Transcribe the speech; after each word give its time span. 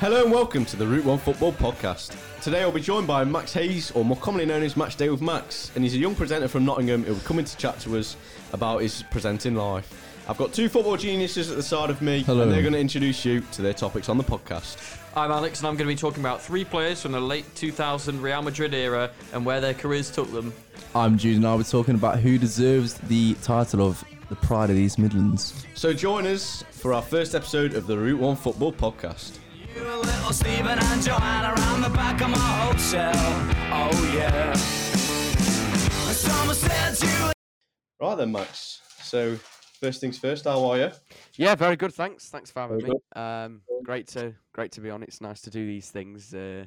Hello 0.00 0.22
and 0.22 0.30
welcome 0.32 0.64
to 0.64 0.76
the 0.76 0.86
Route 0.86 1.04
One 1.04 1.18
Football 1.18 1.52
Podcast. 1.52 2.16
Today 2.40 2.62
I'll 2.62 2.70
be 2.70 2.80
joined 2.80 3.06
by 3.08 3.24
Max 3.24 3.52
Hayes, 3.54 3.90
or 3.92 4.04
more 4.04 4.16
commonly 4.18 4.46
known 4.46 4.62
as 4.62 4.76
Match 4.76 4.96
Day 4.96 5.08
with 5.08 5.20
Max, 5.20 5.72
and 5.74 5.82
he's 5.82 5.94
a 5.94 5.98
young 5.98 6.14
presenter 6.14 6.46
from 6.46 6.64
Nottingham 6.64 7.02
who 7.02 7.14
will 7.14 7.20
come 7.20 7.38
in 7.40 7.44
to 7.44 7.56
chat 7.56 7.80
to 7.80 7.98
us 7.98 8.16
about 8.52 8.78
his 8.82 9.02
presenting 9.10 9.56
life. 9.56 10.04
I've 10.28 10.36
got 10.38 10.52
two 10.52 10.68
football 10.68 10.96
geniuses 10.96 11.50
at 11.50 11.56
the 11.56 11.62
side 11.62 11.90
of 11.90 12.00
me, 12.00 12.22
Hello. 12.22 12.42
and 12.42 12.52
they're 12.52 12.60
going 12.62 12.74
to 12.74 12.78
introduce 12.78 13.24
you 13.24 13.40
to 13.52 13.62
their 13.62 13.72
topics 13.72 14.08
on 14.08 14.18
the 14.18 14.24
podcast. 14.24 14.98
I'm 15.16 15.32
Alex, 15.32 15.60
and 15.60 15.66
I'm 15.68 15.74
going 15.76 15.88
to 15.88 15.94
be 15.94 15.98
talking 15.98 16.20
about 16.20 16.40
three 16.40 16.64
players 16.64 17.02
from 17.02 17.12
the 17.12 17.20
late 17.20 17.52
2000 17.56 18.22
Real 18.22 18.42
Madrid 18.42 18.74
era 18.74 19.10
and 19.32 19.44
where 19.44 19.60
their 19.60 19.74
careers 19.74 20.10
took 20.12 20.30
them. 20.30 20.52
I'm 20.94 21.18
Jude, 21.18 21.36
and 21.38 21.46
I'll 21.46 21.58
be 21.58 21.64
talking 21.64 21.96
about 21.96 22.20
who 22.20 22.38
deserves 22.38 22.94
the 22.94 23.34
title 23.42 23.84
of 23.84 24.04
the 24.28 24.36
Pride 24.36 24.70
of 24.70 24.76
the 24.76 24.82
East 24.82 24.98
Midlands. 24.98 25.66
So 25.74 25.92
join 25.92 26.26
us 26.26 26.62
for 26.70 26.92
our 26.94 27.02
first 27.02 27.34
episode 27.34 27.74
of 27.74 27.86
the 27.86 27.98
Route 27.98 28.20
One 28.20 28.36
Football 28.36 28.72
Podcast. 28.72 29.38
You 29.78 29.86
and 29.86 30.00
little 30.00 30.32
Stephen 30.32 30.78
and 30.78 31.02
Joanna 31.02 31.54
around 31.56 31.82
the 31.82 31.90
back 31.90 32.20
of 32.20 32.30
my 32.30 32.38
hotel. 32.38 33.12
Oh 33.72 34.12
yeah. 34.14 34.52
Someone 36.12 36.54
said 36.56 37.00
you 37.08 37.32
Right 38.00 38.16
then, 38.16 38.32
Max. 38.32 38.80
So 39.02 39.36
first 39.80 40.00
things 40.00 40.18
first, 40.18 40.44
how 40.46 40.64
are 40.66 40.78
you? 40.78 40.90
Yeah, 41.36 41.54
very 41.54 41.76
good. 41.76 41.94
Thanks. 41.94 42.28
Thanks 42.28 42.50
for 42.50 42.60
having 42.60 42.80
Very 42.80 42.90
me. 42.92 42.96
Um, 43.14 43.60
great 43.84 44.08
to 44.08 44.34
great 44.52 44.72
to 44.72 44.80
be 44.80 44.90
on. 44.90 45.02
It's 45.04 45.20
nice 45.20 45.40
to 45.42 45.50
do 45.50 45.64
these 45.64 45.90
things 45.90 46.34
uh, 46.34 46.64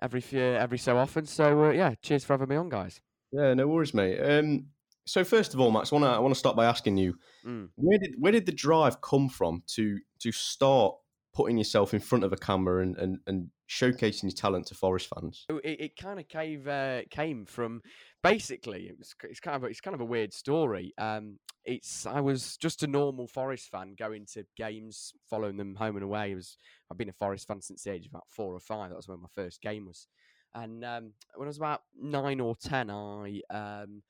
every 0.00 0.20
few, 0.22 0.40
every 0.40 0.78
so 0.78 0.96
often. 0.96 1.26
So 1.26 1.64
uh, 1.66 1.70
yeah, 1.72 1.94
cheers 2.02 2.24
for 2.24 2.32
having 2.34 2.48
me 2.48 2.56
on, 2.56 2.68
guys. 2.70 3.00
Yeah, 3.32 3.52
no 3.54 3.66
worries, 3.68 3.92
mate. 3.92 4.18
Um, 4.20 4.66
so 5.06 5.24
first 5.24 5.52
of 5.52 5.60
all, 5.60 5.70
Max, 5.70 5.92
I 5.92 5.96
want 5.96 6.04
to 6.04 6.10
I 6.10 6.18
want 6.18 6.32
to 6.34 6.38
start 6.38 6.56
by 6.56 6.64
asking 6.66 6.96
you, 6.96 7.18
Mm. 7.46 7.68
where 7.74 7.98
did 7.98 8.14
where 8.18 8.32
did 8.32 8.46
the 8.46 8.52
drive 8.52 9.00
come 9.02 9.28
from 9.28 9.62
to 9.74 9.98
to 10.20 10.32
start 10.32 10.94
putting 11.34 11.58
yourself 11.58 11.92
in 11.92 12.00
front 12.00 12.24
of 12.24 12.32
a 12.32 12.36
camera 12.36 12.82
and 12.82 12.96
and, 12.96 13.18
and 13.26 13.50
showcasing 13.68 14.24
your 14.24 14.32
talent 14.32 14.66
to 14.66 14.74
Forest 14.74 15.08
fans? 15.14 15.44
It, 15.48 15.80
it 15.80 15.96
kind 15.96 16.20
of 16.20 16.28
came 16.28 16.66
uh, 16.68 17.00
came 17.10 17.46
from 17.46 17.82
basically 18.22 18.86
it 18.88 18.98
was 18.98 19.14
it's 19.24 19.40
kind 19.40 19.56
of 19.56 19.64
it's 19.64 19.80
kind 19.80 19.94
of 19.94 20.00
a 20.00 20.06
weird 20.06 20.32
story. 20.32 20.92
Um, 20.98 21.38
it's 21.64 22.06
I 22.06 22.20
was 22.20 22.56
just 22.56 22.82
a 22.82 22.86
normal 22.86 23.26
Forest 23.26 23.70
fan 23.70 23.94
going 23.98 24.26
to 24.34 24.44
games, 24.56 25.12
following 25.28 25.56
them 25.56 25.74
home 25.74 25.96
and 25.96 26.04
away. 26.04 26.32
It 26.32 26.36
was 26.36 26.58
I've 26.90 26.98
been 26.98 27.08
a 27.08 27.14
Forest 27.14 27.48
fan 27.48 27.60
since 27.60 27.82
the 27.82 27.92
age 27.92 28.06
of 28.06 28.12
about 28.12 28.26
four 28.28 28.54
or 28.54 28.60
five. 28.60 28.90
That 28.90 28.96
was 28.96 29.08
when 29.08 29.20
my 29.20 29.28
first 29.34 29.60
game 29.60 29.86
was. 29.86 30.06
And 30.54 30.84
um, 30.84 31.12
when 31.34 31.46
I 31.46 31.50
was 31.50 31.56
about 31.56 31.82
nine 32.00 32.40
or 32.40 32.54
ten, 32.54 32.90
I 32.90 33.40
um, 33.50 34.02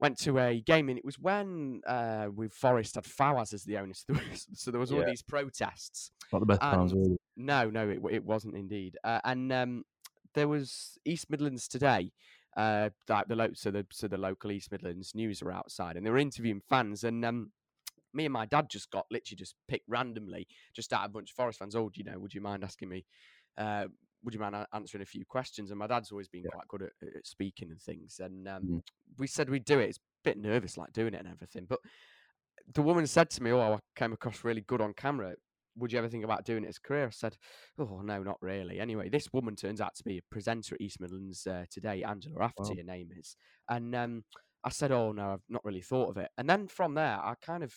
went 0.00 0.18
to 0.20 0.38
a 0.38 0.60
game, 0.60 0.88
and 0.88 0.98
it 0.98 1.04
was 1.04 1.18
when 1.18 1.82
uh, 1.86 2.28
with 2.34 2.52
Forest 2.52 2.96
had 2.96 3.04
Fawaz 3.04 3.52
as 3.52 3.64
the 3.64 3.76
owner. 3.78 3.92
So 4.04 4.12
there 4.12 4.22
was, 4.30 4.46
so 4.54 4.70
there 4.70 4.80
was 4.80 4.92
all 4.92 5.04
these 5.04 5.22
protests. 5.22 6.10
Not 6.32 6.40
the 6.40 6.46
best 6.46 6.60
times, 6.60 6.94
really. 6.94 7.16
No, 7.36 7.70
no, 7.70 7.88
it, 7.88 8.00
it 8.10 8.24
wasn't 8.24 8.56
indeed. 8.56 8.96
Uh, 9.04 9.20
and 9.24 9.52
um, 9.52 9.84
there 10.34 10.48
was 10.48 10.98
East 11.04 11.30
Midlands 11.30 11.68
today. 11.68 12.12
Uh, 12.56 12.90
like 13.08 13.28
the 13.28 13.36
lo- 13.36 13.54
so 13.54 13.70
the 13.70 13.86
so 13.92 14.08
the 14.08 14.18
local 14.18 14.50
East 14.50 14.72
Midlands 14.72 15.14
news 15.14 15.42
are 15.42 15.52
outside, 15.52 15.96
and 15.96 16.04
they 16.04 16.10
were 16.10 16.18
interviewing 16.18 16.62
fans. 16.68 17.04
And 17.04 17.24
um, 17.24 17.52
me 18.12 18.24
and 18.24 18.32
my 18.32 18.46
dad 18.46 18.68
just 18.68 18.90
got 18.90 19.06
literally 19.10 19.36
just 19.36 19.54
picked 19.68 19.88
randomly, 19.88 20.46
just 20.74 20.92
out 20.92 21.04
of 21.04 21.10
a 21.10 21.12
bunch 21.12 21.30
of 21.30 21.36
Forest 21.36 21.58
fans. 21.58 21.76
Oh, 21.76 21.88
do 21.88 21.98
you 21.98 22.10
know? 22.10 22.18
Would 22.18 22.34
you 22.34 22.40
mind 22.40 22.64
asking 22.64 22.88
me? 22.88 23.04
Uh, 23.56 23.86
would 24.22 24.34
you 24.34 24.40
mind 24.40 24.56
answering 24.72 25.02
a 25.02 25.06
few 25.06 25.24
questions? 25.24 25.70
And 25.70 25.78
my 25.78 25.86
dad's 25.86 26.12
always 26.12 26.28
been 26.28 26.46
quite 26.46 26.68
good 26.68 26.82
at, 26.82 26.92
at 27.16 27.26
speaking 27.26 27.70
and 27.70 27.80
things. 27.80 28.20
And 28.20 28.46
um, 28.48 28.62
Mm. 28.64 28.82
we 29.18 29.26
said 29.26 29.48
we'd 29.50 29.64
do 29.64 29.78
it. 29.80 29.88
It's 29.90 29.98
a 29.98 30.00
bit 30.24 30.38
nervous, 30.38 30.76
like 30.76 30.92
doing 30.92 31.14
it 31.14 31.20
and 31.20 31.28
everything. 31.28 31.66
But 31.66 31.80
the 32.74 32.82
woman 32.82 33.06
said 33.06 33.30
to 33.30 33.42
me, 33.42 33.50
"Oh, 33.52 33.74
I 33.74 33.78
came 33.96 34.12
across 34.12 34.44
really 34.44 34.60
good 34.62 34.80
on 34.80 34.94
camera. 34.94 35.34
Would 35.76 35.92
you 35.92 35.98
ever 35.98 36.08
think 36.08 36.24
about 36.24 36.44
doing 36.44 36.64
it 36.64 36.68
as 36.68 36.76
a 36.78 36.80
career?" 36.80 37.06
I 37.06 37.10
said, 37.10 37.36
"Oh, 37.78 38.00
no, 38.02 38.22
not 38.22 38.38
really." 38.40 38.80
Anyway, 38.80 39.08
this 39.08 39.32
woman 39.32 39.56
turns 39.56 39.80
out 39.80 39.94
to 39.96 40.04
be 40.04 40.18
a 40.18 40.22
presenter 40.30 40.74
at 40.74 40.80
East 40.80 41.00
Midlands 41.00 41.46
uh, 41.46 41.64
today, 41.70 42.02
Angela 42.02 42.36
Rafferty, 42.36 42.76
her 42.76 42.84
name 42.84 43.10
is, 43.16 43.36
and 43.68 43.94
um, 43.94 44.24
I 44.64 44.70
said, 44.70 44.92
"Oh 44.92 45.12
no, 45.12 45.32
I've 45.34 45.44
not 45.48 45.64
really 45.64 45.80
thought 45.82 46.10
of 46.10 46.16
it." 46.18 46.30
And 46.38 46.48
then 46.48 46.68
from 46.68 46.94
there, 46.94 47.18
I 47.18 47.34
kind 47.40 47.64
of, 47.64 47.74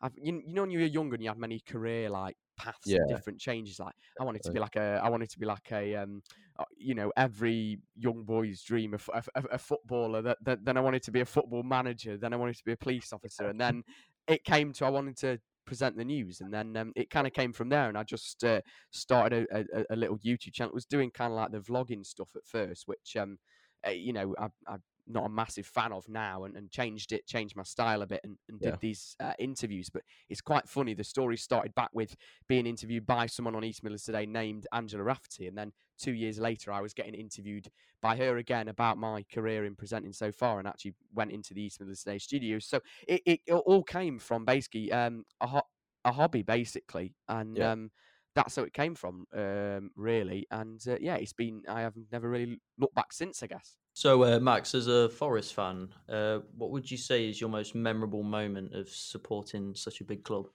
I've, 0.00 0.12
you, 0.16 0.42
you 0.46 0.54
know, 0.54 0.62
when 0.62 0.70
you 0.70 0.78
were 0.80 0.84
younger 0.86 1.14
and 1.14 1.22
you 1.22 1.30
had 1.30 1.38
many 1.38 1.60
career 1.60 2.08
like 2.10 2.36
paths 2.56 2.94
Yeah. 2.94 2.96
and 2.96 3.06
different 3.06 3.40
changes. 3.40 3.78
Like 3.78 3.94
I 4.18 4.24
wanted 4.24 4.42
to 4.44 4.50
be 4.52 4.58
like 4.58 4.76
a, 4.76 5.00
I 5.02 5.08
wanted 5.08 5.30
to 5.30 5.38
be 5.38 5.46
like 5.46 5.70
a, 5.72 5.96
um, 5.96 6.22
uh, 6.58 6.64
you 6.76 6.94
know, 6.94 7.12
every 7.16 7.80
young 7.94 8.24
boy's 8.24 8.62
dream, 8.62 8.94
a 8.94 9.58
footballer. 9.58 10.22
That, 10.22 10.38
that 10.42 10.64
then 10.64 10.76
I 10.76 10.80
wanted 10.80 11.02
to 11.04 11.10
be 11.10 11.20
a 11.20 11.24
football 11.26 11.62
manager. 11.62 12.16
Then 12.16 12.32
I 12.32 12.36
wanted 12.36 12.56
to 12.56 12.64
be 12.64 12.72
a 12.72 12.76
police 12.76 13.12
officer, 13.14 13.48
and 13.48 13.60
then 13.60 13.82
it 14.26 14.44
came 14.44 14.72
to 14.74 14.86
I 14.86 14.90
wanted 14.90 15.16
to 15.18 15.40
present 15.66 15.96
the 15.96 16.04
news, 16.04 16.40
and 16.40 16.52
then 16.52 16.76
um, 16.76 16.92
it 16.96 17.10
kind 17.10 17.26
of 17.26 17.32
came 17.32 17.52
from 17.52 17.68
there. 17.68 17.88
And 17.88 17.96
I 17.98 18.02
just 18.02 18.42
uh, 18.44 18.60
started 18.90 19.46
a, 19.52 19.64
a, 19.80 19.84
a 19.90 19.96
little 19.96 20.18
YouTube 20.18 20.52
channel. 20.52 20.70
It 20.72 20.74
was 20.74 20.86
doing 20.86 21.10
kind 21.10 21.32
of 21.32 21.36
like 21.36 21.52
the 21.52 21.60
vlogging 21.60 22.04
stuff 22.04 22.34
at 22.36 22.46
first, 22.46 22.86
which 22.86 23.16
um, 23.16 23.38
uh, 23.86 23.90
you 23.90 24.12
know, 24.12 24.34
I, 24.38 24.48
I'm 24.66 24.82
not 25.06 25.26
a 25.26 25.28
massive 25.28 25.66
fan 25.66 25.92
of 25.92 26.08
now, 26.08 26.44
and, 26.44 26.56
and 26.56 26.70
changed 26.70 27.12
it, 27.12 27.26
changed 27.26 27.56
my 27.56 27.62
style 27.62 28.02
a 28.02 28.06
bit, 28.06 28.20
and, 28.24 28.36
and 28.48 28.60
did 28.60 28.72
Yeah. 28.72 28.78
these 28.80 29.16
uh, 29.20 29.32
interviews. 29.38 29.90
But 29.90 30.02
it's 30.28 30.40
quite 30.40 30.68
funny. 30.68 30.94
The 30.94 31.04
story 31.04 31.36
started 31.36 31.74
back 31.74 31.90
with 31.92 32.16
being 32.48 32.66
interviewed 32.66 33.06
by 33.06 33.26
someone 33.26 33.54
on 33.54 33.64
East 33.64 33.82
Midlands 33.82 34.04
today 34.04 34.26
named 34.26 34.66
Angela 34.72 35.02
Rafferty, 35.02 35.46
and 35.46 35.56
then 35.56 35.72
two 35.98 36.12
years 36.12 36.38
later, 36.38 36.72
I 36.72 36.80
was 36.80 36.94
getting 36.94 37.14
interviewed 37.14 37.68
by 38.02 38.16
her 38.16 38.38
again 38.38 38.68
about 38.68 38.96
my 38.98 39.24
career 39.32 39.64
in 39.64 39.74
presenting 39.76 40.12
so 40.12 40.32
far, 40.32 40.58
and 40.58 40.68
actually 40.68 40.94
went 41.14 41.32
into 41.32 41.54
the 41.54 41.62
East 41.62 41.80
Midlands 41.80 42.02
Today 42.02 42.18
studios. 42.18 42.66
So 42.66 42.80
it, 43.06 43.22
it, 43.26 43.40
it 43.46 43.52
all 43.54 43.82
came 43.82 44.18
from 44.18 44.44
basically 44.44 44.92
um, 44.92 45.24
a 45.40 45.46
ho- 45.46 45.68
a 46.04 46.12
hobby, 46.12 46.42
basically, 46.42 47.14
and 47.28 47.58
Yeah. 47.58 47.72
um, 47.72 47.90
that's 48.34 48.56
how 48.56 48.62
it 48.62 48.72
came 48.72 48.94
from, 48.94 49.26
um, 49.36 49.90
really. 49.96 50.46
And 50.50 50.80
uh, 50.88 50.96
yeah, 51.00 51.16
it's 51.16 51.32
been 51.32 51.62
I 51.68 51.80
have 51.82 51.94
never 52.12 52.28
really 52.30 52.60
looked 52.78 52.94
back 52.94 53.12
since, 53.12 53.42
I 53.42 53.48
guess. 53.48 53.76
So, 53.92 54.24
uh, 54.24 54.40
Max, 54.40 54.74
as 54.74 54.86
a 54.86 55.08
Forest 55.08 55.54
fan, 55.54 55.88
uh, 56.08 56.38
what 56.56 56.70
would 56.70 56.90
you 56.90 56.96
say 56.96 57.28
is 57.28 57.40
your 57.40 57.50
most 57.50 57.74
memorable 57.74 58.22
moment 58.22 58.74
of 58.74 58.88
supporting 58.88 59.74
such 59.74 60.00
a 60.00 60.04
big 60.04 60.24
club? 60.24 60.46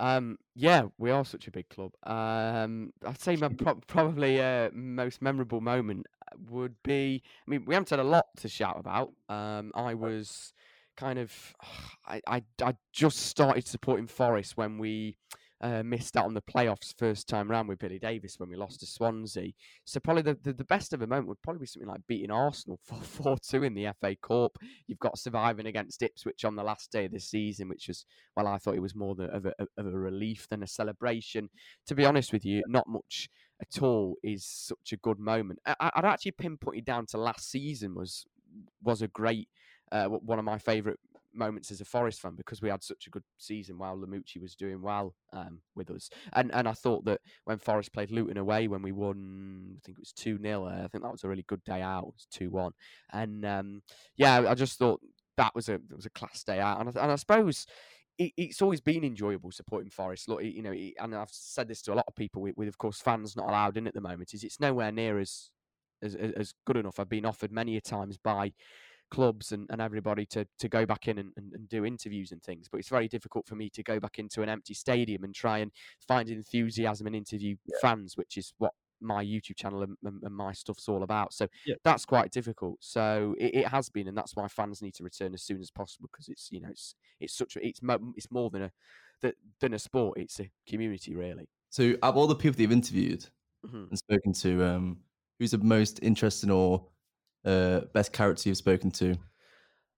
Um, 0.00 0.38
yeah, 0.56 0.86
we 0.98 1.10
are 1.10 1.24
such 1.24 1.46
a 1.46 1.52
big 1.52 1.68
club. 1.68 1.92
Um, 2.02 2.92
I'd 3.06 3.20
say 3.20 3.36
my 3.36 3.48
pro- 3.48 3.80
probably 3.86 4.40
uh, 4.40 4.70
most 4.72 5.22
memorable 5.22 5.60
moment 5.60 6.06
uh, 6.26 6.36
would 6.50 6.74
be. 6.82 7.22
I 7.24 7.50
mean, 7.50 7.64
we 7.66 7.74
haven't 7.74 7.90
had 7.90 8.00
a 8.00 8.04
lot 8.04 8.26
to 8.38 8.48
shout 8.48 8.78
about. 8.80 9.12
Um, 9.28 9.70
I 9.76 9.94
was 9.94 10.52
kind 10.96 11.18
of, 11.18 11.32
I, 12.06 12.20
I, 12.26 12.42
I 12.62 12.74
just 12.92 13.18
started 13.18 13.66
supporting 13.66 14.08
Forest 14.08 14.56
when 14.56 14.78
we 14.78 15.16
uh, 15.62 15.82
missed 15.84 16.16
out 16.16 16.24
on 16.24 16.34
the 16.34 16.42
playoffs 16.42 16.94
first 16.98 17.28
time 17.28 17.50
round 17.50 17.68
with 17.68 17.78
Billy 17.78 17.98
Davies 17.98 18.34
when 18.38 18.48
we 18.48 18.56
lost 18.56 18.80
to 18.80 18.86
Swansea. 18.86 19.52
So 19.84 20.00
probably 20.00 20.22
the, 20.22 20.36
the, 20.42 20.52
the 20.52 20.64
best 20.64 20.92
of 20.92 21.02
a 21.02 21.06
moment 21.06 21.28
would 21.28 21.42
probably 21.42 21.60
be 21.60 21.66
something 21.66 21.88
like 21.88 22.00
beating 22.08 22.30
Arsenal 22.30 22.80
4 23.02 23.36
2 23.38 23.62
in 23.62 23.74
the 23.74 23.88
FA 24.00 24.16
Cup. 24.22 24.58
You've 24.86 24.98
got 24.98 25.18
surviving 25.18 25.66
against 25.66 26.02
Ipswich 26.02 26.44
on 26.44 26.56
the 26.56 26.64
last 26.64 26.90
day 26.90 27.04
of 27.04 27.12
the 27.12 27.20
season, 27.20 27.68
which 27.68 27.88
was 27.88 28.04
well, 28.36 28.48
I 28.48 28.58
thought 28.58 28.74
it 28.74 28.82
was 28.82 28.94
more 28.94 29.14
of, 29.18 29.46
a, 29.46 29.52
of 29.60 29.86
a 29.86 29.90
relief 29.90 30.48
than 30.48 30.62
a 30.62 30.66
celebration. 30.66 31.48
To 31.86 31.94
be 31.94 32.04
honest 32.04 32.32
with 32.32 32.44
you, 32.44 32.62
not 32.66 32.88
much 32.88 33.28
at 33.60 33.82
all 33.82 34.16
is 34.22 34.44
such 34.44 34.92
a 34.92 34.96
good 34.96 35.18
moment. 35.18 35.60
I, 35.66 35.90
I'd 35.94 36.04
actually 36.04 36.32
pinpoint 36.32 36.78
it 36.78 36.84
down 36.84 37.06
to 37.06 37.18
last 37.18 37.50
season 37.50 37.94
was 37.94 38.24
was 38.82 39.00
a 39.00 39.08
great 39.08 39.48
uh, 39.92 40.06
one 40.06 40.38
of 40.38 40.44
my 40.44 40.58
favourite 40.58 40.98
moments 41.34 41.70
as 41.70 41.80
a 41.80 41.84
Forest 41.84 42.20
fan 42.20 42.34
because 42.36 42.62
we 42.62 42.68
had 42.68 42.82
such 42.82 43.06
a 43.06 43.10
good 43.10 43.24
season 43.38 43.78
while 43.78 43.96
Lamouchi 43.96 44.40
was 44.40 44.54
doing 44.54 44.82
well 44.82 45.14
um, 45.32 45.60
with 45.74 45.90
us. 45.90 46.10
And 46.34 46.52
and 46.54 46.68
I 46.68 46.72
thought 46.72 47.04
that 47.06 47.20
when 47.44 47.58
Forest 47.58 47.92
played 47.92 48.10
Luton 48.10 48.36
away 48.36 48.68
when 48.68 48.82
we 48.82 48.92
won, 48.92 49.76
I 49.76 49.80
think 49.84 49.98
it 49.98 50.02
was 50.02 50.12
two 50.12 50.38
0 50.40 50.64
uh, 50.64 50.84
I 50.84 50.88
think 50.88 51.04
that 51.04 51.12
was 51.12 51.24
a 51.24 51.28
really 51.28 51.44
good 51.48 51.64
day 51.64 51.82
out. 51.82 52.04
It 52.04 52.14
was 52.14 52.26
two 52.30 52.50
one, 52.50 52.72
and 53.12 53.44
um, 53.44 53.82
yeah, 54.16 54.44
I 54.48 54.54
just 54.54 54.78
thought 54.78 55.00
that 55.36 55.54
was 55.54 55.68
a 55.68 55.78
was 55.94 56.06
a 56.06 56.10
class 56.10 56.44
day 56.44 56.60
out. 56.60 56.80
And 56.80 56.88
I, 56.88 57.02
and 57.02 57.12
I 57.12 57.16
suppose 57.16 57.66
it, 58.18 58.32
it's 58.36 58.62
always 58.62 58.80
been 58.80 59.04
enjoyable 59.04 59.50
supporting 59.50 59.90
Forest. 59.90 60.28
Look, 60.28 60.42
you 60.42 60.62
know, 60.62 60.72
and 60.72 61.14
I've 61.14 61.30
said 61.30 61.68
this 61.68 61.82
to 61.82 61.92
a 61.92 61.96
lot 61.96 62.04
of 62.08 62.14
people 62.14 62.42
with, 62.42 62.56
with 62.56 62.68
of 62.68 62.78
course 62.78 63.00
fans 63.00 63.36
not 63.36 63.48
allowed 63.48 63.76
in 63.76 63.86
at 63.86 63.94
the 63.94 64.00
moment. 64.00 64.34
Is 64.34 64.44
it's 64.44 64.60
nowhere 64.60 64.92
near 64.92 65.18
as, 65.18 65.50
as 66.02 66.14
as 66.14 66.54
good 66.66 66.76
enough. 66.76 67.00
I've 67.00 67.08
been 67.08 67.26
offered 67.26 67.52
many 67.52 67.76
a 67.76 67.80
times 67.80 68.18
by 68.18 68.52
clubs 69.12 69.52
and, 69.52 69.66
and 69.70 69.80
everybody 69.80 70.26
to, 70.26 70.46
to 70.58 70.68
go 70.68 70.86
back 70.86 71.06
in 71.08 71.18
and, 71.18 71.32
and, 71.36 71.52
and 71.52 71.68
do 71.68 71.84
interviews 71.84 72.32
and 72.32 72.42
things, 72.42 72.68
but 72.70 72.78
it's 72.78 72.88
very 72.88 73.08
difficult 73.08 73.46
for 73.46 73.54
me 73.54 73.68
to 73.70 73.82
go 73.82 74.00
back 74.00 74.18
into 74.18 74.42
an 74.42 74.48
empty 74.48 74.74
stadium 74.74 75.24
and 75.24 75.34
try 75.34 75.58
and 75.58 75.70
find 76.08 76.30
enthusiasm 76.30 77.06
and 77.06 77.16
interview 77.16 77.56
fans, 77.80 78.16
which 78.16 78.36
is 78.36 78.54
what 78.58 78.72
my 79.00 79.24
YouTube 79.24 79.56
channel 79.56 79.82
and, 79.82 79.96
and, 80.04 80.22
and 80.22 80.34
my 80.34 80.52
stuff's 80.52 80.88
all 80.88 81.02
about. 81.02 81.32
So 81.32 81.48
Yeah. 81.64 81.76
that's 81.84 82.04
quite 82.04 82.30
difficult. 82.30 82.78
So 82.80 83.34
it, 83.38 83.54
it 83.54 83.66
has 83.68 83.90
been, 83.90 84.08
and 84.08 84.16
that's 84.16 84.36
why 84.36 84.48
fans 84.48 84.80
need 84.82 84.94
to 84.94 85.04
return 85.04 85.34
as 85.34 85.42
soon 85.42 85.60
as 85.60 85.70
possible 85.70 86.08
because 86.12 86.28
it's 86.28 86.50
you 86.52 86.60
know 86.60 86.68
it's 86.70 86.94
it's 87.20 87.36
such 87.36 87.56
a, 87.56 87.66
it's 87.66 87.80
it's 88.16 88.30
more 88.30 88.50
than 88.50 88.62
a 88.62 88.72
th- 89.20 89.36
than 89.60 89.74
a 89.74 89.78
sport. 89.78 90.18
It's 90.18 90.40
a 90.40 90.50
community, 90.68 91.14
really. 91.14 91.48
So, 91.70 91.92
out 92.02 92.10
of 92.10 92.16
all 92.16 92.26
the 92.26 92.34
people 92.36 92.52
that 92.56 92.62
you've 92.62 92.72
interviewed 92.72 93.26
Mhm. 93.62 93.90
and 93.90 93.98
spoken 93.98 94.32
to, 94.34 94.64
um, 94.64 95.04
who's 95.38 95.52
the 95.52 95.58
most 95.58 96.00
interesting 96.02 96.50
or 96.50 96.88
uh, 97.44 97.80
best 97.92 98.12
character 98.12 98.48
you've 98.48 98.58
spoken 98.58 98.90
to? 98.92 99.16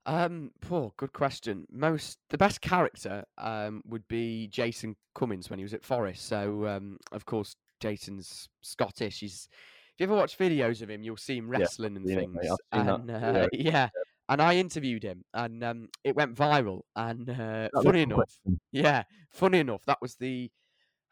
Um, 0.07 0.51
poor, 0.61 0.93
good 0.97 1.13
question. 1.13 1.67
Most 1.71 2.19
the 2.29 2.39
best 2.39 2.61
character 2.61 3.25
um 3.39 3.83
would 3.87 4.07
be 4.09 4.49
Jason 4.49 4.97
Cummings 5.15 5.49
when 5.49 5.59
he 5.59 5.63
was 5.63 5.75
at 5.75 5.85
Forest. 5.85 6.27
So 6.27 6.67
um, 6.67 6.99
of 7.13 7.25
course, 7.25 7.57
Jason's 7.81 8.49
Scottish. 8.63 9.21
He's 9.21 9.49
if 9.95 10.01
you 10.01 10.05
ever 10.05 10.17
watch 10.17 10.37
videos 10.37 10.83
of 10.83 10.91
him, 10.91 11.03
you'll 11.03 11.17
see 11.17 11.37
him 11.37 11.49
wrestling 11.49 11.97
and 11.97 12.09
yeah, 12.09 12.17
things. 12.17 12.37
seen 12.43 12.51
that. 12.51 12.59
and 12.73 13.11
uh, 13.11 13.33
Yeah. 13.33 13.47
yeah. 13.53 13.89
and 14.29 14.43
I 14.43 14.57
interviewed 14.57 15.05
him, 15.05 15.25
and 15.33 15.63
um, 15.63 15.89
it 16.03 16.17
went 16.17 16.35
viral. 16.35 16.81
And 16.97 17.31
uh, 17.31 17.69
funny 17.83 18.03
enough, 18.03 18.39
yeah, 18.73 19.05
funny 19.31 19.61
enough, 19.61 19.85
that 19.87 19.99
was 20.03 20.17
the. 20.17 20.51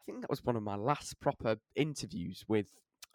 I 0.01 0.03
think 0.05 0.19
that 0.19 0.29
was 0.29 0.43
one 0.43 0.57
of 0.57 0.63
my 0.63 0.75
last 0.75 1.17
proper 1.21 1.55
interviews 1.75 2.43
with 2.49 2.67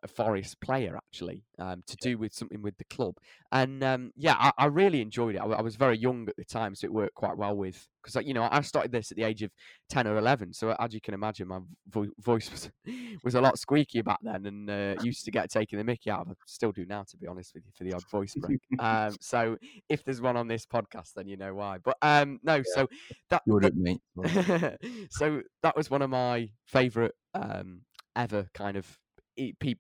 a 0.03 0.09
Forest 0.09 0.61
player, 0.61 0.97
actually, 0.97 1.45
um, 1.59 1.83
to 1.87 1.97
do 1.97 2.19
with 2.19 2.33
something 2.33 2.63
with 2.63 2.77
the 2.79 2.85
club. 2.85 3.17
And 3.51 3.83
um, 3.83 4.13
yeah, 4.17 4.37
I, 4.39 4.53
I 4.59 4.67
really 4.67 5.01
enjoyed 5.01 5.35
it. 5.35 5.41
I 5.41 5.61
was 5.61 5.77
very 5.77 5.99
young 5.99 6.29
at 6.29 6.37
the 6.37 6.45
time, 6.45 6.75
so 6.75 6.85
it 6.85 6.93
worked 6.93 7.15
quite 7.15 7.37
well 7.37 7.57
with 7.57 7.87
because 8.03 8.25
you 8.25 8.33
know 8.35 8.49
I 8.51 8.61
started 8.61 8.93
this 8.93 9.11
at 9.11 9.17
the 9.17 9.25
age 9.25 9.43
of 9.43 9.51
ten 9.89 10.07
or 10.07 10.17
eleven. 10.17 10.53
So 10.53 10.75
as 10.79 10.95
you 10.95 11.01
can 11.01 11.15
imagine, 11.15 11.49
my 11.49 11.61
vo- 11.89 12.13
voice 12.21 12.51
was 12.51 12.71
was 13.25 13.35
a 13.35 13.41
lot 13.41 13.59
squeaky 13.59 14.03
back 14.03 14.19
then, 14.23 14.47
and 14.47 14.71
uh, 14.71 14.95
used 15.03 15.25
to 15.25 15.31
get 15.31 15.51
taken 15.51 15.79
the 15.79 15.85
Mickey 15.85 16.11
out 16.11 16.21
of. 16.21 16.31
I 16.31 16.35
still 16.47 16.73
do 16.73 16.87
now, 16.87 17.05
to 17.09 17.17
be 17.17 17.27
honest 17.27 17.55
with 17.55 17.65
you, 17.67 17.73
for 17.77 17.85
the 17.85 17.95
odd 17.95 18.09
voice 18.11 18.35
break. 18.37 18.61
um, 18.79 19.17
so 19.21 19.57
if 19.89 20.05
there's 20.05 20.21
one 20.21 20.37
on 20.37 20.49
this 20.49 20.67
podcast, 20.67 21.15
then 21.15 21.27
you 21.27 21.37
know 21.37 21.55
why. 21.55 21.79
But 21.79 21.97
um, 22.03 22.39
no, 22.43 22.63
so 22.75 22.89
that, 23.31 23.43
You 23.47 23.55
wouldn't, 23.55 23.77
mate. 23.77 24.01
Well, 24.15 24.29
so 25.11 25.43
that 25.63 25.77
was 25.77 25.91
one 25.91 26.03
of 26.03 26.11
my 26.11 26.51
favourite 26.67 27.13
um, 27.35 27.83
ever 28.15 28.49
kind 28.55 28.77
of 28.77 28.99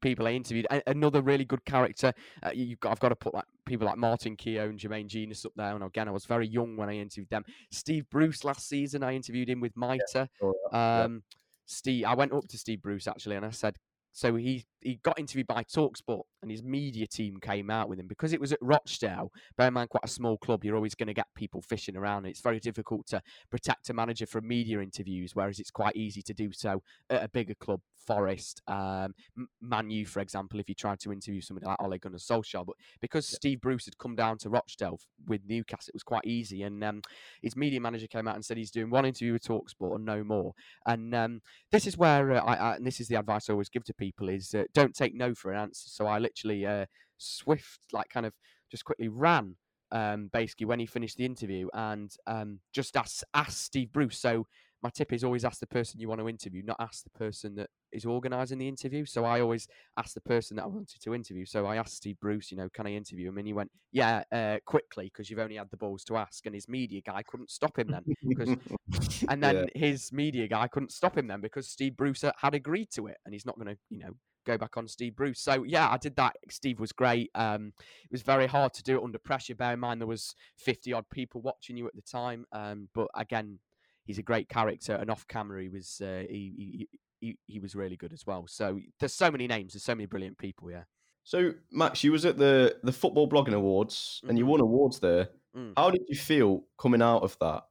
people 0.01 0.27
I 0.27 0.33
interviewed. 0.33 0.67
A- 0.71 0.83
another 0.87 1.23
really 1.23 1.45
good 1.45 1.65
character. 1.65 2.13
Uh, 2.43 2.51
got, 2.81 2.93
I've 2.93 3.01
got 3.01 3.11
to 3.11 3.17
put 3.17 3.35
like 3.35 3.45
people 3.65 3.87
like 3.87 3.99
Martin 3.99 4.37
Keown 4.37 4.71
and 4.71 4.79
Jermaine 4.79 5.07
Jenas 5.07 5.45
up 5.45 5.53
there. 5.57 5.75
And 5.75 5.85
again, 5.85 6.09
I 6.09 6.13
was 6.13 6.25
very 6.25 6.47
young 6.47 6.77
when 6.77 6.89
I 6.89 6.95
interviewed 6.95 7.31
them. 7.31 7.45
Steve 7.71 8.09
Bruce 8.11 8.45
last 8.45 8.69
season, 8.69 9.03
I 9.03 9.15
interviewed 9.15 9.49
him 9.49 9.61
with 9.61 9.77
Mitre. 9.77 10.29
saw 10.41 10.53
that, 10.71 10.71
yeah. 10.73 11.05
Um, 11.05 11.23
Steve, 11.67 12.05
I 12.07 12.15
went 12.15 12.33
up 12.33 12.49
to 12.49 12.59
Steve 12.59 12.83
Bruce 12.83 13.07
actually, 13.07 13.37
and 13.37 13.45
I 13.45 13.51
said, 13.51 13.77
so 14.13 14.35
he 14.35 14.65
he 14.81 15.01
got 15.03 15.19
interviewed 15.19 15.47
by 15.47 15.65
Talksport, 15.65 16.23
and 16.43 16.51
his 16.51 16.63
media 16.63 17.07
team 17.07 17.39
came 17.41 17.71
out 17.71 17.89
with 17.89 17.99
him 17.99 18.07
because 18.07 18.33
it 18.33 18.41
was 18.41 18.53
at 18.53 18.59
Rochdale. 18.63 19.33
Bear 19.57 19.69
in 19.69 19.75
mind, 19.75 19.91
quite 19.91 20.05
a 20.05 20.09
small 20.09 20.39
club. 20.39 20.65
You're 20.65 20.77
always 20.77 20.95
going 20.95 21.09
to 21.09 21.15
get 21.15 21.27
people 21.35 21.63
fishing 21.63 21.97
around. 21.97 22.19
And 22.19 22.29
it's 22.29 22.41
very 22.41 22.61
difficult 22.61 23.07
to 23.09 23.21
protect 23.51 23.91
a 23.91 23.95
manager 23.95 24.27
from 24.27 24.47
media 24.47 24.81
interviews, 24.81 25.35
whereas 25.35 25.59
it's 25.59 25.71
quite 25.71 25.97
easy 25.97 26.23
to 26.23 26.35
do 26.35 26.53
so 26.53 26.83
at 27.11 27.25
a 27.25 27.29
bigger 27.29 27.55
club, 27.55 27.81
Forest, 28.07 28.63
um, 28.69 29.15
M- 29.37 29.49
Man 29.61 29.91
U, 29.91 30.07
for 30.07 30.21
example. 30.21 30.61
If 30.61 30.69
you 30.69 30.75
tried 30.75 31.01
to 31.01 31.13
interview 31.13 31.41
somebody 31.41 31.67
like 31.67 31.83
Ole 31.83 31.99
Gunnar 31.99 32.19
Solskjaer, 32.19 32.65
but 32.65 32.77
because 33.01 33.27
Steve 33.27 33.61
Bruce 33.61 33.87
had 33.87 33.99
come 33.99 34.15
down 34.15 34.39
to 34.39 34.49
Rochdale 34.49 35.01
with 35.27 35.43
Newcastle, 35.47 35.91
it 35.91 35.95
was 35.95 36.05
quite 36.05 36.25
easy. 36.25 36.63
And 36.63 36.83
um, 36.85 37.03
his 37.43 37.57
media 37.57 37.81
manager 37.81 38.07
came 38.07 38.29
out 38.29 38.37
and 38.37 38.45
said 38.45 38.57
he's 38.57 38.71
doing 38.71 38.91
one 38.91 39.05
interview 39.05 39.33
with 39.33 39.43
Talksport 39.43 39.97
and 39.97 40.05
no 40.05 40.23
more. 40.23 40.55
And 40.87 41.15
um, 41.15 41.41
this 41.73 41.87
is 41.87 41.99
where 41.99 42.33
uh, 42.33 42.41
I, 42.41 42.55
I 42.55 42.75
and 42.77 42.87
this 42.87 43.01
is 43.01 43.09
the 43.09 43.17
advice 43.17 43.49
I 43.49 43.53
always 43.53 43.69
give 43.69 43.85
to 43.85 43.95
people 43.95 44.29
is 44.29 44.55
uh, 44.55 44.65
don't 44.75 44.95
take 44.95 45.15
no 45.15 45.35
for 45.35 45.53
an 45.53 45.59
answer. 45.59 45.89
So 45.89 46.07
I 46.07 46.19
literally 46.19 46.67
uh, 46.67 46.87
swift 47.19 47.81
like 47.93 48.09
kind 48.09 48.27
of 48.27 48.33
just 48.71 48.85
quickly 48.85 49.09
ran 49.09 49.57
um, 49.91 50.29
basically 50.33 50.67
when 50.67 50.81
he 50.81 50.87
finished 50.87 51.17
the 51.17 51.25
interview 51.25 51.69
and 51.73 52.15
um, 52.27 52.61
just 52.73 52.97
asked 52.97 53.25
asked 53.35 53.65
Steve 53.65 53.93
Bruce. 53.93 54.19
So 54.19 54.47
my 54.83 54.91
tip 54.91 55.13
is 55.13 55.25
always 55.25 55.45
ask 55.45 55.59
the 55.59 55.67
person 55.67 55.99
you 55.99 56.09
want 56.09 56.21
to 56.21 56.29
interview, 56.29 56.63
not 56.65 56.77
ask 56.79 57.03
the 57.03 57.11
person 57.11 57.57
that 57.57 57.69
is 57.91 58.05
organising 58.05 58.59
the 58.59 58.69
interview. 58.69 59.05
So 59.05 59.25
I 59.25 59.41
always 59.41 59.67
ask 59.97 60.15
the 60.15 60.21
person 60.21 60.57
that 60.57 60.65
I 60.65 60.69
wanted 60.69 61.01
to 61.03 61.15
interview. 61.15 61.45
So 61.47 61.67
I 61.67 61.77
asked 61.77 61.97
Steve 61.97 62.19
Bruce, 62.21 62.53
you 62.53 62.57
know, 62.57 62.69
can 62.69 62.87
I 62.87 62.93
interview 62.93 63.29
him? 63.29 63.39
And 63.39 63.47
he 63.47 63.53
went, 63.53 63.71
yeah, 63.91 64.23
uh, 64.31 64.59
quickly 64.67 65.07
because 65.07 65.31
you've 65.31 65.41
only 65.41 65.57
had 65.57 65.71
the 65.71 65.77
balls 65.77 66.05
to 66.05 66.17
ask. 66.17 66.47
And 66.47 66.55
his 66.55 66.69
media 66.69 67.01
guy 67.05 67.23
couldn't 67.27 67.51
stop 67.51 67.79
him 67.79 67.89
then 67.91 68.05
because 68.29 68.51
and 69.29 69.43
then 69.43 69.67
his 69.75 70.13
media 70.13 70.47
guy 70.47 70.69
couldn't 70.69 70.93
stop 70.93 71.17
him 71.17 71.27
then 71.27 71.41
because 71.41 71.69
Steve 71.69 71.97
Bruce 71.97 72.25
had 72.37 72.55
agreed 72.55 72.91
to 72.93 73.09
it, 73.09 73.17
and 73.25 73.35
he's 73.35 73.47
not 73.47 73.57
going 73.57 73.69
to, 73.69 73.77
you 73.91 73.99
know, 73.99 74.13
go 74.49 74.59
back 74.59 74.77
on 74.77 74.89
Steve 74.89 75.15
Bruce. 75.15 75.41
So 75.41 75.63
yeah, 75.65 75.89
I 75.91 75.97
did 75.99 76.17
that. 76.17 76.37
Steve 76.51 76.81
was 76.81 76.93
great. 76.93 77.31
Um, 77.35 77.73
it 78.05 78.13
was 78.13 78.23
very 78.23 78.47
hard 78.47 78.73
to 78.75 78.83
do 78.83 78.99
it 78.99 79.05
under 79.05 79.19
pressure. 79.19 79.55
Bear 79.55 79.75
in 79.75 79.81
mind 79.81 80.01
there 80.01 80.07
was 80.09 80.35
fifty 80.57 80.93
odd 80.93 81.09
people 81.11 81.41
watching 81.43 81.77
you 81.77 81.87
at 81.87 81.95
the 81.95 82.03
time. 82.03 82.45
Um, 82.53 82.89
but 82.95 83.09
again, 83.15 83.59
he's 84.05 84.19
a 84.19 84.23
great 84.23 84.49
character, 84.49 84.95
and 84.95 85.11
off 85.11 85.27
camera 85.29 85.63
he 85.63 85.69
was 85.69 86.01
uh, 86.03 86.25
he, 86.29 86.53
he 86.57 86.89
he 87.21 87.39
he 87.47 87.59
was 87.61 87.75
really 87.75 87.97
good 87.97 88.13
as 88.13 88.27
well. 88.27 88.47
So 88.49 88.79
there's 88.99 89.15
so 89.15 89.31
many 89.31 89.47
names, 89.47 89.73
there's 89.75 89.85
so 89.85 89.95
many 89.95 90.07
brilliant 90.07 90.39
people. 90.39 90.71
Yeah. 90.71 90.85
So, 91.25 91.53
Max, 91.71 92.03
you 92.03 92.13
was 92.13 92.25
at 92.25 92.39
the 92.39 92.79
the 92.83 92.93
Football 92.93 93.29
Blogging 93.29 93.53
Awards 93.55 94.23
and 94.27 94.39
you 94.39 94.45
Mhm. 94.47 94.49
won 94.49 94.61
awards 94.61 94.99
there. 94.99 95.29
Mm. 95.55 95.75
How 95.77 95.91
did 95.91 96.03
you 96.09 96.17
feel 96.17 96.65
coming 96.79 97.03
out 97.03 97.23
of 97.23 97.37
that? 97.41 97.65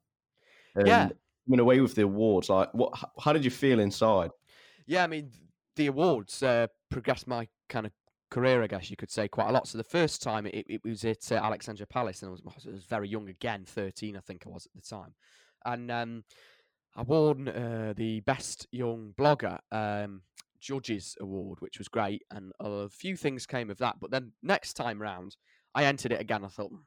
Yeah. 0.85 1.03
And 1.03 1.13
Coming 1.47 1.59
away 1.61 1.79
with 1.79 1.95
the 1.95 2.01
awards, 2.03 2.49
like 2.49 2.71
what? 2.73 2.93
How 3.23 3.31
did 3.33 3.45
you 3.45 3.49
feel 3.51 3.79
inside? 3.79 4.31
Yeah, 4.85 5.03
I 5.05 5.07
mean, 5.07 5.31
the 5.77 5.87
awards 5.87 6.43
uh, 6.43 6.67
progressed 6.89 7.27
my 7.27 7.47
kind 7.69 7.85
of 7.85 7.91
career, 8.29 8.61
I 8.61 8.67
guess 8.67 8.89
you 8.89 8.97
could 8.97 9.11
say, 9.11 9.27
quite 9.27 9.49
a 9.49 9.51
lot. 9.51 9.67
So 9.67 9.77
the 9.77 9.83
first 9.83 10.21
time 10.21 10.45
it, 10.45 10.65
it 10.67 10.81
was 10.83 11.05
at 11.05 11.31
uh, 11.31 11.35
Alexandra 11.35 11.87
Palace, 11.87 12.21
and 12.21 12.29
I 12.29 12.31
was, 12.31 12.41
I 12.45 12.71
was 12.71 12.85
very 12.85 13.07
young 13.07 13.29
again, 13.29 13.63
13, 13.65 14.17
I 14.17 14.19
think 14.19 14.43
I 14.45 14.49
was 14.49 14.65
at 14.65 14.73
the 14.73 14.87
time. 14.87 15.13
And 15.65 15.91
um, 15.91 16.23
I 16.95 17.03
won 17.03 17.47
uh, 17.47 17.93
the 17.95 18.21
Best 18.21 18.67
Young 18.71 19.13
Blogger 19.17 19.59
um, 19.71 20.21
Judges 20.59 21.15
Award, 21.21 21.59
which 21.61 21.77
was 21.77 21.87
great. 21.87 22.23
And 22.31 22.51
a 22.59 22.89
few 22.89 23.15
things 23.15 23.45
came 23.45 23.69
of 23.69 23.77
that. 23.77 23.97
But 23.99 24.11
then 24.11 24.33
next 24.41 24.73
time 24.73 25.01
round, 25.01 25.37
I 25.75 25.85
entered 25.85 26.11
it 26.11 26.21
again. 26.21 26.43
I 26.43 26.47
thought, 26.47 26.71
"Hmm, 26.71 26.81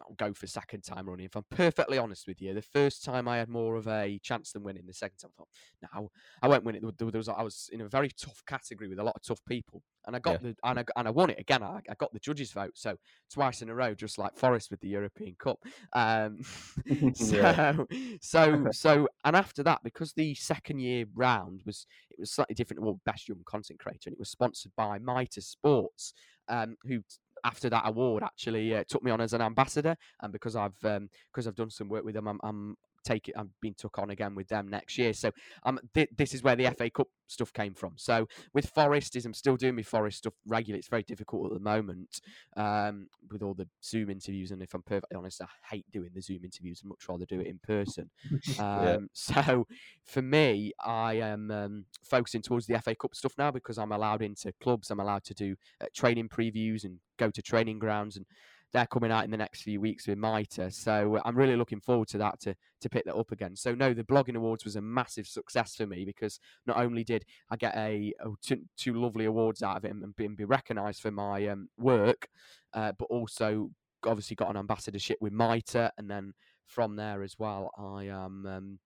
I'll 0.00 0.14
go 0.14 0.32
for 0.32 0.46
second 0.46 0.82
time 0.82 1.08
running. 1.08 1.26
If 1.26 1.36
I'm 1.36 1.44
perfectly 1.50 1.98
honest 1.98 2.26
with 2.26 2.40
you, 2.40 2.54
the 2.54 2.62
first 2.62 3.04
time 3.04 3.28
I 3.28 3.38
had 3.38 3.48
more 3.48 3.76
of 3.76 3.86
a 3.88 4.18
chance 4.22 4.52
than 4.52 4.62
winning. 4.62 4.84
The 4.86 4.94
second 4.94 5.18
time, 5.18 5.30
I 5.34 5.38
thought, 5.38 5.48
no, 5.94 6.10
I 6.42 6.48
won't 6.48 6.64
win 6.64 6.76
it. 6.76 6.98
There, 6.98 7.06
was 7.06 7.28
I 7.28 7.42
was 7.42 7.68
in 7.72 7.80
a 7.80 7.88
very 7.88 8.10
tough 8.10 8.42
category 8.46 8.88
with 8.88 8.98
a 8.98 9.02
lot 9.02 9.16
of 9.16 9.22
tough 9.22 9.44
people, 9.46 9.82
and 10.06 10.16
I 10.16 10.18
got 10.18 10.42
the 10.42 10.54
and 10.64 10.78
I, 10.78 10.84
and 10.96 11.08
I 11.08 11.10
won 11.10 11.30
it 11.30 11.38
again. 11.38 11.62
I, 11.62 11.80
I 11.88 11.94
got 11.98 12.12
the 12.12 12.18
judges' 12.18 12.52
vote, 12.52 12.72
so 12.74 12.96
twice 13.32 13.62
in 13.62 13.70
a 13.70 13.74
row, 13.74 13.94
just 13.94 14.18
like 14.18 14.36
Forest 14.36 14.70
with 14.70 14.80
the 14.80 14.88
European 14.88 15.36
Cup. 15.38 15.58
Um, 15.92 16.38
so 17.14 17.86
so 18.20 18.66
so, 18.72 19.08
and 19.24 19.36
after 19.36 19.62
that, 19.62 19.80
because 19.82 20.12
the 20.12 20.34
second 20.34 20.80
year 20.80 21.06
round 21.14 21.62
was 21.64 21.86
it 22.10 22.20
was 22.20 22.32
slightly 22.32 22.54
different. 22.54 22.82
Well, 22.82 23.00
best 23.04 23.28
young 23.28 23.42
content 23.46 23.78
creator, 23.78 24.06
and 24.06 24.14
it 24.14 24.18
was 24.18 24.30
sponsored 24.30 24.72
by 24.76 24.98
Mitre 24.98 25.40
Sports, 25.40 26.14
um, 26.48 26.76
who. 26.84 27.00
After 27.44 27.70
that 27.70 27.82
award, 27.86 28.22
actually 28.22 28.74
uh, 28.74 28.84
took 28.88 29.02
me 29.02 29.10
on 29.10 29.20
as 29.20 29.32
an 29.32 29.42
ambassador, 29.42 29.96
and 30.20 30.32
because 30.32 30.56
I've 30.56 30.84
um, 30.84 31.08
because 31.32 31.46
I've 31.46 31.54
done 31.54 31.70
some 31.70 31.88
work 31.88 32.04
with 32.04 32.14
them, 32.14 32.28
I'm, 32.28 32.40
I'm 32.42 32.76
take 33.08 33.28
it. 33.28 33.34
I'm 33.36 33.50
being 33.60 33.74
took 33.74 33.98
on 33.98 34.10
again 34.10 34.34
with 34.34 34.48
them 34.48 34.68
next 34.68 34.98
year. 34.98 35.12
So 35.12 35.30
um, 35.64 35.78
th- 35.94 36.10
this 36.16 36.34
is 36.34 36.42
where 36.42 36.56
the 36.56 36.70
FA 36.76 36.90
Cup 36.90 37.08
stuff 37.26 37.52
came 37.52 37.74
from. 37.74 37.92
So 37.96 38.28
with 38.52 38.68
Forest, 38.70 39.16
is 39.16 39.26
I'm 39.26 39.34
still 39.34 39.56
doing 39.56 39.76
my 39.76 39.82
Forest 39.82 40.18
stuff 40.18 40.34
regularly. 40.46 40.78
It's 40.78 40.88
very 40.88 41.02
difficult 41.02 41.46
at 41.46 41.54
the 41.54 41.64
moment 41.64 42.20
um, 42.56 43.08
with 43.30 43.42
all 43.42 43.54
the 43.54 43.68
Zoom 43.82 44.10
interviews. 44.10 44.50
And 44.50 44.62
if 44.62 44.74
I'm 44.74 44.82
perfectly 44.82 45.16
honest, 45.16 45.42
I 45.42 45.46
hate 45.70 45.86
doing 45.92 46.10
the 46.14 46.22
Zoom 46.22 46.44
interviews. 46.44 46.82
I'd 46.84 46.88
much 46.88 47.08
rather 47.08 47.26
do 47.26 47.40
it 47.40 47.46
in 47.46 47.58
person. 47.58 48.10
Um, 48.58 49.08
So 49.12 49.66
for 50.04 50.22
me, 50.22 50.72
I 50.80 51.14
am 51.14 51.50
um, 51.50 51.84
focusing 52.02 52.42
towards 52.42 52.66
the 52.66 52.78
FA 52.80 52.94
Cup 52.94 53.14
stuff 53.14 53.34
now 53.38 53.50
because 53.50 53.78
I'm 53.78 53.92
allowed 53.92 54.22
into 54.22 54.52
clubs. 54.60 54.90
I'm 54.90 55.00
allowed 55.00 55.24
to 55.24 55.34
do 55.34 55.56
uh, 55.80 55.86
training 55.94 56.28
previews 56.28 56.84
and 56.84 56.98
go 57.18 57.30
to 57.30 57.42
training 57.42 57.78
grounds 57.78 58.16
and 58.16 58.26
they're 58.72 58.86
coming 58.86 59.10
out 59.10 59.24
in 59.24 59.30
the 59.30 59.36
next 59.36 59.62
few 59.62 59.80
weeks 59.80 60.06
with 60.06 60.18
Mitre. 60.18 60.70
So 60.70 61.16
uh, 61.16 61.22
I'm 61.24 61.36
really 61.36 61.56
looking 61.56 61.80
forward 61.80 62.08
to 62.08 62.18
that 62.18 62.40
to 62.40 62.54
to 62.80 62.88
pick 62.88 63.04
that 63.06 63.16
up 63.16 63.32
again. 63.32 63.56
So 63.56 63.74
no, 63.74 63.94
the 63.94 64.04
blogging 64.04 64.36
awards 64.36 64.64
was 64.64 64.76
a 64.76 64.80
massive 64.80 65.26
success 65.26 65.74
for 65.74 65.86
me 65.86 66.04
because 66.04 66.38
not 66.66 66.76
only 66.76 67.04
did 67.04 67.24
I 67.50 67.56
get 67.56 67.74
a, 67.76 68.12
two 68.42 68.60
two 68.76 68.94
lovely 68.94 69.24
awards 69.24 69.62
out 69.62 69.76
of 69.76 69.84
it 69.84 69.92
and, 69.92 70.14
be, 70.16 70.26
and 70.26 70.36
be 70.36 70.44
recognised 70.44 71.00
for 71.00 71.10
my 71.10 71.46
um, 71.48 71.68
work, 71.78 72.28
uh, 72.74 72.92
but 72.98 73.06
also 73.06 73.70
obviously 74.06 74.36
got 74.36 74.50
an 74.50 74.56
ambassadorship 74.56 75.18
with 75.20 75.32
Mitre, 75.32 75.90
and 75.98 76.10
then 76.10 76.34
from 76.66 76.96
there 76.96 77.22
as 77.22 77.36
well, 77.38 77.70
I 77.78 78.04
am 78.04 78.46
um, 78.46 78.78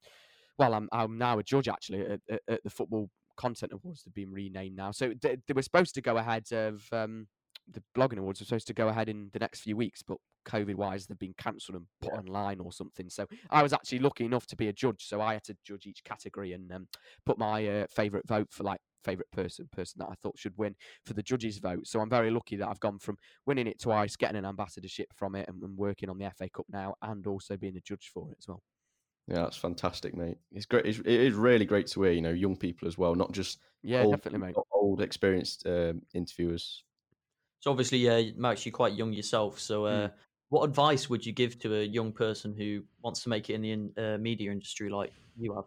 well, 0.58 0.74
I'm 0.74 0.88
I'm 0.92 1.18
now 1.18 1.38
a 1.38 1.42
judge 1.42 1.68
actually 1.68 2.02
at, 2.02 2.20
at, 2.30 2.40
at 2.48 2.64
the 2.64 2.70
football 2.70 3.10
content 3.36 3.72
awards. 3.72 4.04
They've 4.04 4.14
been 4.14 4.32
renamed 4.32 4.76
now, 4.76 4.92
so 4.92 5.12
they, 5.20 5.38
they 5.46 5.54
were 5.54 5.62
supposed 5.62 5.94
to 5.96 6.02
go 6.02 6.16
ahead 6.16 6.52
of. 6.52 6.84
Um, 6.92 7.26
the 7.70 7.82
blogging 7.96 8.18
awards 8.18 8.40
were 8.40 8.46
supposed 8.46 8.66
to 8.68 8.74
go 8.74 8.88
ahead 8.88 9.08
in 9.08 9.30
the 9.32 9.38
next 9.38 9.60
few 9.60 9.76
weeks, 9.76 10.02
but 10.02 10.18
COVID 10.46 10.74
wise, 10.74 11.06
they've 11.06 11.18
been 11.18 11.34
cancelled 11.38 11.76
and 11.76 11.86
put 12.00 12.12
online 12.12 12.60
or 12.60 12.72
something. 12.72 13.08
So 13.08 13.26
I 13.50 13.62
was 13.62 13.72
actually 13.72 14.00
lucky 14.00 14.24
enough 14.24 14.46
to 14.46 14.56
be 14.56 14.68
a 14.68 14.72
judge, 14.72 15.04
so 15.06 15.20
I 15.20 15.34
had 15.34 15.44
to 15.44 15.56
judge 15.64 15.86
each 15.86 16.04
category 16.04 16.52
and 16.52 16.70
um, 16.72 16.88
put 17.24 17.38
my 17.38 17.66
uh, 17.66 17.86
favourite 17.90 18.26
vote 18.26 18.48
for 18.50 18.64
like 18.64 18.80
favourite 19.04 19.30
person, 19.32 19.68
person 19.72 19.98
that 19.98 20.08
I 20.10 20.14
thought 20.22 20.38
should 20.38 20.56
win 20.56 20.74
for 21.04 21.14
the 21.14 21.22
judges' 21.22 21.58
vote. 21.58 21.86
So 21.86 22.00
I'm 22.00 22.10
very 22.10 22.30
lucky 22.30 22.56
that 22.56 22.68
I've 22.68 22.80
gone 22.80 22.98
from 22.98 23.16
winning 23.46 23.66
it 23.66 23.80
twice, 23.80 24.16
getting 24.16 24.36
an 24.36 24.46
ambassadorship 24.46 25.08
from 25.14 25.34
it, 25.34 25.48
and, 25.48 25.62
and 25.62 25.76
working 25.76 26.08
on 26.08 26.18
the 26.18 26.26
FA 26.26 26.48
Cup 26.48 26.66
now, 26.68 26.94
and 27.02 27.26
also 27.26 27.56
being 27.56 27.76
a 27.76 27.80
judge 27.80 28.10
for 28.12 28.30
it 28.30 28.38
as 28.38 28.48
well. 28.48 28.62
Yeah, 29.28 29.42
that's 29.42 29.56
fantastic, 29.56 30.16
mate. 30.16 30.38
It's 30.50 30.66
great. 30.66 30.84
It's, 30.84 30.98
it 30.98 31.06
is 31.06 31.34
really 31.34 31.64
great 31.64 31.86
to 31.88 32.02
hear. 32.02 32.12
You 32.12 32.22
know, 32.22 32.32
young 32.32 32.56
people 32.56 32.88
as 32.88 32.98
well, 32.98 33.14
not 33.14 33.32
just 33.32 33.60
Yeah, 33.82 34.02
old, 34.02 34.10
definitely, 34.10 34.38
mate. 34.40 34.56
old 34.72 35.00
experienced 35.00 35.66
um, 35.66 36.02
interviewers. 36.12 36.84
So 37.62 37.70
obviously, 37.70 38.08
uh, 38.08 38.32
Max, 38.36 38.66
you're 38.66 38.72
quite 38.72 38.94
young 38.94 39.12
yourself. 39.12 39.60
So, 39.60 39.86
uh, 39.86 40.08
what 40.48 40.64
advice 40.64 41.08
would 41.08 41.24
you 41.24 41.32
give 41.32 41.60
to 41.60 41.76
a 41.76 41.84
young 41.84 42.12
person 42.12 42.54
who 42.58 42.82
wants 43.02 43.22
to 43.22 43.28
make 43.28 43.48
it 43.50 43.54
in 43.54 43.62
the 43.62 43.70
in, 43.70 43.92
uh, 43.96 44.18
media 44.18 44.50
industry 44.50 44.90
like 44.90 45.12
you 45.38 45.54
have? 45.54 45.64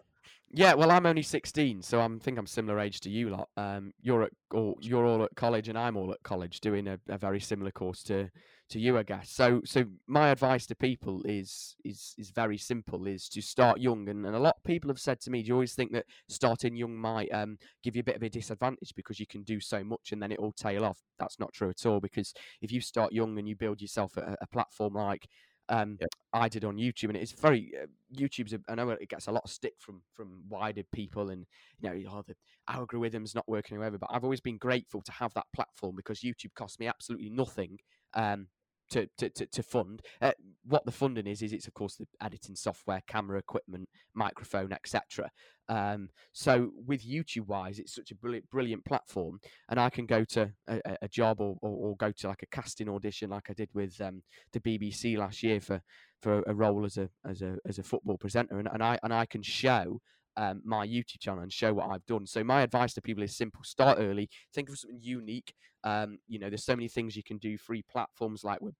Yeah, 0.52 0.74
well, 0.74 0.92
I'm 0.92 1.06
only 1.06 1.22
16, 1.22 1.82
so 1.82 2.02
I'm 2.02 2.20
think 2.20 2.38
I'm 2.38 2.48
similar 2.48 2.80
age 2.80 3.00
to 3.02 3.10
you 3.10 3.30
lot. 3.30 3.50
Um, 3.56 3.94
you're 4.02 4.24
at 4.24 4.32
or 4.52 4.75
you're 4.82 5.06
all 5.06 5.24
at 5.24 5.34
college, 5.36 5.70
and 5.70 5.78
I'm 5.78 5.96
all 5.96 6.12
at 6.12 6.22
college 6.24 6.60
doing 6.60 6.88
a, 6.88 7.00
a 7.08 7.18
very 7.18 7.40
similar 7.40 7.72
course 7.72 8.04
to 8.04 8.30
to 8.69 8.79
you, 8.79 8.98
I 8.98 9.03
guess. 9.03 9.29
So, 9.29 9.62
so 9.65 9.86
my 10.07 10.29
advice 10.29 10.65
to 10.67 10.75
people 10.75 11.22
is 11.25 11.75
is 11.84 12.15
is 12.17 12.31
very 12.31 12.57
simple: 12.57 13.07
is 13.07 13.29
to 13.29 13.41
start 13.41 13.79
young. 13.79 14.10
And, 14.10 14.25
and 14.25 14.36
a 14.36 14.39
lot 14.39 14.55
of 14.57 14.63
people 14.63 14.89
have 14.89 15.00
said 15.00 15.19
to 15.22 15.31
me, 15.31 15.41
"Do 15.41 15.50
you 15.50 15.53
always 15.53 15.75
think 15.75 15.91
that 15.93 16.05
starting 16.29 16.75
young 16.75 16.95
might 16.95 17.29
um, 17.34 17.57
give 17.84 17.95
you 17.95 18.01
a 18.01 18.03
bit 18.03 18.15
of 18.15 18.24
a 18.24 18.29
disadvantage 18.29 18.93
because 18.95 19.19
you 19.19 19.27
can 19.27 19.43
do 19.43 19.60
so 19.60 19.84
much 19.84 20.12
and 20.12 20.22
then 20.22 20.31
it 20.31 20.39
all 20.39 20.51
tail 20.53 20.84
off?" 20.86 21.00
That's 21.19 21.39
not 21.39 21.53
true 21.53 21.69
at 21.69 21.86
all. 21.86 22.00
Because 22.00 22.34
if 22.62 22.72
you 22.72 22.81
start 22.81 23.13
young 23.13 23.38
and 23.38 23.48
you 23.48 23.55
build 23.55 23.81
yourself 23.81 24.17
a, 24.17 24.36
a 24.41 24.48
platform 24.48 24.93
like 24.95 25.27
um, 25.69 25.98
Yep. 26.00 26.10
I 26.34 26.50
did 26.50 26.65
on 26.65 26.75
YouTube, 26.77 27.10
and 27.10 27.17
it's 27.17 27.31
very 27.31 27.72
uh, 27.81 27.88
YouTube's. 28.15 28.53
A, 28.53 28.60
I 28.67 28.75
know 28.75 28.89
it 28.89 29.10
gets 29.10 29.27
a 29.27 29.31
lot 29.31 29.43
of 29.45 29.50
stick 29.51 29.74
from 29.79 30.01
from 30.13 30.43
wider 30.50 30.84
people, 30.91 31.29
and 31.29 31.45
you 31.79 31.89
know, 31.89 32.12
oh, 32.12 32.24
the 32.27 32.36
algorithm's 32.69 33.34
not 33.34 33.48
working 33.48 33.77
or 33.77 33.79
whatever. 33.79 33.98
But 33.98 34.10
I've 34.12 34.24
always 34.24 34.41
been 34.41 34.57
grateful 34.57 35.01
to 35.01 35.12
have 35.13 35.34
that 35.34 35.45
platform 35.55 35.95
because 35.95 36.19
YouTube 36.19 36.53
cost 36.55 36.79
me 36.79 36.88
absolutely 36.88 37.29
nothing. 37.29 37.77
Um, 38.13 38.48
to, 38.92 39.08
to, 39.18 39.30
to, 39.30 39.46
to 39.48 39.63
fund. 39.63 40.01
Uh, 40.22 40.32
what 40.68 40.86
the 40.86 40.92
funding 40.92 41.27
is 41.27 41.42
is 41.42 41.54
it's 41.54 41.68
of 41.68 41.74
course 41.74 41.96
the 41.96 42.08
editing 42.22 42.56
software 42.56 43.01
camera 43.08 43.38
equipment 43.38 43.88
microphone 44.13 44.72
etc 44.72 45.30
um, 45.70 46.10
so 46.34 46.72
with 46.86 47.06
youtube 47.08 47.48
wise 47.48 47.80
it's 47.80 47.96
such 47.96 48.12
a 48.12 48.15
brilliant 48.15 48.50
brilliant 48.50 48.84
platform 48.86 49.39
and 49.70 49.80
i 49.80 49.89
can 49.89 50.06
go 50.06 50.24
to 50.24 50.51
a, 50.68 50.80
a- 51.01 51.08
job 51.08 51.39
or, 51.39 51.56
or, 51.62 51.89
or 51.89 51.96
go 51.98 52.12
to 52.12 52.27
like 52.27 52.44
a 52.44 52.48
casting 52.48 52.89
audition 52.89 53.30
like 53.30 53.50
i 53.50 53.54
did 53.54 53.70
with 53.74 54.00
um, 54.01 54.22
the 54.54 54.60
bbc 54.60 55.18
last 55.18 55.44
year 55.44 55.62
for 55.62 55.82
for 56.22 56.44
a 56.48 56.54
role 56.54 56.86
as 56.86 56.98
a 56.98 57.10
as 57.30 57.42
a 57.42 57.56
as 57.68 57.77
a 57.80 57.84
football 57.84 58.18
presenter 58.18 58.58
and, 58.60 58.68
and 58.74 58.84
i 58.84 58.98
and 59.04 59.13
i 59.13 59.25
can 59.25 59.42
show 59.42 60.00
um, 60.38 60.62
my 60.63 60.86
YouTube 60.86 61.20
channel 61.20 61.44
and 61.44 61.51
show 61.51 61.74
what 61.74 61.89
I've 61.89 62.06
done. 62.06 62.25
So 62.25 62.44
my 62.44 62.62
advice 62.62 62.94
to 62.96 63.01
people 63.01 63.24
is 63.24 63.36
simple: 63.36 63.63
start 63.63 63.98
early, 64.00 64.30
think 64.54 64.70
of 64.70 64.77
something 64.77 65.00
unique. 65.01 65.54
Um, 65.84 66.18
you 66.27 66.39
know, 66.39 66.50
there's 66.50 66.65
so 66.65 66.75
many 66.75 66.88
things 66.88 67.15
you 67.15 67.24
can 67.24 67.38
do. 67.38 67.58
Free 67.58 67.84
platforms 67.89 68.44
like 68.44 68.62
we're 68.62 68.72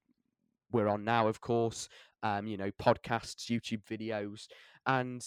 we're 0.72 0.88
on 0.88 1.04
now, 1.04 1.28
of 1.28 1.42
course. 1.42 1.88
Um, 2.24 2.48
you 2.48 2.58
know, 2.58 2.72
podcasts, 2.82 3.50
YouTube 3.50 3.84
videos, 3.90 4.48
and 4.86 5.24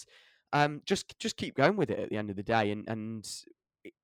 um, 0.53 0.81
just 0.85 1.17
just 1.19 1.37
keep 1.37 1.55
going 1.55 1.75
with 1.75 1.89
it. 1.89 1.99
At 1.99 2.09
the 2.09 2.17
end 2.17 2.29
of 2.29 2.35
the 2.35 2.43
day, 2.43 2.71
and 2.71 2.87
and 2.87 3.27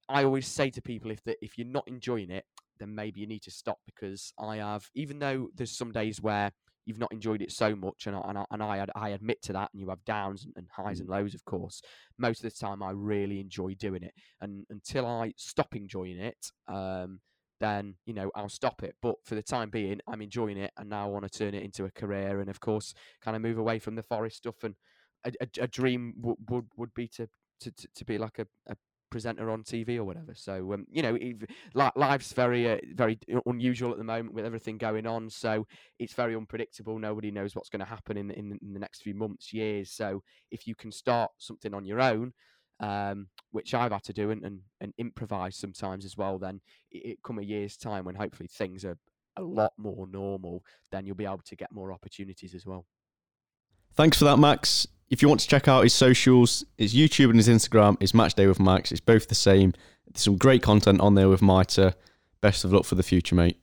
I 0.10 0.24
always 0.24 0.48
say 0.48 0.70
to 0.70 0.82
people 0.82 1.12
if 1.12 1.24
that 1.24 1.38
if 1.41 1.58
you're 1.58 1.67
not 1.67 1.88
enjoying 1.88 2.32
it, 2.32 2.46
then 2.79 2.94
maybe 2.94 3.20
you 3.20 3.27
need 3.27 3.44
to 3.44 3.51
stop 3.51 3.79
because 3.86 4.34
I 4.39 4.58
have, 4.58 4.89
even 4.96 5.20
though 5.20 5.50
there's 5.55 5.77
some 5.77 5.91
days 5.91 6.22
where 6.22 6.51
you've 6.86 7.00
not 7.00 7.12
enjoyed 7.12 7.42
it 7.42 7.51
so 7.51 7.75
much, 7.75 8.08
and 8.08 8.15
I, 8.15 8.22
and 8.27 8.38
I, 8.38 8.46
and 8.51 8.62
I, 8.62 8.86
I 8.96 9.10
admit 9.10 9.42
to 9.44 9.54
that, 9.54 9.70
and 9.74 9.82
you 9.82 9.89
have 9.89 10.04
downs 10.06 10.46
and, 10.46 10.54
and 10.56 10.68
highs 10.75 11.00
and 11.00 11.10
lows, 11.10 11.34
of 11.34 11.44
course. 11.46 11.82
Most 12.18 12.44
of 12.44 12.51
the 12.51 12.58
time, 12.58 12.84
I 12.84 12.92
really 12.92 13.39
enjoy 13.39 13.75
doing 13.75 14.04
it, 14.04 14.13
and 14.42 14.65
until 14.70 15.06
I 15.06 15.34
stop 15.38 15.75
enjoying 15.75 16.20
it, 16.20 16.51
um, 16.68 17.20
then 17.60 17.96
you 18.06 18.13
know 18.13 18.32
I'll 18.36 18.50
stop 18.50 18.84
it. 18.84 18.96
But 19.01 19.15
for 19.24 19.36
the 19.36 19.44
time 19.44 19.70
being, 19.70 20.00
I'm 20.08 20.22
enjoying 20.22 20.58
it, 20.58 20.72
and 20.77 20.89
now 20.89 21.06
I 21.06 21.10
want 21.10 21.30
to 21.32 21.38
turn 21.38 21.54
it 21.54 21.63
into 21.63 21.86
a 21.86 21.92
career, 21.92 22.39
and 22.39 22.50
of 22.50 22.60
course, 22.60 22.94
kind 23.22 23.36
of 23.36 23.42
move 23.42 23.58
away 23.58 23.80
from 23.80 23.96
the 23.96 24.04
forest 24.04 24.38
stuff. 24.38 24.63
And 24.63 24.75
a, 25.25 25.32
a, 25.42 25.63
a 25.63 25.68
dream 25.68 26.13
would 26.22 26.38
would 26.50 26.65
would 26.77 26.94
be 26.94 27.08
to 27.10 27.27
to, 27.62 27.72
to, 27.72 27.88
to 27.96 28.06
be 28.06 28.18
like 28.18 28.39
a, 28.39 28.48
a 28.68 28.75
presenter 29.15 29.50
on 29.50 29.63
TV 29.63 29.95
or 29.95 30.03
whatever. 30.03 30.34
So 30.36 30.74
um, 30.74 30.86
you 30.91 31.01
know, 31.01 31.17
if, 31.17 31.38
li- 31.74 31.89
life's 31.95 32.34
very 32.34 32.69
uh, 32.69 32.79
very 32.95 33.17
unusual 33.45 33.93
at 33.93 33.98
the 33.98 34.03
moment 34.03 34.34
with 34.34 34.43
everything 34.43 34.77
going 34.77 35.07
on. 35.07 35.29
So 35.29 35.65
it's 36.00 36.12
very 36.12 36.36
unpredictable. 36.36 37.00
Nobody 37.00 37.31
knows 37.31 37.55
what's 37.55 37.69
going 37.69 37.79
to 37.79 37.86
happen 37.86 38.17
in, 38.17 38.29
in 38.31 38.60
in 38.62 38.74
the 38.74 38.79
next 38.79 39.03
few 39.03 39.15
months, 39.15 39.53
years. 39.53 39.91
So 39.91 40.22
if 40.51 40.67
you 40.67 40.75
can 40.75 40.91
start 40.91 41.31
something 41.38 41.74
on 41.74 41.86
your 41.86 42.01
own. 42.01 42.34
Um, 42.81 43.27
which 43.51 43.74
I've 43.74 43.93
had 43.93 44.03
to 44.03 44.12
do 44.12 44.31
and, 44.31 44.43
and, 44.43 44.60
and 44.81 44.93
improvise 44.98 45.55
sometimes 45.55 46.03
as 46.03 46.17
well. 46.17 46.38
Then 46.38 46.60
it 46.91 47.19
come 47.24 47.39
a 47.39 47.41
year's 47.41 47.77
time 47.77 48.03
when 48.03 48.15
hopefully 48.15 48.50
things 48.51 48.84
are 48.84 48.98
a 49.38 49.41
lot 49.41 49.72
more 49.77 50.07
normal, 50.07 50.62
then 50.91 51.05
you'll 51.05 51.15
be 51.15 51.24
able 51.24 51.39
to 51.45 51.55
get 51.55 51.72
more 51.72 51.93
opportunities 51.93 52.53
as 52.53 52.65
well. 52.65 52.86
Thanks 53.93 54.19
for 54.19 54.25
that, 54.25 54.39
Max. 54.39 54.89
If 55.09 55.21
you 55.21 55.27
want 55.27 55.39
to 55.41 55.47
check 55.47 55.67
out 55.67 55.83
his 55.83 55.93
socials, 55.93 56.65
his 56.77 56.95
YouTube 56.95 57.29
and 57.29 57.38
his 57.38 57.47
Instagram 57.47 57.95
is 58.00 58.15
Match 58.15 58.33
Day 58.33 58.47
with 58.47 58.59
Max. 58.59 58.91
It's 58.91 59.00
both 59.00 59.27
the 59.27 59.35
same. 59.35 59.74
There's 60.07 60.24
some 60.24 60.38
great 60.38 60.63
content 60.63 61.00
on 61.00 61.13
there 61.13 61.29
with 61.29 61.43
Mitre. 61.43 61.93
Best 62.41 62.63
of 62.63 62.74
luck 62.74 62.85
for 62.85 62.95
the 62.95 63.03
future, 63.03 63.35
mate. 63.35 63.59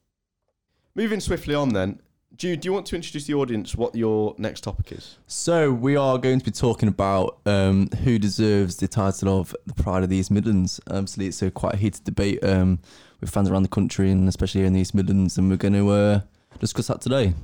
Moving 0.95 1.19
swiftly 1.19 1.55
on, 1.55 1.71
then. 1.71 2.01
Jude, 2.37 2.61
do 2.61 2.69
you 2.69 2.73
want 2.73 2.87
to 2.87 2.97
introduce 2.97 3.27
the 3.27 3.35
audience 3.35 3.75
what 3.75 3.95
your 3.95 4.37
next 4.39 4.63
topic 4.63 4.93
is? 4.93 5.19
So 5.27 5.73
we 5.73 5.97
are 5.97 6.17
going 6.17 6.39
to 6.39 6.45
be 6.45 6.53
talking 6.53 6.89
about 6.89 7.41
um, 7.45 7.89
who 8.05 8.19
deserves 8.19 8.77
the 8.77 8.89
title 8.89 9.41
of 9.41 9.55
the 9.67 9.75
Pride 9.75 10.05
of 10.05 10.11
the 10.11 10.17
East 10.17 10.31
Midlands. 10.31 10.81
Obviously, 10.87 11.27
it's 11.27 11.43
a 11.43 11.51
quite 11.51 11.75
heated 11.75 12.05
debate 12.05 12.43
um, 12.45 12.79
with 13.21 13.31
fans 13.31 13.51
around 13.51 13.65
the 13.65 13.69
country 13.69 14.11
and 14.13 14.29
especially 14.29 14.61
here 14.61 14.67
in 14.69 14.75
the 14.75 14.81
East 14.81 14.95
Midlands, 14.95 15.37
and 15.39 15.51
we're 15.51 15.57
going 15.57 15.75
to 15.75 15.91
uh, 15.91 16.21
discuss 16.61 16.87
that 16.87 17.01
today. 17.01 17.35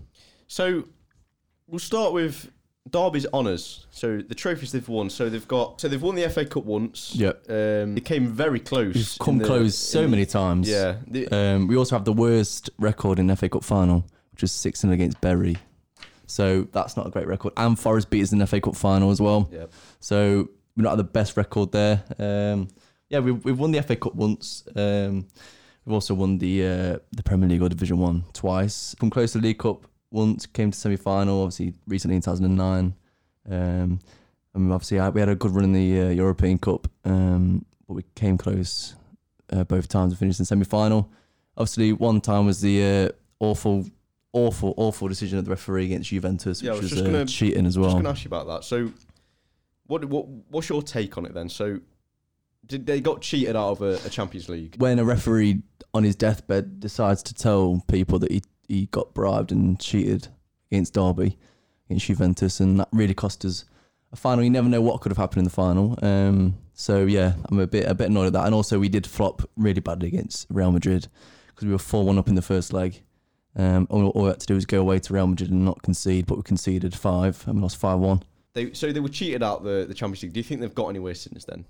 So 0.47 0.85
we'll 1.67 1.81
start 1.81 2.13
with 2.13 2.51
Derby's 2.91 3.27
honours. 3.33 3.87
So 3.91 4.19
the 4.19 4.35
trophies 4.35 4.73
they've 4.73 4.89
won. 4.89 5.11
So 5.11 5.29
they've 5.29 5.47
got. 5.49 5.81
So 5.81 5.89
they've 5.89 6.01
won 6.03 6.15
the 6.15 6.29
FA 6.31 6.45
Cup 6.45 6.65
once. 6.65 7.15
Yep. 7.15 7.45
Um, 7.51 7.95
they 7.95 8.01
came 8.01 8.29
very 8.29 8.61
close. 8.61 8.95
We've 8.95 9.17
come 9.21 9.39
the- 9.39 9.45
close 9.45 9.77
so 9.77 10.07
many 10.09 10.27
times. 10.27 10.69
Yeah. 10.69 10.97
The- 11.07 11.29
Um, 11.29 11.67
we 11.67 11.77
also 11.77 11.97
have 11.97 12.05
the 12.05 12.13
worst 12.13 12.71
record 12.79 13.19
in 13.19 13.29
FA 13.35 13.49
Cup 13.49 13.65
final, 13.65 14.05
which 14.33 14.43
was 14.43 14.53
6 14.53 14.81
0 14.81 14.93
against 14.95 15.21
Bury. 15.21 15.57
So 16.27 16.69
that's 16.73 16.97
not 16.97 17.07
a 17.07 17.11
great 17.11 17.27
record. 17.27 17.53
And 17.57 17.79
Forest 17.79 18.11
beat 18.11 18.23
us 18.23 18.33
in 18.33 18.39
the 18.39 18.47
FA 18.47 18.61
Cup 18.61 18.77
final 18.77 19.11
as 19.11 19.21
well. 19.21 19.49
Yep. 19.53 19.73
So 20.01 20.49
we're 20.77 20.85
not 20.85 20.93
at 20.93 20.97
the 20.99 21.05
best 21.05 21.37
record 21.37 21.73
there. 21.73 22.05
Um, 22.19 22.69
yeah, 23.09 23.21
we've, 23.21 23.43
we've 23.45 23.59
won 23.59 23.71
the 23.73 23.83
FA 23.83 23.97
Cup 23.97 24.15
once. 24.15 24.65
Um, 24.77 25.27
we've 25.85 25.95
also 25.95 26.13
won 26.15 26.37
the 26.39 26.63
uh, 26.67 26.99
the 27.13 27.23
Premier 27.25 27.49
League 27.49 27.63
or 27.63 27.69
Division 27.71 27.99
One 27.99 28.25
twice. 28.35 28.95
Come 29.01 29.09
close 29.11 29.33
to 29.33 29.39
the 29.39 29.47
League 29.49 29.59
Cup 29.59 29.87
once. 30.11 30.47
Came 30.47 30.71
to 30.71 30.79
semi 30.79 30.97
final. 30.97 31.43
Obviously, 31.43 31.75
recently 31.87 32.17
in 32.17 32.23
2009. 32.23 32.95
Um, 33.51 34.01
and 34.55 34.73
obviously, 34.73 34.99
I- 34.99 35.09
we 35.11 35.21
had 35.21 35.29
a 35.29 35.35
good 35.35 35.53
run 35.53 35.65
in 35.65 35.73
the 35.73 36.01
uh, 36.03 36.09
European 36.11 36.59
Cup, 36.59 36.89
um, 37.05 37.65
but 37.87 37.95
we 37.95 38.05
came 38.15 38.37
close 38.39 38.95
uh, 39.53 39.65
both 39.65 39.89
times. 39.89 40.13
We 40.13 40.17
finished 40.17 40.39
in 40.41 40.45
semi 40.47 40.65
final. 40.65 41.11
Obviously, 41.57 41.93
one 41.93 42.21
time 42.21 42.47
was 42.47 42.61
the 42.61 42.85
uh, 42.85 43.09
awful, 43.41 43.85
awful, 44.33 44.75
awful 44.77 45.09
decision 45.09 45.39
of 45.39 45.45
the 45.45 45.51
referee 45.51 45.87
against 45.87 46.11
Juventus, 46.11 46.63
Yeah, 46.63 46.73
I 46.73 46.75
which 46.75 46.83
was 46.85 47.01
uh, 47.01 47.05
gonna- 47.05 47.27
cheating 47.27 47.67
as 47.67 47.77
I 47.77 47.81
was 47.81 47.87
well. 47.87 47.95
going 47.95 48.05
to 48.05 48.11
ask 48.11 48.25
you 48.25 48.29
about 48.29 48.47
that. 48.49 48.65
So, 48.65 48.93
what 49.87 50.05
what 50.05 50.27
what's 50.51 50.69
your 50.69 50.83
take 50.83 51.17
on 51.19 51.25
it 51.27 51.35
then? 51.35 51.49
So, 51.49 51.81
did 52.67 52.87
they 52.87 53.01
got 53.01 53.23
cheated 53.23 53.57
out 53.57 53.71
of 53.71 53.83
a, 53.83 53.99
a 54.07 54.11
Champions 54.11 54.49
League? 54.49 54.77
when 54.79 54.99
a 54.99 55.05
referee 55.05 55.63
on 55.95 56.05
his 56.05 56.15
deathbed 56.17 56.81
decides 56.81 57.23
to 57.25 57.35
tell 57.35 57.83
people 57.89 58.19
that 58.19 58.31
he, 58.31 58.43
he 58.69 58.87
got 58.87 59.15
bribed 59.15 59.51
and 59.51 59.81
cheated 59.81 60.29
against 60.71 60.95
Derby, 60.95 61.37
against 61.87 62.07
Juventus, 62.07 62.61
and 62.61 62.79
that 62.79 62.89
really 62.93 63.15
cost 63.15 63.45
us 63.45 63.65
a 64.13 64.17
final. 64.17 64.45
You 64.45 64.51
never 64.51 64.69
know 64.69 64.81
what 64.81 65.01
could 65.01 65.11
have 65.11 65.19
happened 65.19 65.39
in 65.39 65.45
the 65.45 65.51
final. 65.51 65.99
Um, 66.03 66.59
so 66.75 67.05
yeah, 67.07 67.35
I'm 67.49 67.59
a 67.59 67.67
bit 67.67 67.87
a 67.87 67.95
bit 67.95 68.11
annoyed 68.11 68.29
at 68.29 68.33
that. 68.35 68.47
And 68.47 68.55
also, 68.55 68.79
we 68.79 68.89
did 68.89 69.07
flop 69.07 69.43
really 69.57 69.81
badly 69.81 70.09
against 70.09 70.47
Real 70.51 70.71
Madrid 70.71 71.09
because 71.49 71.67
we 71.67 71.73
were 71.73 71.79
four 71.79 72.05
one 72.05 72.19
up 72.19 72.29
in 72.29 72.35
the 72.35 72.43
first 72.43 72.73
leg. 72.73 73.03
Um, 73.57 73.89
all, 73.91 74.07
all 74.11 74.23
we 74.23 74.29
had 74.29 74.41
to 74.41 74.47
do 74.47 74.55
was 74.55 74.67
go 74.67 74.81
away 74.81 75.01
to 75.01 75.13
Real 75.13 75.27
Madrid 75.27 75.51
and 75.51 75.65
not 75.65 75.83
concede, 75.83 76.27
but 76.27 76.37
we 76.37 76.43
conceded 76.45 76.95
five 76.95 77.43
and 77.47 77.57
we 77.57 77.63
lost 77.63 77.79
five 77.79 77.99
one. 77.99 78.23
They 78.53 78.73
so 78.73 78.93
they 78.93 79.01
were 79.01 79.09
cheated 79.09 79.43
out 79.43 79.65
the 79.65 79.85
the 79.89 79.95
Champions 79.95 80.23
League. 80.23 80.33
Do 80.33 80.41
you 80.41 80.45
think 80.45 80.61
they've 80.61 80.75
got 80.75 80.89
anywhere 80.89 81.15
since 81.15 81.45
then? 81.45 81.65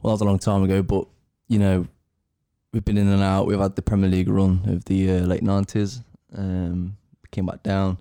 Well, 0.00 0.10
that 0.10 0.14
was 0.14 0.20
a 0.20 0.24
long 0.24 0.38
time 0.38 0.62
ago, 0.62 0.82
but 0.82 1.06
you 1.48 1.58
know, 1.58 1.86
we've 2.72 2.84
been 2.84 2.98
in 2.98 3.08
and 3.08 3.22
out. 3.22 3.46
We've 3.46 3.58
had 3.58 3.76
the 3.76 3.82
Premier 3.82 4.08
League 4.08 4.28
run 4.28 4.62
of 4.66 4.84
the 4.86 5.10
uh, 5.10 5.20
late 5.20 5.42
nineties. 5.42 6.00
Um, 6.36 6.96
came 7.30 7.46
back 7.46 7.62
down 7.62 7.98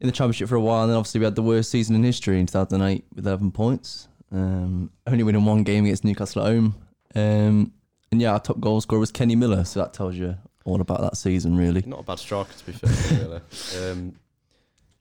in 0.00 0.06
the 0.06 0.12
Championship 0.12 0.48
for 0.48 0.56
a 0.56 0.60
while, 0.60 0.82
and 0.82 0.90
then 0.90 0.96
obviously 0.96 1.20
we 1.20 1.24
had 1.24 1.34
the 1.34 1.42
worst 1.42 1.70
season 1.70 1.94
in 1.96 2.02
history 2.02 2.38
in 2.38 2.46
two 2.46 2.52
thousand 2.52 2.82
eight 2.82 3.04
with 3.14 3.26
eleven 3.26 3.50
points. 3.50 4.08
Um, 4.32 4.90
only 5.06 5.22
winning 5.22 5.44
one 5.44 5.62
game 5.62 5.84
against 5.84 6.04
Newcastle 6.04 6.42
at 6.42 6.48
home. 6.48 6.74
Um, 7.14 7.72
and 8.10 8.20
yeah, 8.20 8.32
our 8.32 8.40
top 8.40 8.60
goal 8.60 8.80
scorer 8.80 9.00
was 9.00 9.12
Kenny 9.12 9.36
Miller, 9.36 9.64
so 9.64 9.80
that 9.80 9.92
tells 9.92 10.16
you 10.16 10.36
all 10.64 10.80
about 10.80 11.00
that 11.00 11.16
season, 11.16 11.56
really. 11.56 11.82
Not 11.86 12.00
a 12.00 12.02
bad 12.02 12.18
striker 12.18 12.52
to 12.52 12.66
be 12.66 12.72
fair. 12.72 13.18
really. 13.74 13.90
Um, 13.90 14.14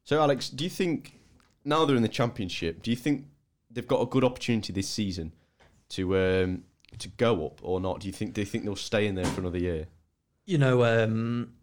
so, 0.04 0.22
Alex, 0.22 0.50
do 0.50 0.64
you 0.64 0.70
think 0.70 1.20
now 1.66 1.86
they're 1.86 1.96
in 1.96 2.02
the 2.02 2.08
Championship? 2.10 2.82
Do 2.82 2.92
you 2.92 2.98
think 2.98 3.26
they've 3.72 3.88
got 3.88 4.02
a 4.02 4.06
good 4.06 4.24
opportunity 4.24 4.74
this 4.74 4.90
season 4.90 5.32
to 5.90 6.18
um, 6.18 6.64
to 7.00 7.08
go 7.10 7.46
up 7.46 7.60
or 7.64 7.80
not? 7.80 8.02
Do 8.02 8.08
you 8.08 8.14
think 8.14 8.34
do 8.34 8.42
you 8.42 8.46
think 8.46 8.66
they'll 8.66 8.76
stay 8.76 9.08
in 9.08 9.16
there 9.16 9.26
for 9.26 9.42
another 9.42 9.58
year? 9.58 9.88
You 10.46 10.58
know, 10.58 10.84
um, 10.84 11.54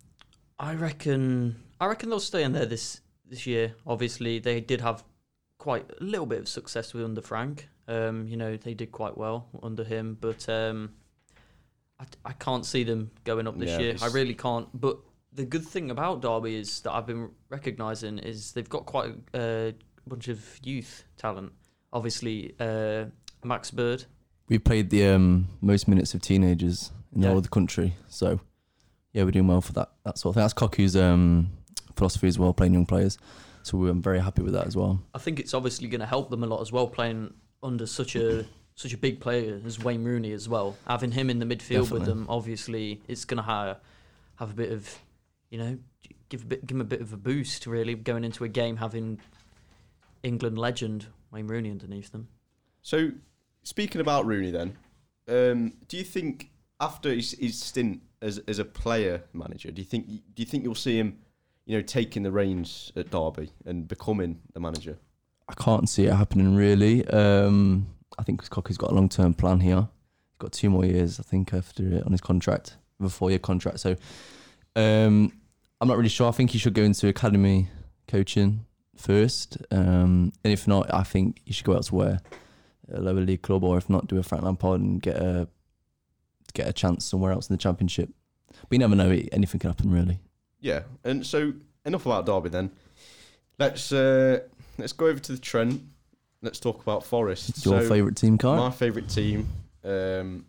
I 0.61 0.75
reckon 0.75 1.57
I 1.81 1.87
reckon 1.87 2.11
they'll 2.11 2.21
stay 2.21 2.43
in 2.45 2.53
there 2.53 2.67
this 2.67 3.01
this 3.27 3.47
year. 3.47 3.75
Obviously, 3.87 4.39
they 4.39 4.61
did 4.61 4.81
have 4.83 5.03
quite 5.59 5.91
a 6.01 6.05
little 6.05 6.27
bit 6.27 6.39
of 6.41 6.49
success 6.49 6.93
with 6.95 7.03
under 7.05 7.23
Frank. 7.23 7.69
Um, 7.89 8.29
you 8.29 8.37
know, 8.37 8.57
they 8.57 8.75
did 8.75 8.93
quite 8.93 9.17
well 9.17 9.49
under 9.63 9.83
him, 9.85 10.17
but 10.21 10.49
um, 10.49 10.93
I, 11.99 12.05
I 12.25 12.33
can't 12.35 12.65
see 12.67 12.85
them 12.85 13.11
going 13.25 13.47
up 13.49 13.59
this 13.59 13.71
Yeah, 13.71 13.79
year. 13.81 13.97
I 14.03 14.09
really 14.09 14.35
can't. 14.35 14.69
But 14.79 14.99
the 15.33 15.45
good 15.45 15.65
thing 15.65 15.91
about 15.91 16.21
Derby 16.23 16.57
is 16.57 16.81
that 16.83 16.93
I've 16.93 17.07
been 17.07 17.31
recognising 17.49 18.19
is 18.19 18.53
they've 18.53 18.69
got 18.69 18.85
quite 18.87 19.15
a, 19.35 19.69
a 19.69 19.75
bunch 20.09 20.29
of 20.29 20.45
youth 20.63 21.05
talent. 21.17 21.53
Obviously, 21.93 22.55
uh, 22.61 23.07
Max 23.43 23.71
Bird. 23.71 24.05
We 24.49 24.59
played 24.59 24.91
the 24.91 25.07
um, 25.09 25.49
most 25.61 25.89
minutes 25.89 26.13
of 26.15 26.21
teenagers 26.21 26.91
in 27.15 27.23
the 27.23 27.25
Yeah. 27.27 27.31
whole 27.31 27.39
of 27.39 27.45
the 27.45 27.49
country. 27.51 27.97
So, 28.09 28.41
yeah, 29.13 29.25
we're 29.25 29.31
doing 29.31 29.47
well 29.47 29.61
for 29.61 29.73
that, 29.73 29.91
that 30.05 30.19
sort 30.19 30.33
of 30.33 30.35
thing. 30.37 30.43
That's 30.43 30.55
Cocu's 30.55 30.97
um, 30.97 31.51
philosophy 31.97 32.29
as 32.29 32.39
well, 32.39 32.53
playing 32.53 32.75
young 32.75 32.87
players. 32.87 33.19
So 33.63 33.77
we're 33.77 33.91
I'm 33.91 34.03
very 34.03 34.21
happy 34.21 34.43
with 34.43 34.55
that 34.55 34.67
as 34.67 34.77
well. 34.77 35.03
I 35.15 35.19
think 35.19 35.39
it's 35.39 35.53
obviously 35.53 35.89
going 35.89 36.01
to 36.01 36.07
help 36.07 36.31
them 36.31 36.43
a 36.43 36.47
lot 36.47 36.61
as 36.61 36.73
well, 36.73 36.87
playing 36.87 37.35
under 37.63 37.87
such 37.87 38.17
a 38.17 38.47
such 38.75 38.95
a 38.95 38.99
big 38.99 39.21
player 39.21 39.61
as 39.67 39.79
Wayne 39.79 40.05
Rooney 40.05 40.33
as 40.33 40.49
well. 40.49 40.77
Having 40.87 41.13
him 41.13 41.29
in 41.29 41.39
the 41.39 41.45
midfield 41.45 41.91
with 41.91 42.07
them, 42.07 42.25
obviously, 42.29 43.03
it's 43.09 43.27
going 43.27 43.37
to 43.37 43.43
ha- 43.43 43.77
have 44.37 44.51
a 44.51 44.55
bit 44.55 44.73
of, 44.73 44.89
you 45.51 45.59
know, 45.59 45.79
give 46.31 46.43
a 46.43 46.47
bit, 46.47 46.67
give 46.67 46.77
him 46.77 46.81
a 46.81 46.85
bit 46.85 47.03
of 47.03 47.13
a 47.13 47.19
boost. 47.19 47.67
Really, 47.67 47.95
going 47.95 48.25
into 48.25 48.45
a 48.45 48.49
game 48.49 48.79
having 48.79 49.21
England 50.23 50.59
legend 50.59 51.07
Wayne 51.31 51.47
Rooney 51.47 51.71
underneath 51.71 52.11
them. 52.13 52.29
So, 52.81 53.11
speaking 53.63 54.01
about 54.01 54.25
Rooney, 54.25 54.51
then, 54.51 54.79
um, 55.29 55.75
do 55.87 55.99
you 55.99 56.05
think 56.05 56.51
after 56.81 57.15
his, 57.15 57.33
his 57.33 57.61
stint 57.61 58.01
as 58.23 58.39
as 58.47 58.59
a 58.59 58.65
player 58.65 59.23
manager, 59.33 59.71
do 59.71 59.81
you 59.81 59.87
think 59.87 60.07
do 60.07 60.43
you 60.43 60.47
think 60.47 60.65
you'll 60.65 60.75
see 60.75 60.99
him, 60.99 61.19
you 61.67 61.77
know, 61.77 61.83
taking 61.83 62.23
the 62.23 62.31
reins 62.31 62.93
at 62.97 63.11
Derby 63.11 63.51
and 63.67 63.87
becoming 63.89 64.41
the 64.53 64.61
manager? 64.61 64.99
I 65.49 65.55
can't 65.55 65.89
see 65.89 66.07
it 66.07 66.13
happening 66.13 66.55
really. 66.55 67.07
Um, 67.09 67.89
I 68.19 68.23
think 68.23 68.49
Cocu's 68.51 68.77
got 68.77 68.93
a 68.93 68.95
long 68.95 69.09
term 69.09 69.35
plan 69.35 69.61
here. 69.61 69.89
He's 70.31 70.39
got 70.39 70.53
two 70.53 70.71
more 70.71 70.85
years, 70.85 71.19
I 71.19 71.23
think, 71.23 71.53
after 71.53 71.83
it 71.83 72.05
on 72.05 72.13
his 72.13 72.21
contract, 72.21 72.77
with 72.99 73.13
a 73.13 73.15
four 73.15 73.31
year 73.31 73.39
contract. 73.39 73.81
So 73.81 73.97
um, 74.77 75.33
I'm 75.81 75.89
not 75.89 75.97
really 75.97 76.09
sure. 76.09 76.29
I 76.29 76.33
think 76.33 76.51
he 76.51 76.59
should 76.59 76.75
go 76.75 76.83
into 76.83 77.09
academy 77.09 77.69
coaching 78.07 78.67
first. 78.97 79.59
Um, 79.71 80.33
and 80.45 80.53
if 80.53 80.69
not, 80.69 80.93
I 80.93 81.03
think 81.03 81.41
he 81.45 81.53
should 81.53 81.67
go 81.67 81.73
elsewhere, 81.73 82.21
a 82.93 83.01
lower 83.01 83.21
league 83.21 83.43
club, 83.43 83.65
or 83.65 83.79
if 83.79 83.89
not, 83.89 84.07
do 84.07 84.19
a 84.19 84.23
Frank 84.23 84.45
Lampard 84.45 84.81
and 84.81 85.01
get 85.01 85.17
a 85.17 85.49
get 86.51 86.69
a 86.69 86.73
chance 86.73 87.05
somewhere 87.05 87.33
else 87.33 87.49
in 87.49 87.55
the 87.55 87.59
championship. 87.63 88.11
But 88.49 88.73
you 88.73 88.79
never 88.79 88.97
know; 88.97 89.11
anything 89.33 89.59
can 89.61 89.71
happen, 89.71 89.91
really. 89.91 90.19
Yeah, 90.61 90.83
and 91.05 91.25
so 91.27 91.53
enough 91.85 92.05
about 92.07 92.27
Derby 92.27 92.49
then. 92.51 92.71
Let's 93.59 93.93
uh, 93.93 94.41
let's 94.79 94.93
go 94.93 95.07
over 95.07 95.19
to 95.21 95.33
the 95.33 95.39
Trent. 95.39 95.83
Let's 96.43 96.59
talk 96.61 96.83
about 96.83 97.05
Forest. 97.05 97.51
It's 97.51 97.65
your 97.65 97.83
So, 97.83 97.89
favourite 97.89 98.17
team, 98.17 98.39
Kai? 98.39 98.57
My 98.57 98.71
favourite 98.71 99.09
team. 99.09 99.49
Um, 99.85 100.47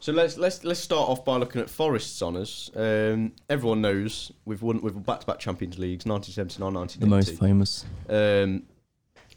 so 0.00 0.12
let's 0.12 0.36
let's 0.36 0.64
let's 0.64 0.80
start 0.80 1.08
off 1.08 1.24
by 1.24 1.36
looking 1.36 1.60
at 1.60 1.70
Forest's 1.70 2.20
honours. 2.22 2.70
Um, 2.74 3.32
everyone 3.48 3.80
knows 3.80 4.32
we've 4.44 4.62
won 4.62 4.80
we've 4.82 4.94
won 4.94 5.04
back-to-back 5.04 5.38
Champions 5.38 5.78
Leagues, 5.78 6.06
1979, 6.06 6.98
the 6.98 7.06
most 7.06 7.38
famous. 7.38 7.84
um, 8.08 8.64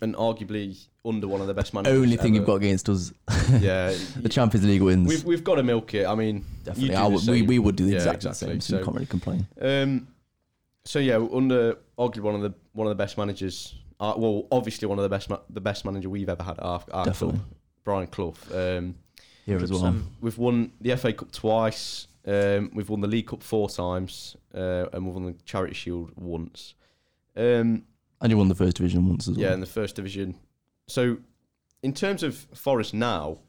and 0.06 0.16
arguably 0.16 0.78
under 1.04 1.28
one 1.28 1.42
of 1.42 1.48
the 1.48 1.54
best 1.54 1.74
managers. 1.74 2.00
Only 2.02 2.16
thing 2.18 2.34
you've 2.36 2.46
got 2.46 2.56
against 2.56 2.88
us, 2.90 3.12
yeah, 3.60 3.94
the 4.22 4.30
Champions 4.30 4.66
League 4.66 4.82
wins. 4.82 5.08
we've 5.10 5.24
we've 5.26 5.44
got 5.44 5.56
to 5.56 5.64
milk 5.64 5.94
it. 5.94 6.06
I 6.08 6.16
mean, 6.16 6.46
Definitely, 6.64 6.96
I 6.96 7.08
would, 7.08 7.28
we, 7.28 7.42
we 7.42 7.60
would 7.60 7.76
do 7.76 7.86
the 7.86 7.92
Yeah, 7.92 7.98
exact 7.98 8.26
exactly. 8.26 8.48
same. 8.54 8.62
So, 8.62 8.74
you 8.76 8.80
So- 8.80 8.86
can't 8.86 8.96
really 8.96 9.06
complain. 9.08 9.48
Um, 9.60 10.08
so 10.86 11.00
yeah, 11.00 11.18
under 11.18 11.78
arguably 11.98 12.22
one 12.22 12.36
of 12.36 12.42
the 12.42 12.54
one 12.74 12.88
of 12.88 12.92
the 12.98 13.04
best 13.04 13.18
managers. 13.18 13.76
Uh, 14.00 14.14
well, 14.18 14.46
obviously 14.52 14.88
one 14.88 15.00
of 15.00 15.04
the 15.04 15.10
best 15.10 15.30
ma- 15.30 15.40
the 15.50 15.62
best 15.62 15.86
manager 15.86 16.10
we've 16.10 16.30
ever 16.30 16.44
had 16.44 16.58
at 16.60 16.64
our, 16.66 16.84
our 16.92 17.06
Definitely 17.06 17.38
club, 17.40 17.50
Brian 17.84 18.08
Clough. 18.08 18.34
Um, 18.54 18.96
here 19.46 19.58
as 19.62 19.72
well. 19.72 19.82
100%. 19.82 20.04
we've 20.22 20.38
won 20.38 20.72
the 20.82 20.96
FA 20.98 21.14
Cup 21.14 21.32
twice. 21.32 22.08
Um, 22.28 22.72
we've 22.74 22.90
won 22.90 23.02
the 23.02 23.08
League 23.08 23.28
Cup 23.28 23.44
four 23.44 23.70
times, 23.70 24.36
uh, 24.56 24.86
and 24.92 25.06
we've 25.06 25.14
won 25.14 25.26
the 25.28 25.36
Charity 25.46 25.76
Shield 25.76 26.12
once. 26.16 26.74
Um, 27.38 27.84
And 28.22 28.32
you 28.32 28.38
won 28.38 28.48
the 28.48 28.56
first 28.56 28.78
division 28.78 29.08
once 29.08 29.28
as 29.28 29.36
well. 29.36 29.46
yeah, 29.46 29.54
in 29.54 29.60
the 29.60 29.66
first 29.66 29.96
division. 29.96 30.36
So, 30.88 31.18
in 31.84 31.94
terms 31.94 32.24
of 32.24 32.36
Forest 32.54 32.94
now, 32.94 33.40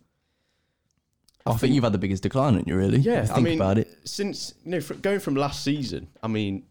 I, 1.47 1.55
think, 1.57 1.75
you've 1.75 1.85
had 1.85 1.93
the 1.93 1.99
biggest 1.99 2.23
decline, 2.23 2.55
haven't 2.55 2.69
you? 2.69 2.77
Really? 2.77 2.99
Yeah, 2.99 3.27
you 3.27 3.33
I 3.33 3.41
mean, 3.41 3.57
about 3.57 3.79
it. 3.79 3.89
since 4.05 4.55
you 4.65 4.73
know 4.73 4.81
going 4.81 5.21
from 5.21 5.37
last 5.37 5.63
season, 5.63 6.09
I 6.23 6.29
mean, 6.29 6.65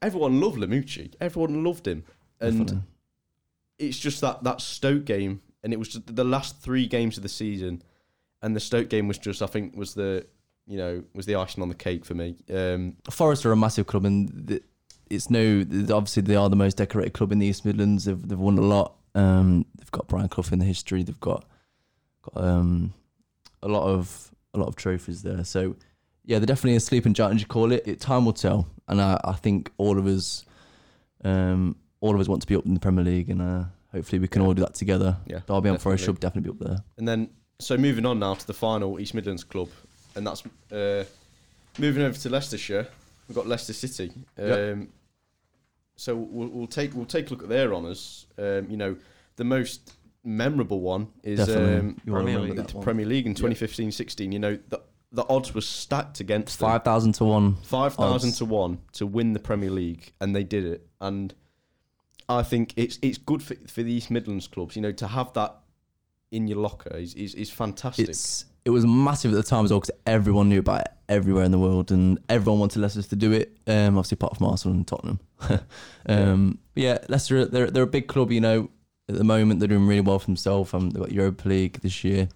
everyone 0.00 0.40
loved 0.40 0.58
Lamouchi. 0.58 1.14
Everyone 1.20 1.62
loved 1.62 1.86
him, 1.86 2.04
and 2.40 2.66
Definitely. 2.66 2.88
it's 3.78 3.98
just 3.98 4.20
that 4.22 4.42
that 4.44 4.60
Stoke 4.60 5.04
game, 5.04 5.42
and 5.62 5.72
it 5.72 5.78
was 5.78 6.00
the 6.06 6.24
last 6.24 6.60
three 6.60 6.86
games 6.86 7.16
of 7.16 7.22
the 7.22 7.28
season, 7.28 7.82
and 8.42 8.56
the 8.56 8.60
Stoke 8.60 8.88
game 8.88 9.06
was 9.06 9.18
just 9.18 9.42
I 9.42 9.46
think 9.46 9.76
was 9.76 9.94
the 9.94 10.26
you 10.66 10.78
know 10.78 11.04
was 11.14 11.26
the 11.26 11.34
icing 11.34 11.62
on 11.62 11.68
the 11.68 11.74
cake 11.74 12.04
for 12.04 12.14
me. 12.14 12.36
Um, 12.52 12.96
Forest 13.10 13.44
are 13.44 13.52
a 13.52 13.56
massive 13.56 13.86
club, 13.86 14.06
and 14.06 14.60
it's 15.10 15.30
no. 15.30 15.60
Obviously, 15.94 16.22
they 16.22 16.36
are 16.36 16.48
the 16.48 16.56
most 16.56 16.76
decorated 16.76 17.12
club 17.14 17.32
in 17.32 17.38
the 17.38 17.46
East 17.46 17.64
Midlands. 17.64 18.04
They've 18.04 18.20
they've 18.28 18.38
won 18.38 18.58
a 18.58 18.62
lot. 18.62 18.94
Um, 19.14 19.66
they've 19.76 19.90
got 19.90 20.08
Brian 20.08 20.28
Clough 20.28 20.52
in 20.52 20.58
the 20.58 20.64
history. 20.64 21.02
They've 21.02 21.20
got 21.20 21.44
got 22.22 22.42
um, 22.42 22.92
a 23.62 23.68
lot 23.68 23.84
of 23.88 24.30
a 24.54 24.58
lot 24.58 24.68
of 24.68 24.76
trophies 24.76 25.22
there. 25.22 25.44
So 25.44 25.76
yeah, 26.24 26.38
they're 26.38 26.46
definitely 26.46 26.76
a 26.76 26.80
sleeping 26.80 27.14
giant, 27.14 27.36
as 27.36 27.40
you 27.42 27.46
call 27.46 27.70
it. 27.72 27.86
it. 27.86 28.00
Time 28.00 28.24
will 28.24 28.32
tell, 28.32 28.66
and 28.88 29.00
I, 29.00 29.20
I 29.24 29.32
think 29.34 29.70
all 29.76 29.98
of 29.98 30.06
us, 30.06 30.44
um, 31.24 31.76
all 32.00 32.14
of 32.14 32.20
us 32.20 32.28
want 32.28 32.40
to 32.42 32.48
be 32.48 32.56
up 32.56 32.64
in 32.66 32.74
the 32.74 32.80
Premier 32.80 33.04
League, 33.04 33.28
and 33.30 33.42
uh, 33.42 33.64
hopefully 33.92 34.18
we 34.20 34.28
can 34.28 34.42
Yeah. 34.42 34.48
all 34.48 34.54
do 34.54 34.62
that 34.62 34.74
together. 34.74 35.16
yeah, 35.26 35.40
Derby 35.46 35.68
and 35.68 35.80
Forest 35.80 36.04
should 36.04 36.18
definitely 36.20 36.50
be 36.52 36.58
up 36.58 36.66
there. 36.68 36.84
And 36.98 37.06
then, 37.06 37.28
so 37.58 37.76
moving 37.76 38.06
on 38.06 38.18
now 38.18 38.34
to 38.34 38.46
the 38.46 38.54
final 38.54 38.98
East 38.98 39.12
Midlands 39.14 39.44
club, 39.44 39.68
and 40.16 40.26
that's 40.26 40.42
uh, 40.72 41.04
moving 41.78 42.02
over 42.02 42.16
to 42.18 42.28
Leicestershire. 42.30 42.88
We've 43.28 43.36
got 43.36 43.46
Leicester 43.46 43.72
City. 43.72 44.12
Um, 44.38 44.46
Yep. 44.46 44.88
So 45.96 46.16
we'll, 46.16 46.48
we'll 46.48 46.66
take 46.66 46.94
we'll 46.94 47.06
take 47.06 47.28
a 47.28 47.30
look 47.30 47.42
at 47.42 47.48
their 47.48 47.72
honours. 47.74 48.26
Um, 48.36 48.68
you 48.68 48.76
know, 48.76 48.96
the 49.36 49.44
most 49.44 49.92
memorable 50.24 50.80
one 50.80 51.08
is 51.22 51.48
um, 51.48 52.00
you 52.04 52.12
Premier 52.12 52.38
League. 52.40 52.56
the 52.56 52.76
one. 52.76 52.82
Premier 52.82 53.06
League 53.06 53.26
in 53.26 53.34
2015-16. 53.34 54.32
You 54.32 54.38
know, 54.38 54.58
the 54.68 54.80
the 55.12 55.24
odds 55.28 55.54
were 55.54 55.60
stacked 55.60 56.18
against 56.18 56.58
them. 56.58 56.68
Five 56.68 56.82
thousand 56.82 57.12
to 57.14 57.24
one. 57.24 57.56
Five 57.62 57.94
thousand 57.94 58.32
to 58.32 58.44
one 58.44 58.78
to 58.94 59.06
win 59.06 59.32
the 59.32 59.38
Premier 59.38 59.70
League, 59.70 60.12
and 60.20 60.34
they 60.34 60.42
did 60.42 60.64
it. 60.64 60.86
And 61.00 61.32
I 62.28 62.42
think 62.42 62.74
it's 62.76 62.98
it's 63.00 63.18
good 63.18 63.42
for 63.42 63.54
for 63.68 63.82
the 63.84 63.92
East 63.92 64.10
Midlands 64.10 64.48
clubs. 64.48 64.74
You 64.74 64.82
know, 64.82 64.92
to 64.92 65.06
have 65.06 65.32
that 65.34 65.60
in 66.32 66.48
your 66.48 66.58
locker 66.58 66.96
is 66.96 67.14
is, 67.14 67.34
is 67.36 67.50
fantastic. 67.50 68.08
It's 68.08 68.46
it 68.64 68.70
was 68.70 68.84
massive 68.84 69.32
at 69.32 69.36
the 69.36 69.42
time 69.44 69.64
as 69.64 69.70
well 69.70 69.78
because 69.78 69.94
everyone 70.06 70.48
knew 70.48 70.58
about 70.58 70.80
it 70.80 70.93
everywhere 71.08 71.44
in 71.44 71.50
the 71.50 71.58
world 71.58 71.90
and 71.90 72.18
everyone 72.28 72.60
wanted 72.60 72.80
Leicester 72.80 73.02
to 73.02 73.16
do 73.16 73.32
it. 73.32 73.56
Um, 73.66 73.98
obviously 73.98 74.16
apart 74.16 74.36
from 74.36 74.46
Arsenal 74.46 74.76
and 74.76 74.86
Tottenham. 74.86 75.20
um, 76.06 76.58
but 76.74 76.82
yeah, 76.82 76.98
Leicester 77.08 77.44
they're 77.46 77.70
they're 77.70 77.82
a 77.82 77.88
big 77.88 78.08
club. 78.08 78.32
You 78.32 78.40
know, 78.40 78.70
at 79.08 79.16
the 79.16 79.24
moment 79.24 79.60
they're 79.60 79.68
doing 79.68 79.86
really 79.86 80.00
well 80.00 80.18
for 80.18 80.26
themselves. 80.26 80.72
Um, 80.72 80.90
they've 80.90 81.02
got 81.02 81.12
Europa 81.12 81.48
League 81.48 81.80
this 81.80 82.04
year, 82.04 82.28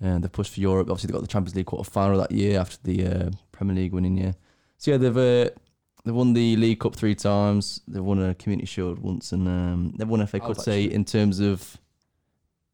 and 0.00 0.22
they've 0.22 0.32
pushed 0.32 0.54
for 0.54 0.60
Europe. 0.60 0.88
Obviously 0.90 1.08
they 1.08 1.12
got 1.12 1.22
the 1.22 1.28
Champions 1.28 1.56
League 1.56 1.66
quarter 1.66 1.88
final 1.90 2.18
that 2.18 2.32
year 2.32 2.60
after 2.60 2.78
the 2.84 3.06
uh, 3.06 3.30
Premier 3.50 3.76
League 3.76 3.92
winning 3.92 4.16
year. 4.16 4.34
So 4.78 4.92
yeah, 4.92 4.96
they've 4.96 5.16
uh, 5.16 5.50
they've 6.04 6.14
won 6.14 6.32
the 6.32 6.56
League 6.56 6.80
Cup 6.80 6.94
three 6.94 7.14
times. 7.14 7.80
They've 7.88 8.04
won 8.04 8.22
a 8.22 8.34
Community 8.34 8.66
Shield 8.66 8.98
once, 8.98 9.32
and 9.32 9.48
um, 9.48 9.94
they've 9.96 10.08
won 10.08 10.26
FA 10.26 10.40
Cup. 10.40 10.58
Say 10.58 10.84
in 10.84 11.04
terms 11.04 11.40
of 11.40 11.78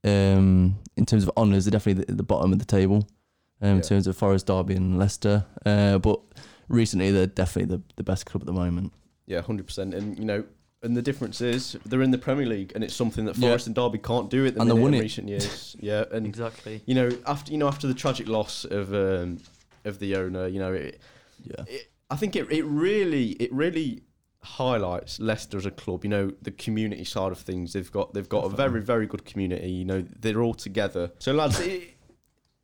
um, 0.05 0.79
in 0.97 1.07
terms 1.07 1.25
of 1.25 1.31
honours, 1.37 1.65
they're 1.65 1.73
definitely 1.73 2.05
at 2.09 2.17
the 2.17 2.23
bottom 2.23 2.53
of 2.53 2.59
the 2.59 2.65
table. 2.65 3.07
Um, 3.61 3.69
In 3.77 3.83
terms 3.83 4.07
of 4.07 4.17
Forest, 4.17 4.47
Derby, 4.47 4.75
and 4.77 4.99
Leicester, 4.99 5.45
uh, 5.67 5.99
but 5.99 6.21
recently 6.69 7.11
they're 7.11 7.27
definitely 7.27 7.77
the, 7.77 7.83
the 7.97 8.05
best 8.05 8.25
club 8.27 8.43
at 8.43 8.47
the 8.47 8.53
moment. 8.53 8.93
Yeah, 9.27 9.41
hundred 9.43 9.67
percent. 9.67 9.95
And 9.95 10.17
you 10.19 10.25
know, 10.25 10.45
and 10.83 10.97
the 10.97 11.03
difference 11.03 11.41
is 11.41 11.77
they're 11.85 12.03
in 12.03 12.13
the 12.13 12.19
Premier 12.19 12.47
League, 12.47 12.71
and 12.75 12.85
it's 12.85 12.95
something 12.95 13.25
that 13.25 13.37
Yeah. 13.37 13.49
Forest 13.49 13.67
and 13.67 13.75
Derby 13.75 13.99
can't 13.99 14.31
do 14.31 14.47
at 14.47 14.55
the 14.55 14.61
And 14.61 14.71
they 14.71 14.75
minute 14.75 14.89
in 14.89 14.95
it. 14.95 15.01
recent 15.01 15.29
years. 15.35 15.77
Yeah, 15.81 16.05
and 16.13 16.25
Exactly. 16.25 16.83
you 16.87 16.95
know, 16.95 17.11
after 17.27 17.51
you 17.53 17.59
know 17.59 17.67
after 17.69 17.87
the 17.89 17.95
tragic 17.95 18.29
loss 18.29 18.65
of 18.65 18.95
um, 18.95 19.39
of 19.85 19.99
the 19.99 20.15
owner, 20.17 20.47
you 20.47 20.61
know, 20.61 20.73
it, 20.73 21.01
Yeah, 21.45 21.65
it, 21.67 21.91
I 22.11 22.17
think 22.17 22.37
it 22.37 22.51
it 22.53 22.63
really 22.65 23.31
it 23.33 23.53
really 23.53 24.03
highlights 24.41 25.19
Leicester 25.19 25.57
as 25.59 25.67
a 25.67 25.71
club. 25.71 26.05
You 26.05 26.11
know, 26.11 26.33
the 26.43 26.53
community 26.53 27.05
side 27.05 27.33
of 27.33 27.39
things. 27.39 27.73
They've 27.73 27.91
got 27.91 28.15
they've 28.15 28.29
got 28.29 28.45
a 28.45 28.49
very 28.49 28.81
very 28.81 29.07
good 29.07 29.25
community. 29.25 29.71
You 29.71 29.85
know, 29.85 30.05
they're 30.21 30.43
all 30.43 30.55
together. 30.55 31.11
So 31.19 31.33
lads, 31.33 31.59
it, 31.75 31.83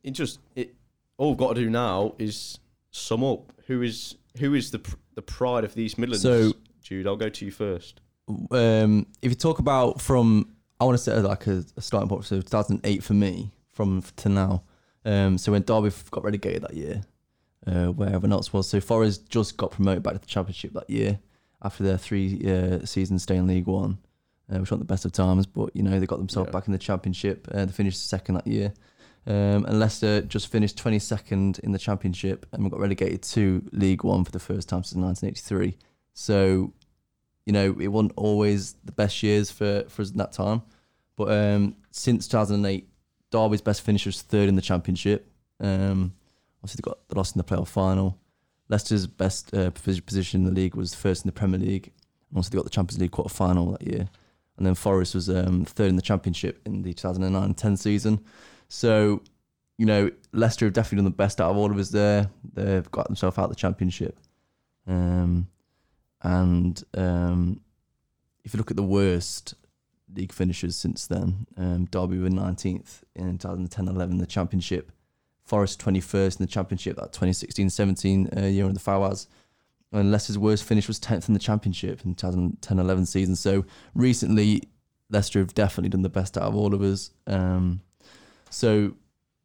it 0.03 0.11
just 0.11 0.39
it 0.55 0.73
all 1.17 1.29
we've 1.29 1.37
got 1.37 1.55
to 1.55 1.61
do 1.61 1.69
now 1.69 2.15
is 2.19 2.59
sum 2.91 3.23
up 3.23 3.51
who 3.67 3.81
is 3.81 4.15
who 4.39 4.53
is 4.53 4.71
the 4.71 4.79
pr- 4.79 4.95
the 5.15 5.21
pride 5.21 5.63
of 5.63 5.73
the 5.75 5.83
East 5.83 5.97
Midlands. 5.97 6.23
So- 6.23 6.53
Jude, 6.81 7.07
I'll 7.07 7.15
go 7.15 7.29
to 7.29 7.45
you 7.45 7.49
first. 7.51 7.99
um, 8.51 9.07
if 9.21 9.31
you 9.31 9.35
talk 9.35 9.57
about 9.57 9.99
from, 10.01 10.51
I 10.79 10.85
want 10.85 10.95
to 10.97 11.03
say 11.03 11.17
like 11.19 11.47
a, 11.47 11.63
a 11.77 11.81
starting 11.81 12.07
point. 12.09 12.25
So 12.25 12.35
2008 12.41 13.03
for 13.03 13.13
me, 13.13 13.51
from 13.71 14.03
to 14.17 14.29
now. 14.29 14.63
Um, 15.03 15.37
so 15.39 15.51
when 15.51 15.63
Derby 15.63 15.89
got 16.11 16.23
relegated 16.23 16.61
that 16.63 16.75
year, 16.75 17.01
uh, 17.65 17.87
where 17.87 18.09
everyone 18.09 18.33
else 18.33 18.53
was. 18.53 18.69
So 18.69 18.79
Forest 18.79 19.27
just 19.29 19.57
got 19.57 19.71
promoted 19.71 20.03
back 20.03 20.13
to 20.13 20.19
the 20.19 20.25
Championship 20.27 20.73
that 20.73 20.87
year 20.89 21.17
after 21.63 21.83
their 21.83 21.97
three 21.97 22.39
uh, 22.47 22.85
seasons 22.85 23.23
staying 23.23 23.39
in 23.41 23.47
League 23.47 23.65
One, 23.67 23.97
uh, 24.53 24.59
which 24.59 24.69
weren't 24.69 24.81
the 24.81 24.85
best 24.85 25.05
of 25.05 25.11
times. 25.11 25.47
But 25.47 25.75
you 25.75 25.81
know 25.81 25.99
they 25.99 26.05
got 26.05 26.19
themselves 26.19 26.49
Yeah. 26.49 26.51
back 26.59 26.67
in 26.67 26.73
the 26.73 26.77
Championship. 26.79 27.47
Uh, 27.51 27.65
they 27.65 27.71
finished 27.71 28.07
second 28.07 28.35
that 28.35 28.45
year. 28.47 28.73
Um, 29.27 29.65
and 29.65 29.79
Leicester 29.79 30.21
just 30.21 30.51
finished 30.51 30.77
22nd 30.77 31.59
in 31.59 31.71
the 31.71 31.79
Championship 31.79 32.45
and 32.51 32.63
we 32.63 32.69
got 32.69 32.79
relegated 32.79 33.23
to 33.23 33.63
League 33.71 34.03
One 34.03 34.23
for 34.23 34.31
the 34.31 34.39
first 34.39 34.69
time 34.69 34.83
since 34.83 35.01
1983. 35.01 35.77
So, 36.13 36.73
you 37.45 37.53
know, 37.53 37.75
it 37.79 37.87
wasn't 37.87 38.13
always 38.15 38.73
the 38.83 38.91
best 38.91 39.23
years 39.23 39.49
for, 39.49 39.83
for 39.87 40.03
us 40.03 40.11
in 40.11 40.17
that 40.17 40.31
time. 40.31 40.61
But 41.15 41.31
um, 41.31 41.75
since 41.91 42.27
2008, 42.27 42.87
Derby's 43.31 43.61
best 43.61 43.81
finish 43.81 44.05
was 44.05 44.21
third 44.21 44.47
in 44.47 44.55
the 44.55 44.61
championship. 44.61 45.27
Um, 45.59 46.13
obviously, 46.61 46.81
they 46.83 46.89
got 46.89 47.07
the 47.07 47.15
loss 47.15 47.33
in 47.33 47.39
the 47.39 47.43
playoff 47.43 47.67
final. 47.67 48.19
Leicester's 48.69 49.07
best 49.07 49.53
uh, 49.53 49.71
position 49.71 50.41
in 50.41 50.45
the 50.45 50.51
league 50.51 50.75
was 50.75 50.93
first 50.93 51.23
in 51.23 51.27
the 51.27 51.33
Premier 51.33 51.59
League. 51.59 51.91
And 52.29 52.37
also, 52.37 52.49
they 52.49 52.57
got 52.57 52.65
the 52.65 52.69
Champions 52.69 53.01
League 53.01 53.11
quarter 53.11 53.33
final 53.33 53.71
that 53.71 53.83
year. 53.83 54.09
And 54.57 54.65
then 54.65 54.75
Forest 54.75 55.15
was 55.15 55.29
um, 55.29 55.65
third 55.65 55.89
in 55.89 55.95
the 55.95 56.01
championship 56.01 56.61
in 56.65 56.83
the 56.83 56.93
2009 56.93 57.53
10 57.53 57.77
season. 57.77 58.23
So, 58.75 59.21
you 59.77 59.85
know, 59.85 60.11
Leicester 60.33 60.65
have 60.65 60.73
definitely 60.73 60.97
done 60.97 61.05
the 61.05 61.11
best 61.11 61.39
out 61.39 61.49
of 61.49 61.55
all 61.55 61.71
of 61.71 61.79
us 61.79 61.89
there. 61.89 62.29
They've 62.53 62.91
got 62.91 63.07
themselves 63.07 63.37
out 63.37 63.45
of 63.45 63.49
the 63.51 63.55
championship. 63.55 64.19
Um, 64.85 65.47
and 66.21 66.83
um, 66.93 67.61
if 68.43 68.53
you 68.53 68.57
look 68.57 68.71
at 68.71 68.77
the 68.77 68.83
worst 68.83 69.53
league 70.13 70.33
finishes 70.33 70.75
since 70.75 71.07
then, 71.07 71.47
um, 71.55 71.85
Derby 71.85 72.19
were 72.19 72.27
19th 72.27 73.03
in 73.15 73.37
2010 73.37 73.87
11, 73.87 74.17
the 74.17 74.25
championship. 74.25 74.91
Forest 75.45 75.79
21st 75.79 76.39
in 76.39 76.45
the 76.45 76.51
championship, 76.51 76.97
that 76.97 77.13
2016 77.13 77.69
17 77.69 78.29
uh, 78.35 78.41
year 78.41 78.65
in 78.65 78.73
the 78.73 78.79
Fawaz. 78.79 79.27
And 79.93 80.11
Leicester's 80.11 80.37
worst 80.37 80.65
finish 80.65 80.89
was 80.89 80.99
10th 80.99 81.29
in 81.29 81.33
the 81.33 81.39
championship 81.39 82.03
in 82.03 82.13
2010 82.13 82.79
11 82.79 83.05
season. 83.05 83.37
So 83.37 83.63
recently, 83.93 84.63
Leicester 85.09 85.39
have 85.39 85.53
definitely 85.53 85.89
done 85.89 86.01
the 86.01 86.09
best 86.09 86.37
out 86.37 86.43
of 86.43 86.55
all 86.55 86.73
of 86.73 86.81
us. 86.81 87.11
Um, 87.25 87.81
so, 88.49 88.93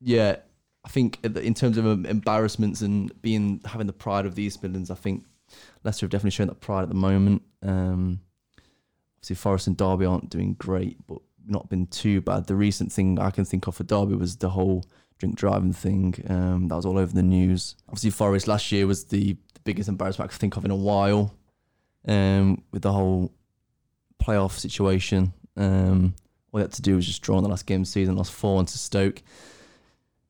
yeah, 0.00 0.36
I 0.84 0.88
think 0.88 1.18
in 1.24 1.54
terms 1.54 1.76
of 1.76 1.86
um, 1.86 2.06
embarrassments 2.06 2.80
and 2.80 3.12
being 3.20 3.60
having 3.64 3.86
the 3.86 3.92
pride 3.92 4.26
of 4.26 4.34
the 4.34 4.42
East 4.42 4.62
Midlands, 4.62 4.90
I 4.90 4.94
think 4.94 5.24
Leicester 5.84 6.04
have 6.04 6.10
definitely 6.10 6.30
shown 6.30 6.46
that 6.48 6.60
pride 6.60 6.82
at 6.82 6.88
the 6.88 6.94
moment. 6.94 7.42
Um, 7.62 8.20
obviously, 9.18 9.36
Forest 9.36 9.66
and 9.66 9.76
Derby 9.76 10.06
aren't 10.06 10.30
doing 10.30 10.54
great, 10.54 10.96
but 11.06 11.18
not 11.46 11.68
been 11.68 11.86
too 11.86 12.20
bad. 12.20 12.46
The 12.46 12.54
recent 12.54 12.92
thing 12.92 13.18
I 13.18 13.30
can 13.30 13.44
think 13.44 13.66
of 13.66 13.74
for 13.74 13.84
Derby 13.84 14.14
was 14.14 14.36
the 14.36 14.50
whole 14.50 14.84
drink 15.18 15.36
driving 15.36 15.72
thing. 15.72 16.14
Um, 16.28 16.68
that 16.68 16.76
was 16.76 16.86
all 16.86 16.98
over 16.98 17.12
the 17.12 17.22
news. 17.22 17.76
Obviously, 17.88 18.10
Forest 18.10 18.48
last 18.48 18.72
year 18.72 18.86
was 18.86 19.04
the, 19.04 19.36
the 19.54 19.60
biggest 19.64 19.88
embarrassment 19.88 20.30
I 20.30 20.32
could 20.32 20.40
think 20.40 20.56
of 20.56 20.64
in 20.64 20.70
a 20.70 20.76
while, 20.76 21.34
um, 22.06 22.62
with 22.72 22.82
the 22.82 22.92
whole 22.92 23.32
playoff 24.22 24.52
situation. 24.52 25.32
Um, 25.56 26.14
all 26.52 26.58
they 26.58 26.64
had 26.64 26.72
to 26.72 26.82
do 26.82 26.96
was 26.96 27.06
just 27.06 27.22
draw 27.22 27.38
in 27.38 27.42
the 27.44 27.50
last 27.50 27.66
game 27.66 27.82
of 27.82 27.86
the 27.86 27.92
season, 27.92 28.16
lost 28.16 28.32
4 28.32 28.56
1 28.56 28.66
to 28.66 28.78
Stoke. 28.78 29.22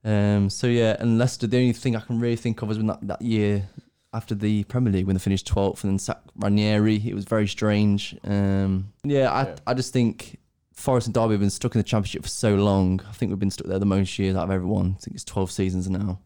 Um, 0.04 0.48
so 0.50 0.66
yeah, 0.66 0.96
and 0.98 1.18
Leicester, 1.18 1.46
the 1.46 1.58
only 1.58 1.72
thing 1.72 1.96
I 1.96 2.00
can 2.00 2.20
really 2.20 2.36
think 2.36 2.62
of 2.62 2.70
is 2.70 2.78
when 2.78 2.86
that, 2.86 3.06
that 3.06 3.22
year 3.22 3.68
after 4.12 4.34
the 4.34 4.64
Premier 4.64 4.92
League 4.92 5.06
when 5.06 5.14
they 5.14 5.20
finished 5.20 5.46
12th 5.52 5.84
and 5.84 5.92
then 5.92 5.98
sacked 5.98 6.30
Ranieri. 6.36 6.96
It 7.06 7.14
was 7.14 7.24
very 7.24 7.46
strange. 7.46 8.16
Um, 8.24 8.92
yeah, 9.04 9.30
I, 9.30 9.42
Yeah. 9.44 9.56
I 9.66 9.74
just 9.74 9.92
think 9.92 10.38
Forest 10.74 11.06
and 11.08 11.14
Derby 11.14 11.34
have 11.34 11.40
been 11.40 11.50
stuck 11.50 11.74
in 11.74 11.78
the 11.78 11.84
Championship 11.84 12.22
for 12.22 12.28
so 12.28 12.54
long. 12.54 13.00
I 13.08 13.12
think 13.12 13.30
we've 13.30 13.38
been 13.38 13.50
stuck 13.50 13.66
there 13.66 13.78
the 13.78 13.86
most 13.86 14.18
years 14.18 14.36
out 14.36 14.44
of 14.44 14.50
everyone. 14.50 14.96
I 14.98 15.00
think 15.00 15.14
it's 15.14 15.24
12 15.24 15.50
seasons 15.50 15.88
now. 15.88 16.18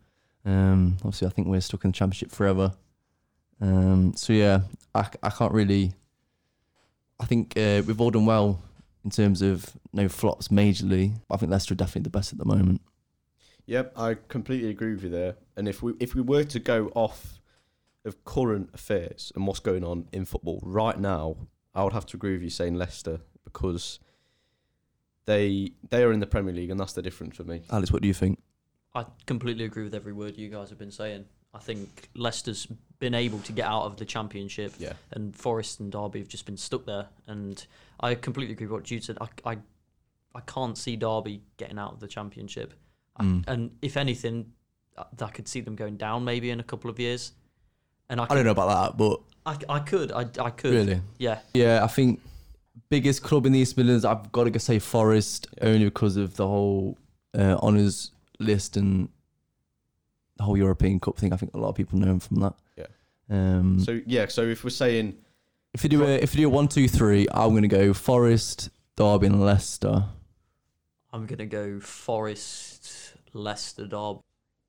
Um, 0.45 0.97
obviously, 0.99 1.27
I 1.27 1.31
think 1.31 1.49
we're 1.49 1.61
stuck 1.61 1.85
in 1.85 1.91
the 1.91 1.97
Championship 1.97 2.31
forever. 2.31 2.73
Um, 3.61 4.15
so 4.15 4.33
yeah, 4.33 4.61
I, 4.95 5.07
I 5.23 5.31
can't 5.31 5.53
really. 5.53 5.93
I 7.19 7.27
think 7.27 7.57
uh, 7.57 7.83
we've 7.87 8.01
all 8.01 8.11
done 8.11 8.27
well 8.27 8.61
in 9.05 9.11
terms 9.11 9.43
of 9.43 9.77
no 9.93 10.09
flops 10.09 10.49
majorly. 10.49 11.15
I 11.31 11.37
think 11.37 11.53
Leicester 11.53 11.75
are 11.75 11.77
definitely 11.77 12.03
the 12.03 12.11
best 12.11 12.33
at 12.33 12.39
the 12.39 12.45
moment. 12.45 12.81
Yep, 13.67 13.93
I 13.97 14.15
completely 14.15 14.71
agree 14.71 14.95
with 14.95 15.05
you 15.05 15.11
there. 15.11 15.37
And 15.57 15.69
if 15.69 15.83
we 15.83 15.95
if 16.01 16.15
we 16.15 16.23
were 16.23 16.45
to 16.45 16.59
go 16.59 16.91
off 16.95 17.41
of 18.05 18.23
current 18.25 18.71
affairs 18.75 19.33
and 19.35 19.47
what's 19.47 19.61
going 19.61 19.85
on 19.85 20.09
in 20.13 20.25
football 20.25 20.61
right 20.63 20.99
now, 20.99 21.37
I 21.75 21.85
would 21.85 21.93
have 21.93 22.07
to 22.07 22.17
agree 22.17 22.33
with 22.33 22.43
you 22.43 22.51
saying 22.51 22.75
Leicester 22.75 23.21
because 23.45 24.01
they 25.27 25.73
they 25.91 26.03
are 26.03 26.13
in 26.13 26.21
the 26.21 26.27
Premier 26.27 26.53
League 26.53 26.71
and 26.71 26.79
that's 26.79 26.93
the 26.93 27.03
difference 27.03 27.37
for 27.37 27.45
me. 27.45 27.63
Alex, 27.71 27.93
what 27.93 28.03
do 28.03 28.09
you 28.09 28.15
think? 28.15 28.43
I 28.95 29.07
completely 29.27 29.65
agree 29.65 29.85
with 29.85 29.95
every 29.95 30.13
word 30.13 30.37
you 30.37 30.49
guys 30.49 30.69
have 30.69 30.79
been 30.79 30.93
saying. 30.93 31.25
I 31.55 31.59
think 31.59 32.09
Leicester's 32.15 32.67
been 32.99 33.15
able 33.15 33.39
to 33.41 33.53
get 33.53 33.67
out 33.67 33.85
of 33.85 33.97
the 33.97 34.05
championship, 34.05 34.73
Yeah. 34.79 34.95
and 35.13 35.35
Forest 35.37 35.81
and 35.81 35.93
Derby 35.93 36.19
have 36.21 36.29
just 36.29 36.47
been 36.47 36.57
stuck 36.57 36.85
there. 36.87 37.07
And 37.27 37.65
I 38.01 38.15
completely 38.15 38.55
agree 38.55 38.67
with 38.67 38.73
what 38.73 38.83
Jude 38.85 39.05
said. 39.05 39.19
I, 39.21 39.29
I, 39.45 39.57
I 40.35 40.41
can't 40.47 40.77
see 40.77 40.97
Derby 40.97 41.43
getting 41.57 41.79
out 41.79 41.93
of 41.93 42.01
the 42.01 42.09
championship. 42.09 42.75
I- 43.17 43.23
Mm. 43.25 43.45
and 43.47 43.71
if 43.83 43.97
anything, 43.97 44.53
I, 44.99 45.05
I 45.23 45.29
could 45.31 45.47
see 45.47 45.61
them 45.61 45.77
going 45.77 45.97
down 45.97 46.25
maybe 46.25 46.51
in 46.51 46.59
a 46.61 46.65
couple 46.65 46.91
of 46.91 46.99
years. 46.99 47.33
And 48.09 48.21
I, 48.21 48.25
I 48.29 48.35
don't 48.35 48.45
know 48.45 48.51
about 48.51 48.91
that, 48.91 48.97
but 48.99 49.21
I, 49.47 49.77
I 49.77 49.79
could. 49.81 50.11
I, 50.13 50.23
I 50.43 50.51
could. 50.51 50.73
really, 50.75 51.01
Yeah. 51.19 51.39
Yeah, 51.55 51.85
I 51.85 51.87
think 51.87 52.21
biggest 52.91 53.23
club 53.23 53.47
in 53.47 53.53
the 53.53 53.59
East 53.61 53.77
Midlands. 53.77 54.05
I've 54.05 54.31
got 54.33 54.53
to 54.53 54.59
say 54.59 54.79
Forest 54.79 55.47
only 55.63 55.85
because 55.85 56.17
of 56.17 56.37
the 56.37 56.47
whole 56.47 56.99
uh, 57.39 57.57
honours 57.63 58.11
list 58.41 58.77
and 58.77 59.09
the 60.37 60.43
whole 60.45 60.57
European 60.57 61.01
Cup 61.01 61.17
thing. 61.19 61.33
I 61.33 61.37
think 61.37 61.55
a 61.55 61.59
lot 61.59 61.69
of 61.71 61.75
people 61.77 61.99
know 61.99 62.09
him 62.13 62.21
from 62.21 62.37
that. 62.41 62.55
Yeah. 62.77 62.87
Um, 63.31 63.81
So 63.81 64.01
yeah, 64.07 64.27
so 64.29 64.43
if 64.43 64.65
we're 64.65 64.71
saying 64.71 65.17
if 65.73 65.83
you 65.83 65.89
do 65.91 66.05
a 66.05 66.09
if 66.09 66.35
you 66.35 66.43
do 66.43 66.47
a 66.47 66.51
one 66.51 66.69
two 66.69 66.89
three, 66.89 67.27
I'm 67.33 67.51
going 67.51 67.63
to 67.63 67.69
go 67.69 67.93
Forest, 67.95 68.71
Derby, 68.97 69.27
and 69.27 69.41
Leicester. 69.45 70.05
I'm 71.13 71.27
gonna 71.27 71.47
go 71.47 71.79
Forest, 71.81 73.15
Leicester, 73.33 73.87
Derby. 73.87 74.21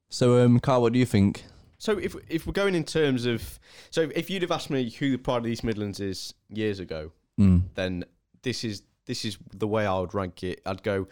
So, 0.09 0.43
um, 0.45 0.59
Carl, 0.59 0.81
what 0.83 0.93
do 0.93 0.99
you 0.99 1.05
think? 1.05 1.43
so 1.77 1.97
if 1.99 2.15
if 2.29 2.47
we're 2.47 2.53
going 2.53 2.73
in 2.73 2.83
terms 2.83 3.25
of 3.25 3.59
so 3.91 4.09
if 4.15 4.29
you'd 4.29 4.41
have 4.41 4.51
asked 4.51 4.69
me 4.69 4.89
who 4.89 5.11
the 5.11 5.17
pride 5.17 5.37
of 5.37 5.43
the 5.43 5.49
East 5.51 5.63
Midlands 5.63 5.99
is 5.99 6.33
years 6.49 6.79
ago, 6.79 7.11
Mm. 7.39 7.63
then 7.75 8.05
this 8.43 8.63
is 8.63 8.81
this 9.05 9.25
is 9.25 9.37
the 9.53 9.67
way 9.67 9.85
I 9.85 9.99
would 9.99 10.13
rank 10.13 10.41
it. 10.43 10.61
I'd 10.65 10.81
go 10.83 11.07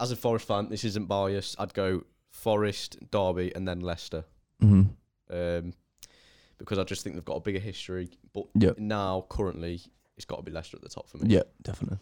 as 0.00 0.10
a 0.12 0.16
Forest 0.16 0.46
fan. 0.46 0.68
This 0.68 0.84
isn't 0.84 1.06
biased. 1.08 1.56
I'd 1.58 1.74
go 1.74 2.04
Forest, 2.44 2.98
Derby, 3.10 3.50
and 3.56 3.66
then 3.66 3.80
Leicester, 3.80 4.24
hmm 4.60 4.82
um, 5.30 5.72
because 6.58 6.78
I 6.78 6.84
just 6.84 7.02
think 7.02 7.16
they've 7.16 7.24
got 7.24 7.36
a 7.36 7.40
bigger 7.40 7.58
history. 7.58 8.10
But 8.34 8.44
Yep. 8.54 8.78
now, 8.78 9.24
currently, 9.30 9.80
it's 10.16 10.26
got 10.26 10.36
to 10.36 10.42
be 10.42 10.52
Leicester 10.52 10.76
at 10.76 10.82
the 10.82 10.88
top 10.90 11.08
for 11.08 11.16
me. 11.18 11.34
Yeah, 11.34 11.42
definitely. 11.62 11.98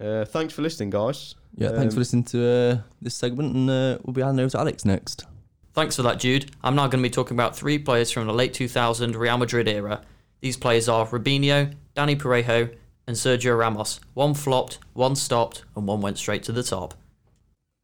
Uh, 0.00 0.24
thanks 0.24 0.52
for 0.54 0.62
listening, 0.62 0.90
guys. 0.90 1.34
Yeah, 1.56 1.68
thanks 1.70 1.94
for 1.94 1.98
Um, 1.98 2.02
listening 2.02 2.24
to 2.24 2.48
uh, 2.48 2.78
this 3.00 3.14
segment, 3.14 3.54
and 3.54 3.70
uh, 3.70 3.98
we'll 4.04 4.12
be 4.14 4.22
handing 4.22 4.42
over 4.44 4.50
to 4.50 4.58
Alex 4.58 4.84
next. 4.84 5.24
Thanks 5.72 5.94
for 5.96 6.02
that, 6.02 6.18
Jude. 6.18 6.50
I'm 6.64 6.74
now 6.74 6.86
going 6.88 7.02
to 7.02 7.08
be 7.08 7.12
talking 7.12 7.36
about 7.36 7.56
three 7.56 7.78
players 7.78 8.10
from 8.10 8.26
the 8.26 8.32
late 8.32 8.52
2000 8.54 9.14
Real 9.16 9.38
Madrid 9.38 9.68
era. 9.68 10.02
These 10.40 10.56
players 10.56 10.88
are 10.88 11.06
Robinho, 11.06 11.74
Dani 11.96 12.16
Parejo, 12.16 12.74
and 13.06 13.16
Sergio 13.16 13.56
Ramos. 13.58 14.00
One 14.14 14.34
flopped, 14.34 14.78
one 14.92 15.14
stopped, 15.16 15.64
and 15.76 15.86
one 15.86 16.00
went 16.00 16.18
straight 16.18 16.42
to 16.44 16.52
the 16.52 16.62
top. 16.64 16.94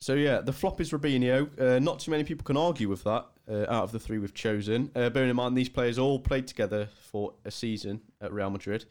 So 0.00 0.14
yeah, 0.14 0.40
the 0.40 0.52
flop 0.52 0.80
is 0.80 0.90
Robinho. 0.90 1.48
Uh, 1.59 1.78
not 1.78 2.00
too 2.00 2.11
many 2.11 2.24
people 2.24 2.44
can 2.44 2.57
argue 2.57 2.88
with 2.88 3.04
that. 3.04 3.26
Uh, 3.46 3.66
out 3.68 3.85
of 3.85 3.92
the 3.92 3.98
three 3.98 4.18
we've 4.18 4.33
chosen, 4.33 4.90
uh, 4.96 5.11
bearing 5.11 5.28
in 5.28 5.37
mind 5.37 5.54
these 5.54 5.68
players 5.68 5.98
all 5.98 6.18
played 6.18 6.46
together 6.46 6.88
for 7.11 7.35
a 7.44 7.50
season 7.50 8.00
at 8.22 8.33
Real 8.33 8.48
Madrid. 8.48 8.87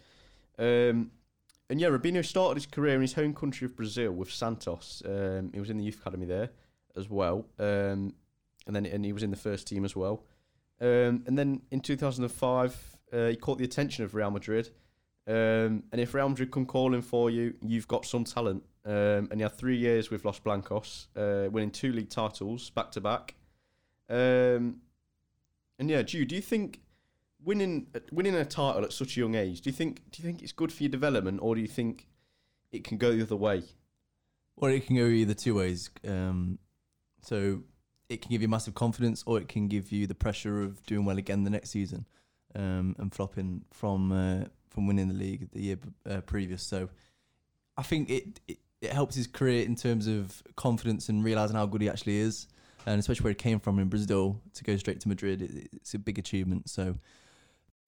Um, 0.60 1.10
and 1.70 1.82
yeah, 1.82 1.88
Robinho 1.88 2.24
started 2.24 2.56
his 2.56 2.68
career 2.68 2.96
in 2.96 3.02
his 3.02 3.14
home 3.14 3.34
country 3.34 3.66
of 3.66 3.76
Brazil 3.76 4.12
with 4.12 4.32
Santos. 4.32 5.02
Um, 5.06 5.50
he 5.54 5.60
was 5.60 5.72
in 5.72 5.78
the 5.78 5.84
youth 5.84 6.00
academy 6.00 6.28
there 6.28 6.52
as 6.96 7.10
well, 7.10 7.48
um, 7.58 8.14
and 8.68 8.76
then 8.76 8.86
and 8.86 9.04
he 9.04 9.12
was 9.12 9.24
in 9.24 9.32
the 9.32 9.38
first 9.38 9.66
team 9.68 9.86
as 9.86 9.96
well. 9.96 10.24
Um, 10.80 11.24
and 11.26 11.38
then 11.38 11.62
in 11.72 11.80
2005, 11.80 12.98
uh, 13.12 13.28
he 13.28 13.36
caught 13.36 13.58
the 13.58 13.64
attention 13.64 14.04
of 14.04 14.14
Real 14.14 14.32
Madrid. 14.32 14.70
Um, 15.26 15.84
and 15.92 15.96
if 16.00 16.14
Real 16.14 16.30
Madrid 16.30 16.52
come 16.52 16.66
calling 16.66 17.02
for 17.02 17.30
you, 17.30 17.56
you've 17.62 17.88
got 17.88 18.06
some 18.06 18.24
talent. 18.24 18.64
Um, 18.86 19.30
and 19.32 19.36
he 19.36 19.42
had 19.42 19.54
three 19.54 19.78
years 19.78 20.10
with 20.10 20.26
Los 20.26 20.40
Blancos, 20.40 21.08
uh, 21.16 21.50
winning 21.50 21.72
two 21.72 21.94
league 21.94 22.10
titles 22.10 22.70
back 22.70 22.92
to 22.92 23.02
back. 23.02 23.36
Um, 24.10 24.82
and 25.80 25.90
yeah, 25.90 26.02
Jude, 26.02 26.28
do 26.28 26.36
you 26.36 26.42
think 26.42 26.82
winning 27.44 27.88
winning 28.12 28.36
a 28.36 28.46
title 28.46 28.84
at 28.84 28.94
such 28.94 29.18
a 29.18 29.20
young 29.20 29.36
age, 29.36 29.62
do 29.62 29.70
you 29.70 29.76
think 29.76 30.02
do 30.12 30.22
you 30.22 30.28
think 30.28 30.42
it's 30.42 30.52
good 30.52 30.72
for 30.72 30.84
your 30.84 30.90
development, 30.90 31.40
or 31.42 31.56
do 31.56 31.62
you 31.62 31.68
think 31.68 32.08
it 32.72 32.84
can 32.84 32.98
go 32.98 33.16
the 33.16 33.24
other 33.24 33.36
way? 33.36 33.64
Well, 34.56 34.72
it 34.72 34.86
can 34.86 34.96
go 34.96 35.06
either 35.06 35.34
two 35.34 35.56
ways. 35.56 35.90
Um, 36.08 36.60
so 37.22 37.64
it 38.10 38.22
can 38.22 38.32
give 38.32 38.42
you 38.42 38.48
massive 38.48 38.76
confidence, 38.76 39.24
or 39.26 39.40
it 39.40 39.48
can 39.48 39.68
give 39.68 39.92
you 39.92 40.08
the 40.08 40.16
pressure 40.16 40.62
of 40.62 40.86
doing 40.86 41.06
well 41.06 41.18
again 41.18 41.44
the 41.44 41.50
next 41.50 41.70
season, 41.70 42.06
um, 42.56 42.96
and 43.00 43.14
flopping 43.14 43.64
from 43.72 44.12
uh, 44.12 44.46
from 44.70 44.88
winning 44.88 45.08
the 45.08 45.14
league 45.14 45.50
the 45.52 45.62
year 45.62 45.78
uh, 46.10 46.22
previous. 46.22 46.64
So 46.64 46.90
I 47.78 47.84
think 47.84 48.10
it, 48.10 48.40
it 48.48 48.60
it 48.84 48.92
helps 48.92 49.16
his 49.16 49.28
career 49.28 49.66
in 49.66 49.76
terms 49.76 50.08
of 50.08 50.44
confidence 50.56 51.10
and 51.10 51.24
realizing 51.24 51.56
how 51.56 51.66
good 51.66 51.82
he 51.82 51.90
actually 51.90 52.18
is, 52.18 52.48
and 52.86 53.00
especially 53.00 53.24
where 53.24 53.32
he 53.32 53.36
came 53.36 53.60
from 53.60 53.80
in 53.80 53.88
Brazil 53.88 54.42
to 54.54 54.64
go 54.64 54.76
straight 54.76 55.00
to 55.00 55.08
Madrid. 55.08 55.42
It, 55.42 55.70
it's 55.74 55.94
a 55.94 56.00
big 56.00 56.20
achievement. 56.20 56.70
So 56.70 56.96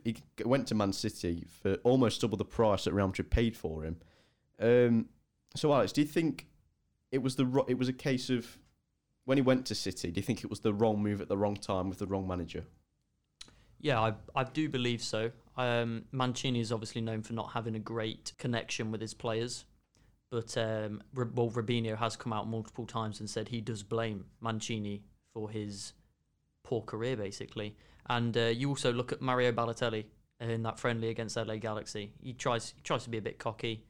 He 0.03 0.15
went 0.45 0.67
to 0.67 0.75
Man 0.75 0.93
City 0.93 1.45
for 1.61 1.75
almost 1.83 2.21
double 2.21 2.37
the 2.37 2.45
price 2.45 2.85
that 2.85 2.93
Real 2.93 3.07
Madrid 3.07 3.29
paid 3.29 3.57
for 3.57 3.83
him. 3.83 3.97
Um, 4.59 5.09
so 5.55 5.73
Alex, 5.73 5.91
do 5.91 6.01
you 6.01 6.07
think 6.07 6.47
it 7.11 7.21
was 7.21 7.35
the 7.35 7.45
ro- 7.45 7.65
it 7.67 7.77
was 7.77 7.89
a 7.89 7.93
case 7.93 8.29
of 8.29 8.57
when 9.25 9.37
he 9.37 9.41
went 9.41 9.65
to 9.65 9.75
City? 9.75 10.11
Do 10.11 10.19
you 10.19 10.23
think 10.23 10.43
it 10.43 10.49
was 10.49 10.61
the 10.61 10.73
wrong 10.73 11.03
move 11.03 11.19
at 11.19 11.27
the 11.27 11.37
wrong 11.37 11.55
time 11.55 11.89
with 11.89 11.99
the 11.99 12.07
wrong 12.07 12.27
manager? 12.27 12.63
Yeah, 13.81 13.99
I, 13.99 14.13
I 14.33 14.45
do 14.45 14.69
believe 14.69 15.01
so. 15.03 15.31
Um, 15.57 16.05
Mancini 16.11 16.59
is 16.59 16.71
obviously 16.71 17.01
known 17.01 17.21
for 17.21 17.33
not 17.33 17.51
having 17.51 17.75
a 17.75 17.79
great 17.79 18.33
connection 18.37 18.91
with 18.91 19.01
his 19.01 19.13
players, 19.13 19.65
But 20.35 20.57
um, 20.57 21.01
well, 21.13 21.49
Robinho 21.49 21.97
has 21.97 22.17
come 22.17 22.33
out 22.33 22.45
multiple 22.45 22.85
times 22.85 23.21
and 23.21 23.29
said 23.29 23.47
he 23.47 23.61
does 23.61 23.83
blame 23.83 24.25
Mancini 24.41 25.01
for 25.33 25.49
his 25.49 25.93
poor 26.61 26.81
career, 26.81 27.15
basically. 27.15 27.77
And 28.09 28.35
uh, 28.35 28.47
you 28.47 28.67
also 28.67 28.91
look 28.91 29.13
at 29.13 29.21
Mario 29.21 29.53
Balotelli 29.53 30.03
in 30.41 30.63
that 30.63 30.77
friendly 30.77 31.07
against 31.07 31.37
LA 31.37 31.55
Galaxy. 31.55 32.11
He 32.21 32.33
tries 32.33 32.73
he 32.75 32.81
tries 32.81 33.05
to 33.05 33.09
be 33.09 33.17
a 33.17 33.21
bit 33.21 33.39
cocky, 33.39 33.85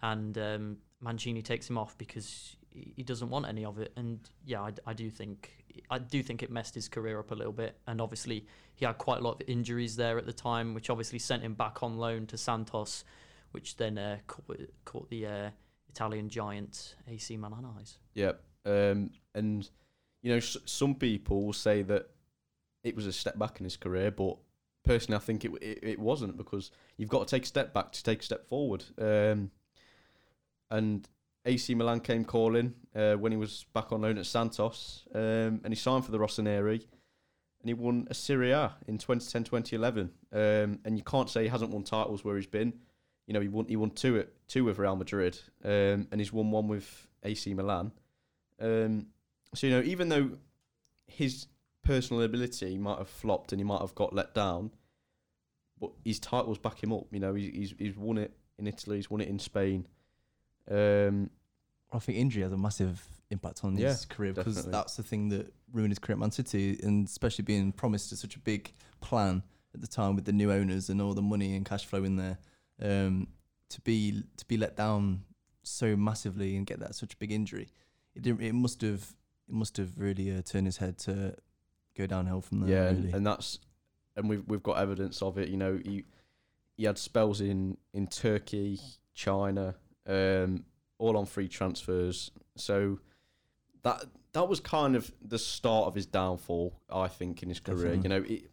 and 0.00 0.38
um, 0.38 0.78
Mancini 1.02 1.42
takes 1.42 1.68
him 1.68 1.76
off 1.76 1.98
because 1.98 2.56
he 2.70 2.94
he 2.96 3.02
doesn't 3.02 3.28
want 3.28 3.46
any 3.46 3.66
of 3.66 3.78
it. 3.78 3.92
And 3.94 4.20
yeah, 4.46 4.62
I, 4.62 4.70
I 4.86 4.94
do 4.94 5.10
think 5.10 5.66
I 5.90 5.98
do 5.98 6.22
think 6.22 6.42
it 6.42 6.50
messed 6.50 6.74
his 6.74 6.88
career 6.88 7.18
up 7.18 7.30
a 7.30 7.34
little 7.34 7.52
bit. 7.52 7.76
And 7.86 8.00
obviously, 8.00 8.46
he 8.74 8.86
had 8.86 8.96
quite 8.96 9.18
a 9.18 9.22
lot 9.22 9.42
of 9.42 9.48
injuries 9.50 9.96
there 9.96 10.16
at 10.16 10.24
the 10.24 10.32
time, 10.32 10.72
which 10.72 10.88
obviously 10.88 11.18
sent 11.18 11.42
him 11.42 11.52
back 11.52 11.82
on 11.82 11.98
loan 11.98 12.26
to 12.28 12.38
Santos, 12.38 13.04
which 13.50 13.76
then 13.76 13.98
uh, 13.98 14.16
caught, 14.26 14.58
caught 14.86 15.10
the 15.10 15.26
uh, 15.26 15.50
Italian 15.94 16.28
giant 16.28 16.96
AC 17.08 17.36
Milan 17.36 17.64
eyes. 17.78 17.98
Yeah, 18.14 18.32
um, 18.64 19.10
and 19.34 19.68
you 20.22 20.30
know, 20.32 20.38
s- 20.38 20.56
some 20.64 20.94
people 20.96 21.44
will 21.46 21.52
say 21.52 21.82
that 21.82 22.10
it 22.82 22.96
was 22.96 23.06
a 23.06 23.12
step 23.12 23.38
back 23.38 23.60
in 23.60 23.64
his 23.64 23.76
career, 23.76 24.10
but 24.10 24.36
personally, 24.84 25.16
I 25.16 25.20
think 25.20 25.44
it 25.44 25.52
it, 25.62 25.78
it 25.82 25.98
wasn't 25.98 26.36
because 26.36 26.72
you've 26.96 27.08
got 27.10 27.26
to 27.28 27.30
take 27.36 27.44
a 27.44 27.46
step 27.46 27.72
back 27.72 27.92
to 27.92 28.02
take 28.02 28.20
a 28.22 28.24
step 28.24 28.48
forward. 28.48 28.84
Um, 28.98 29.50
and 30.70 31.08
AC 31.44 31.74
Milan 31.74 32.00
came 32.00 32.24
calling 32.24 32.74
uh, 32.96 33.14
when 33.14 33.30
he 33.30 33.38
was 33.38 33.64
back 33.72 33.92
on 33.92 34.00
loan 34.02 34.18
at 34.18 34.26
Santos, 34.26 35.04
um, 35.14 35.60
and 35.62 35.68
he 35.68 35.76
signed 35.76 36.04
for 36.04 36.10
the 36.10 36.18
Rossoneri, 36.18 36.80
and 37.60 37.68
he 37.68 37.74
won 37.74 38.08
a 38.10 38.14
Serie 38.14 38.50
A 38.52 38.74
in 38.88 38.98
2010-2011. 38.98 40.08
Um, 40.32 40.80
and 40.84 40.96
you 40.96 41.04
can't 41.04 41.30
say 41.30 41.42
he 41.42 41.48
hasn't 41.48 41.70
won 41.70 41.82
titles 41.84 42.24
where 42.24 42.36
he's 42.36 42.46
been. 42.46 42.72
You 43.26 43.34
know, 43.34 43.40
he 43.40 43.48
won 43.48 43.66
he 43.66 43.76
won 43.76 43.90
two 43.90 44.18
at 44.18 44.28
two 44.48 44.64
with 44.64 44.78
Real 44.78 44.96
Madrid, 44.96 45.38
um, 45.64 46.08
and 46.10 46.18
he's 46.18 46.32
won 46.32 46.50
one 46.50 46.68
with 46.68 47.06
AC 47.22 47.52
Milan. 47.54 47.92
Um, 48.60 49.06
so 49.54 49.66
you 49.66 49.72
know, 49.72 49.82
even 49.82 50.08
though 50.08 50.30
his 51.06 51.46
personal 51.82 52.22
ability 52.22 52.78
might 52.78 52.98
have 52.98 53.08
flopped 53.08 53.52
and 53.52 53.60
he 53.60 53.64
might 53.64 53.80
have 53.80 53.94
got 53.94 54.14
let 54.14 54.34
down, 54.34 54.70
but 55.80 55.90
his 56.04 56.18
titles 56.18 56.58
back 56.58 56.82
him 56.82 56.92
up. 56.92 57.06
You 57.10 57.20
know, 57.20 57.34
he's 57.34 57.52
he's, 57.54 57.74
he's 57.78 57.96
won 57.96 58.18
it 58.18 58.36
in 58.58 58.66
Italy, 58.66 58.96
he's 58.96 59.10
won 59.10 59.20
it 59.20 59.28
in 59.28 59.38
Spain. 59.38 59.86
Um, 60.70 61.30
I 61.92 61.98
think 61.98 62.18
injury 62.18 62.42
has 62.42 62.52
a 62.52 62.56
massive 62.56 63.06
impact 63.30 63.64
on 63.64 63.76
Yeah, 63.76 63.88
his 63.88 64.04
career 64.04 64.32
because 64.32 64.64
that's 64.66 64.96
the 64.96 65.02
thing 65.02 65.28
that 65.30 65.52
ruined 65.72 65.92
his 65.92 65.98
career 65.98 66.14
at 66.14 66.20
Man 66.20 66.30
City, 66.30 66.78
and 66.82 67.06
especially 67.06 67.44
being 67.44 67.72
promised 67.72 68.10
to 68.10 68.16
such 68.16 68.36
a 68.36 68.40
big 68.40 68.72
plan 69.00 69.42
at 69.74 69.80
the 69.80 69.86
time 69.86 70.14
with 70.14 70.24
the 70.24 70.32
new 70.32 70.52
owners 70.52 70.88
and 70.88 71.00
all 71.02 71.14
the 71.14 71.22
money 71.22 71.56
and 71.56 71.66
cash 71.66 71.84
flow 71.84 72.04
in 72.04 72.16
there, 72.16 72.38
um, 72.82 73.28
to 73.70 73.80
be 73.80 74.22
to 74.36 74.44
be 74.46 74.56
let 74.56 74.76
down 74.76 75.24
so 75.62 75.96
massively 75.96 76.56
and 76.56 76.66
get 76.66 76.80
that 76.80 76.94
such 76.94 77.14
a 77.14 77.16
big 77.16 77.32
injury, 77.32 77.68
it 78.14 78.22
didn't, 78.22 78.42
it 78.42 78.52
must 78.54 78.82
have 78.82 79.14
it 79.48 79.54
must 79.54 79.76
have 79.76 79.98
really 79.98 80.36
uh, 80.36 80.42
turned 80.42 80.66
his 80.66 80.78
head 80.78 80.98
to 80.98 81.34
go 81.96 82.06
downhill 82.06 82.40
from 82.40 82.60
there. 82.60 82.70
yeah, 82.70 82.84
really. 82.86 83.06
and, 83.06 83.14
and 83.14 83.26
that's 83.26 83.58
and 84.16 84.28
we've 84.28 84.42
we've 84.46 84.62
got 84.62 84.78
evidence 84.78 85.22
of 85.22 85.38
it. 85.38 85.48
You 85.48 85.56
know, 85.56 85.80
he 85.82 86.04
he 86.76 86.84
had 86.84 86.98
spells 86.98 87.40
in 87.40 87.76
in 87.92 88.06
Turkey, 88.06 88.80
China, 89.14 89.74
um, 90.06 90.64
all 90.98 91.16
on 91.16 91.26
free 91.26 91.48
transfers. 91.48 92.30
So 92.56 93.00
that 93.82 94.04
that 94.32 94.48
was 94.48 94.60
kind 94.60 94.96
of 94.96 95.12
the 95.22 95.38
start 95.38 95.86
of 95.86 95.94
his 95.94 96.06
downfall, 96.06 96.80
I 96.90 97.08
think, 97.08 97.42
in 97.42 97.48
his 97.48 97.60
career. 97.60 97.94
You 97.94 98.08
know, 98.08 98.24
it, 98.26 98.50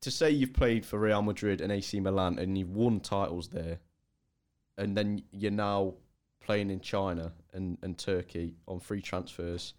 to 0.00 0.10
say 0.10 0.30
you've 0.30 0.52
played 0.52 0.86
for 0.86 0.98
Real 0.98 1.22
Madrid 1.22 1.60
and 1.60 1.72
AC 1.72 1.98
Milan 2.00 2.38
and 2.38 2.56
you've 2.56 2.70
won 2.70 3.00
titles 3.00 3.48
there, 3.48 3.78
and 4.76 4.96
then 4.96 5.22
you're 5.32 5.50
now 5.50 5.94
playing 6.40 6.70
in 6.70 6.80
China 6.80 7.32
and, 7.52 7.78
and 7.82 7.98
Turkey 7.98 8.54
on 8.66 8.80
free 8.80 9.02
transfers. 9.02 9.74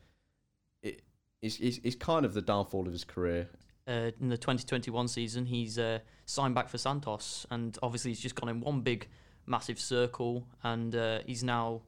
It 0.83 1.01
is 1.41 1.59
is 1.59 1.79
is 1.79 1.95
kind 1.95 2.25
of 2.25 2.33
the 2.33 2.41
downfall 2.41 2.85
of 2.85 2.93
his 2.93 3.03
career. 3.03 3.49
uh, 3.89 4.11
in 4.21 4.29
the 4.29 4.37
2021 4.37 5.07
season, 5.07 5.45
he's 5.45 5.79
uh, 5.79 5.99
signed 6.25 6.53
back 6.53 6.69
for 6.69 6.77
Santos, 6.77 7.45
and 7.49 7.77
obviously 7.81 8.11
he's 8.11 8.19
just 8.19 8.35
gone 8.35 8.49
in 8.49 8.61
one 8.61 8.81
big, 8.81 9.07
massive 9.47 9.79
circle, 9.79 10.45
and 10.63 10.95
uh, 10.95 11.19
he's 11.25 11.43
now 11.43 11.81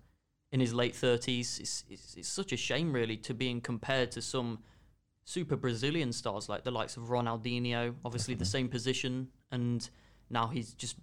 in 0.51 0.59
his 0.59 0.73
late 0.73 0.93
30s. 0.93 1.59
It's, 1.59 1.83
it's, 1.89 2.15
it's 2.17 2.27
such 2.27 2.51
a 2.51 2.57
shame, 2.57 2.91
really, 2.91 3.17
to 3.17 3.33
being 3.35 3.61
compared 3.61 4.11
to 4.13 4.21
some 4.21 4.59
super 5.23 5.55
Brazilian 5.55 6.11
stars 6.11 6.49
like 6.49 6.63
the 6.63 6.71
likes 6.71 6.97
of 6.97 7.03
Ronaldinho, 7.03 7.95
obviously 8.03 8.33
the 8.33 8.45
same 8.45 8.67
position, 8.67 9.29
and 9.51 9.89
now 10.29 10.47
he's 10.47 10.73
just 10.73 10.97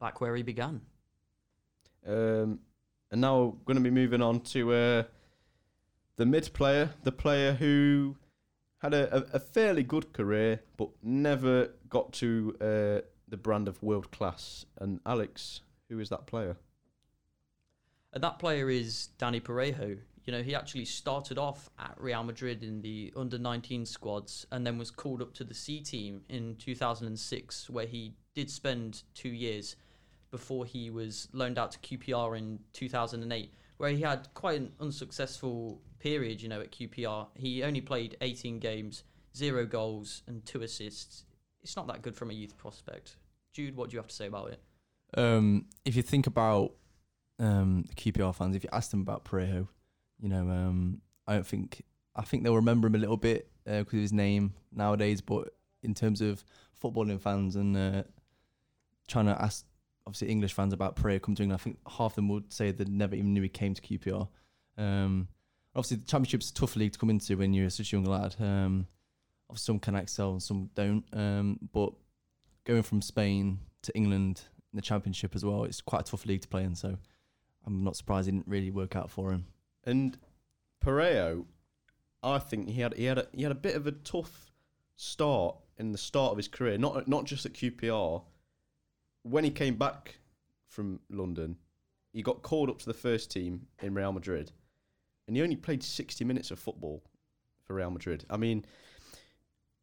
back 0.00 0.20
where 0.20 0.34
he 0.36 0.42
began. 0.42 0.80
Um, 2.06 2.60
and 3.10 3.20
now 3.20 3.38
we're 3.38 3.64
going 3.64 3.76
to 3.76 3.82
be 3.82 3.90
moving 3.90 4.22
on 4.22 4.40
to 4.40 4.72
uh, 4.72 5.02
the 6.16 6.26
mid 6.26 6.52
player, 6.52 6.90
the 7.04 7.12
player 7.12 7.52
who 7.54 8.16
had 8.78 8.94
a, 8.94 9.16
a, 9.16 9.36
a 9.36 9.40
fairly 9.40 9.82
good 9.82 10.12
career 10.12 10.60
but 10.76 10.90
never 11.02 11.70
got 11.88 12.12
to 12.12 12.56
uh, 12.60 13.06
the 13.28 13.36
brand 13.36 13.68
of 13.68 13.82
world 13.82 14.10
class. 14.10 14.64
And 14.78 15.00
Alex, 15.04 15.60
who 15.88 15.98
is 15.98 16.08
that 16.10 16.26
player? 16.26 16.56
And 18.12 18.22
that 18.22 18.38
player 18.38 18.70
is 18.70 19.10
Dani 19.18 19.42
Parejo. 19.42 19.98
You 20.28 20.32
know, 20.32 20.42
he 20.42 20.54
actually 20.54 20.84
started 20.84 21.38
off 21.38 21.70
at 21.78 21.94
Real 21.96 22.22
Madrid 22.22 22.62
in 22.62 22.82
the 22.82 23.14
under 23.16 23.38
19 23.38 23.86
squads 23.86 24.46
and 24.52 24.66
then 24.66 24.76
was 24.76 24.90
called 24.90 25.22
up 25.22 25.32
to 25.32 25.42
the 25.42 25.54
C 25.54 25.80
team 25.80 26.20
in 26.28 26.54
2006, 26.56 27.70
where 27.70 27.86
he 27.86 28.12
did 28.34 28.50
spend 28.50 29.04
two 29.14 29.30
years 29.30 29.76
before 30.30 30.66
he 30.66 30.90
was 30.90 31.28
loaned 31.32 31.58
out 31.58 31.72
to 31.72 31.78
QPR 31.78 32.36
in 32.36 32.58
2008, 32.74 33.54
where 33.78 33.88
he 33.88 34.02
had 34.02 34.28
quite 34.34 34.60
an 34.60 34.70
unsuccessful 34.80 35.80
period, 35.98 36.42
you 36.42 36.50
know, 36.50 36.60
at 36.60 36.72
QPR. 36.72 37.28
He 37.34 37.62
only 37.62 37.80
played 37.80 38.18
18 38.20 38.58
games, 38.58 39.04
zero 39.34 39.64
goals, 39.64 40.24
and 40.26 40.44
two 40.44 40.60
assists. 40.60 41.24
It's 41.62 41.74
not 41.74 41.86
that 41.86 42.02
good 42.02 42.14
from 42.14 42.28
a 42.28 42.34
youth 42.34 42.54
prospect. 42.58 43.16
Jude, 43.54 43.76
what 43.76 43.88
do 43.88 43.94
you 43.94 43.98
have 43.98 44.08
to 44.08 44.14
say 44.14 44.26
about 44.26 44.50
it? 44.50 44.60
Um, 45.16 45.64
if 45.86 45.96
you 45.96 46.02
think 46.02 46.26
about 46.26 46.74
um, 47.38 47.86
QPR 47.96 48.34
fans, 48.34 48.56
if 48.56 48.62
you 48.62 48.68
ask 48.74 48.90
them 48.90 49.00
about 49.00 49.24
Parejo, 49.24 49.68
you 50.20 50.28
know, 50.28 50.48
um, 50.48 51.00
I 51.26 51.34
don't 51.34 51.46
think 51.46 51.82
I 52.16 52.22
think 52.22 52.42
they'll 52.42 52.56
remember 52.56 52.88
him 52.88 52.94
a 52.94 52.98
little 52.98 53.16
bit 53.16 53.50
because 53.64 53.94
of 53.94 54.00
his 54.00 54.12
name 54.12 54.54
nowadays. 54.72 55.20
But 55.20 55.54
in 55.82 55.94
terms 55.94 56.20
of 56.20 56.44
footballing 56.82 57.20
fans 57.20 57.56
and 57.56 57.76
uh, 57.76 58.02
trying 59.06 59.26
to 59.26 59.40
ask 59.40 59.64
obviously 60.06 60.28
English 60.28 60.54
fans 60.54 60.72
about 60.72 60.96
Parejo 60.96 61.22
coming 61.22 61.36
to 61.36 61.42
England, 61.42 61.60
I 61.60 61.62
think 61.62 61.78
half 61.86 62.12
of 62.12 62.14
them 62.16 62.28
would 62.28 62.52
say 62.52 62.70
they 62.70 62.84
never 62.84 63.14
even 63.14 63.34
knew 63.34 63.42
he 63.42 63.48
came 63.48 63.74
to 63.74 63.82
QPR. 63.82 64.28
Um, 64.76 65.28
obviously, 65.74 65.98
the 65.98 66.06
Championship's 66.06 66.50
a 66.50 66.54
tough 66.54 66.76
league 66.76 66.92
to 66.92 66.98
come 66.98 67.10
into 67.10 67.36
when 67.36 67.52
you're 67.52 67.70
such 67.70 67.92
a 67.92 67.96
young 67.96 68.04
lad. 68.04 68.34
Um, 68.40 68.86
some 69.54 69.78
can 69.78 69.94
excel 69.94 70.32
and 70.32 70.42
some 70.42 70.70
don't. 70.74 71.04
Um, 71.12 71.58
but 71.72 71.92
going 72.64 72.82
from 72.82 73.02
Spain 73.02 73.60
to 73.82 73.94
England 73.96 74.42
in 74.72 74.76
the 74.76 74.82
Championship 74.82 75.34
as 75.34 75.44
well, 75.44 75.64
it's 75.64 75.80
quite 75.80 76.00
a 76.00 76.10
tough 76.10 76.26
league 76.26 76.42
to 76.42 76.48
play 76.48 76.64
in. 76.64 76.74
So 76.74 76.96
I'm 77.66 77.84
not 77.84 77.96
surprised 77.96 78.28
it 78.28 78.32
didn't 78.32 78.48
really 78.48 78.70
work 78.70 78.96
out 78.96 79.10
for 79.10 79.32
him. 79.32 79.46
And 79.88 80.18
Parejo, 80.84 81.46
I 82.22 82.38
think 82.38 82.68
he 82.68 82.80
had 82.80 82.94
he 82.94 83.04
had 83.04 83.18
a, 83.18 83.26
he 83.32 83.42
had 83.42 83.52
a 83.52 83.56
bit 83.56 83.74
of 83.74 83.86
a 83.86 83.92
tough 83.92 84.52
start 84.96 85.56
in 85.78 85.92
the 85.92 85.98
start 85.98 86.32
of 86.32 86.36
his 86.36 86.48
career. 86.48 86.76
Not 86.78 87.08
not 87.08 87.24
just 87.24 87.46
at 87.46 87.54
QPR. 87.54 88.22
When 89.22 89.44
he 89.44 89.50
came 89.50 89.76
back 89.76 90.18
from 90.68 91.00
London, 91.10 91.56
he 92.12 92.22
got 92.22 92.42
called 92.42 92.70
up 92.70 92.78
to 92.80 92.86
the 92.86 92.94
first 92.94 93.30
team 93.30 93.66
in 93.82 93.94
Real 93.94 94.12
Madrid, 94.12 94.52
and 95.26 95.36
he 95.36 95.42
only 95.42 95.56
played 95.56 95.82
sixty 95.82 96.24
minutes 96.24 96.50
of 96.50 96.58
football 96.58 97.02
for 97.64 97.74
Real 97.74 97.90
Madrid. 97.90 98.24
I 98.30 98.36
mean, 98.36 98.64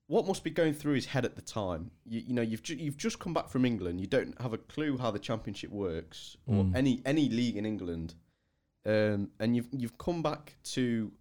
what 0.08 0.28
must 0.28 0.44
be 0.44 0.50
going 0.52 0.74
through 0.74 0.94
his 0.94 1.08
head 1.08 1.26
at 1.26 1.36
the 1.36 1.42
time? 1.42 1.92
You, 2.06 2.22
you 2.28 2.34
know, 2.34 2.42
you've 2.42 2.64
ju- 2.64 2.76
you've 2.76 2.98
just 2.98 3.20
come 3.20 3.34
back 3.34 3.50
from 3.50 3.66
England. 3.66 4.00
You 4.02 4.08
don't 4.08 4.40
have 4.42 4.54
a 4.54 4.58
clue 4.58 4.98
how 4.98 5.12
the 5.12 5.20
Championship 5.20 5.72
works 5.72 6.38
or 6.48 6.64
Mm. 6.64 6.76
any 6.76 7.02
any 7.06 7.30
league 7.30 7.58
in 7.58 7.66
England, 7.66 8.16
um, 8.86 9.30
and 9.40 9.56
you've 9.56 9.68
you've 9.72 9.98
come 9.98 10.22
back 10.22 10.56
to 10.64 11.12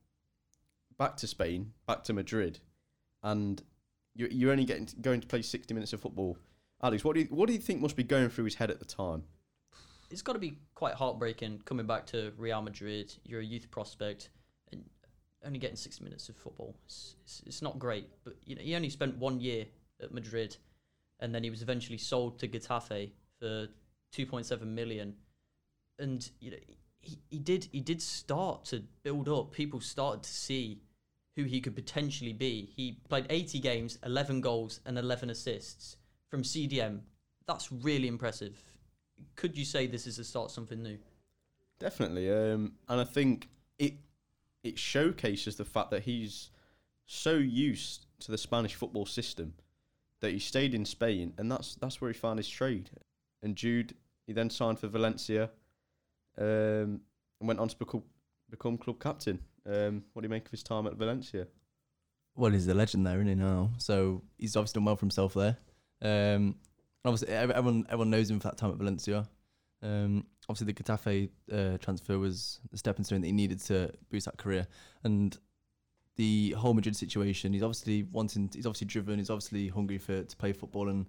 back 0.99 1.17
to 1.19 1.27
Spain, 1.27 1.73
back 1.87 2.05
to 2.05 2.13
Madrid, 2.13 2.61
and 3.23 3.63
you're 4.15 4.31
you're 4.31 4.53
only 4.53 4.65
getting 4.65 4.87
to, 4.87 4.97
going 4.97 5.21
to 5.21 5.27
play 5.27 5.43
sixty 5.43 5.75
minutes 5.75 5.93
of 5.93 6.01
football. 6.01 6.39
Alex, 6.83 7.05
what 7.05 7.15
do 7.15 7.21
you 7.21 7.27
what 7.27 7.47
do 7.47 7.53
you 7.53 7.59
think 7.59 7.81
must 7.81 7.97
be 7.97 8.05
going 8.05 8.29
through 8.29 8.45
his 8.45 8.57
head 8.57 8.71
at 8.71 8.79
the 8.79 8.85
time? 8.85 9.25
it's 10.15 10.23
got 10.23 10.35
to 10.35 10.39
be 10.39 10.59
quite 10.77 10.95
heartbreaking 10.95 11.61
coming 11.65 11.87
back 11.87 12.07
to 12.07 12.33
Real 12.37 12.63
Madrid. 12.63 13.13
You're 13.25 13.41
a 13.41 13.45
youth 13.45 13.69
prospect 13.71 14.29
and 14.71 14.85
only 15.45 15.59
getting 15.59 15.77
60 15.77 16.05
minutes 16.05 16.29
of 16.29 16.37
football. 16.37 16.77
It's, 16.85 17.17
it's, 17.25 17.43
it's 17.47 17.63
not 17.63 17.81
great, 17.81 18.09
but 18.23 18.37
you 18.45 18.55
know 18.55 18.63
he 18.63 18.77
only 18.77 18.91
spent 18.91 19.17
one 19.19 19.41
year 19.41 19.67
at 20.01 20.13
Madrid, 20.13 20.57
and 21.21 21.35
then 21.35 21.43
he 21.43 21.51
was 21.51 21.63
eventually 21.63 21.99
sold 21.99 22.39
to 22.39 22.49
Getafe 22.49 23.11
for 23.41 23.67
2.7 24.17 24.63
million. 24.63 25.15
And 25.99 26.29
you 26.41 26.53
know 26.53 26.59
he, 27.31 27.39
did 27.39 27.69
he 27.73 27.81
did 27.81 28.01
start 28.01 28.65
to 28.67 28.83
build 29.03 29.29
up. 29.29 29.53
People 29.53 29.81
started 29.81 30.23
to 30.23 30.31
see 30.31 30.81
who 31.37 31.45
he 31.45 31.61
could 31.61 31.75
potentially 31.75 32.33
be. 32.33 32.73
He 32.77 32.99
played 33.09 33.27
80 33.29 33.59
games, 33.61 33.99
11 34.05 34.41
goals, 34.41 34.81
and 34.87 34.99
11 34.99 35.31
assists 35.31 35.97
from 36.29 36.43
CDM. 36.43 37.01
That's 37.47 37.71
really 37.73 38.09
impressive. 38.09 38.57
Could 39.37 39.57
you 39.57 39.65
say 39.65 39.87
this 39.87 40.07
is 40.07 40.17
the 40.17 40.25
start 40.25 40.51
something 40.51 40.83
new? 40.83 40.99
Definitely, 41.79 42.31
um, 42.31 42.73
and 42.89 43.01
I 43.01 43.05
think 43.05 43.49
it 43.79 43.95
it 44.63 44.79
showcases 44.79 45.57
the 45.57 45.65
fact 45.65 45.91
that 45.91 46.05
he's 46.05 46.51
so 47.07 47.35
used 47.35 48.07
to 48.21 48.31
the 48.31 48.39
Spanish 48.39 48.75
football 48.75 49.07
system 49.07 49.55
that 50.21 50.33
he 50.33 50.39
stayed 50.39 50.75
in 50.75 50.85
Spain, 50.85 51.35
and 51.37 51.51
that's 51.51 51.75
that's 51.75 52.01
where 52.01 52.11
he 52.11 52.19
found 52.19 52.39
his 52.39 52.49
trade. 52.49 52.91
And 53.43 53.57
Jude, 53.57 53.95
he 54.27 54.33
then 54.33 54.51
signed 54.51 54.79
for 54.79 54.87
Valencia, 54.87 55.51
um, 56.39 57.01
and 57.41 57.49
went 57.49 57.61
on 57.61 57.69
to 57.69 57.77
become 57.77 58.03
become 58.51 58.79
club 58.79 59.01
captain. 59.01 59.39
Um, 59.67 60.05
what 60.13 60.23
do 60.23 60.27
you 60.27 60.31
make 60.31 60.47
of 60.47 60.51
his 60.51 60.63
time 60.63 60.87
at 60.87 60.95
Valencia? 60.95 61.47
Well, 62.37 62.53
he's 62.53 62.69
a 62.69 62.75
legend 62.75 63.07
there, 63.07 63.17
isn't 63.17 63.29
he 63.29 63.35
now? 63.35 63.71
So 63.79 64.23
he's 64.39 64.57
obviously 64.57 64.81
done 64.81 64.87
well 64.87 64.97
for 64.97 65.07
himself 65.07 65.35
there. 65.35 65.57
Um, 66.03 66.57
obviously, 67.05 67.29
everyone 67.29 67.87
everyone 67.89 68.11
knows 68.11 68.31
him 68.31 68.41
for 68.41 68.49
that 68.49 68.59
time 68.59 68.71
at 68.71 68.77
Valencia. 68.77 69.29
Um, 69.83 70.27
obviously, 70.49 70.73
the 70.73 70.83
Getafe 70.83 71.29
uh, 71.53 71.79
transfer 71.79 72.19
was 72.19 72.61
the 72.71 72.79
stepping 72.79 73.05
stone 73.05 73.21
that 73.21 73.27
he 73.27 73.33
needed 73.33 73.61
to 73.65 73.93
boost 74.11 74.27
that 74.27 74.39
career. 74.39 74.67
And 75.05 75.37
the 76.17 76.53
whole 76.53 76.75
Madrid 76.75 76.97
situation, 76.97 77.53
he's 77.53 77.63
obviously 77.63 78.05
wanting, 78.05 78.51
he's 78.53 78.67
obviously 78.67 78.87
driven, 78.87 79.19
he's 79.19 79.31
obviously 79.31 79.69
hungry 79.69 79.99
for 79.99 80.23
to 80.23 80.37
play 80.37 80.53
football, 80.53 80.89
and 80.89 81.07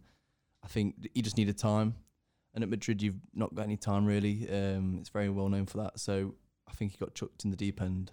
I 0.63 0.67
think 0.67 1.09
he 1.13 1.21
just 1.21 1.38
needed 1.38 1.57
time. 1.57 1.95
And 2.55 2.63
at 2.63 2.69
Madrid, 2.69 3.01
you've 3.01 3.19
not 3.33 3.53
got 3.53 3.63
any 3.63 3.77
time 3.77 4.05
really. 4.05 4.49
Um, 4.49 4.97
it's 4.99 5.09
very 5.09 5.29
well 5.29 5.49
known 5.49 5.65
for 5.65 5.77
that. 5.79 5.99
So 5.99 6.35
I 6.67 6.73
think 6.73 6.91
he 6.91 6.97
got 6.97 7.13
chucked 7.13 7.43
in 7.43 7.51
the 7.51 7.57
deep 7.57 7.81
end 7.81 8.11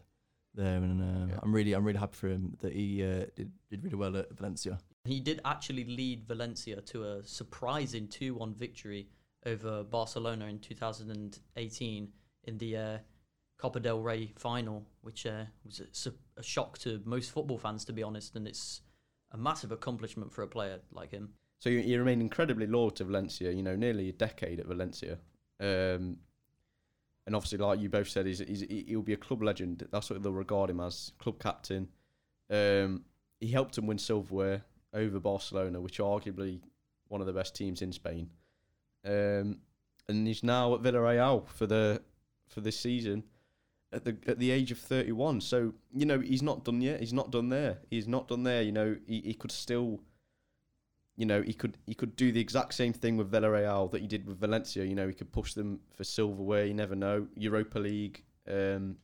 there, 0.54 0.76
and 0.76 1.00
uh, 1.00 1.32
Yeah. 1.32 1.40
I'm 1.42 1.54
really, 1.54 1.72
I'm 1.72 1.84
really 1.84 1.98
happy 1.98 2.16
for 2.16 2.28
him 2.28 2.56
that 2.60 2.72
he 2.72 3.02
uh, 3.02 3.26
did, 3.34 3.52
did 3.70 3.84
really 3.84 3.96
well 3.96 4.16
at 4.16 4.36
Valencia. 4.36 4.78
He 5.04 5.20
did 5.20 5.40
actually 5.44 5.84
lead 5.84 6.24
Valencia 6.26 6.80
to 6.80 7.04
a 7.04 7.24
surprising 7.24 8.08
2 8.08 8.34
1 8.34 8.54
victory 8.54 9.08
over 9.46 9.82
Barcelona 9.82 10.46
in 10.46 10.58
2018 10.58 12.08
in 12.44 12.58
the 12.58 12.76
uh, 12.76 12.98
Copa 13.58 13.80
del 13.80 14.00
Rey 14.00 14.32
final, 14.36 14.84
which 15.02 15.26
uh, 15.26 15.44
was 15.64 16.06
a, 16.06 16.12
a 16.40 16.42
shock 16.42 16.78
to 16.78 17.00
most 17.04 17.30
football 17.30 17.58
fans, 17.58 17.84
to 17.86 17.92
be 17.92 18.02
honest. 18.02 18.36
And 18.36 18.46
it's 18.46 18.82
a 19.32 19.36
massive 19.36 19.72
accomplishment 19.72 20.32
for 20.32 20.42
a 20.42 20.48
player 20.48 20.80
like 20.92 21.10
him. 21.10 21.30
So 21.62 21.70
you, 21.70 21.78
you 21.78 21.96
remain 22.00 22.20
incredibly 22.20 22.66
loyal 22.66 22.90
to 22.90 23.04
Valencia. 23.04 23.52
You 23.52 23.62
know, 23.62 23.76
nearly 23.76 24.08
a 24.08 24.12
decade 24.12 24.58
at 24.58 24.66
Valencia, 24.66 25.18
um, 25.60 26.16
and 27.24 27.36
obviously, 27.36 27.58
like 27.58 27.78
you 27.78 27.88
both 27.88 28.08
said, 28.08 28.26
he's, 28.26 28.40
he's 28.40 28.62
he'll 28.88 29.00
be 29.00 29.12
a 29.12 29.16
club 29.16 29.44
legend. 29.44 29.86
That's 29.92 30.10
what 30.10 30.20
they'll 30.24 30.32
regard 30.32 30.70
him 30.70 30.80
as, 30.80 31.12
club 31.20 31.38
captain. 31.38 31.86
Um, 32.50 33.04
he 33.38 33.46
helped 33.46 33.76
them 33.76 33.86
win 33.86 33.98
silverware 33.98 34.64
over 34.92 35.20
Barcelona, 35.20 35.80
which 35.80 36.00
are 36.00 36.18
arguably 36.20 36.58
one 37.06 37.20
of 37.20 37.28
the 37.28 37.32
best 37.32 37.54
teams 37.54 37.80
in 37.80 37.92
Spain. 37.92 38.30
Um, 39.06 39.58
and 40.08 40.26
he's 40.26 40.42
now 40.42 40.74
at 40.74 40.82
Villarreal 40.82 41.48
for 41.48 41.68
the 41.68 42.02
for 42.48 42.60
this 42.60 42.76
season 42.76 43.22
at 43.92 44.04
the 44.04 44.16
at 44.26 44.40
the 44.40 44.50
age 44.50 44.72
of 44.72 44.78
31. 44.78 45.40
So 45.42 45.74
you 45.94 46.06
know 46.06 46.18
he's 46.18 46.42
not 46.42 46.64
done 46.64 46.80
yet. 46.80 46.98
He's 46.98 47.12
not 47.12 47.30
done 47.30 47.50
there. 47.50 47.78
He's 47.88 48.08
not 48.08 48.26
done 48.26 48.42
there. 48.42 48.62
You 48.62 48.72
know 48.72 48.96
he, 49.06 49.20
he 49.20 49.34
could 49.34 49.52
still 49.52 50.00
you 51.16 51.26
know, 51.26 51.42
he 51.42 51.52
could 51.52 51.76
he 51.86 51.94
could 51.94 52.16
do 52.16 52.32
the 52.32 52.40
exact 52.40 52.74
same 52.74 52.92
thing 52.92 53.16
with 53.16 53.30
Villarreal 53.30 53.90
that 53.90 54.00
he 54.00 54.06
did 54.06 54.26
with 54.26 54.38
Valencia. 54.38 54.84
You 54.84 54.94
know, 54.94 55.08
he 55.08 55.14
could 55.14 55.32
push 55.32 55.54
them 55.54 55.80
for 55.94 56.04
silverware. 56.04 56.64
You 56.64 56.74
never 56.74 56.94
know. 56.94 57.26
Europa 57.36 57.78
League, 57.78 58.24
um, 58.48 58.96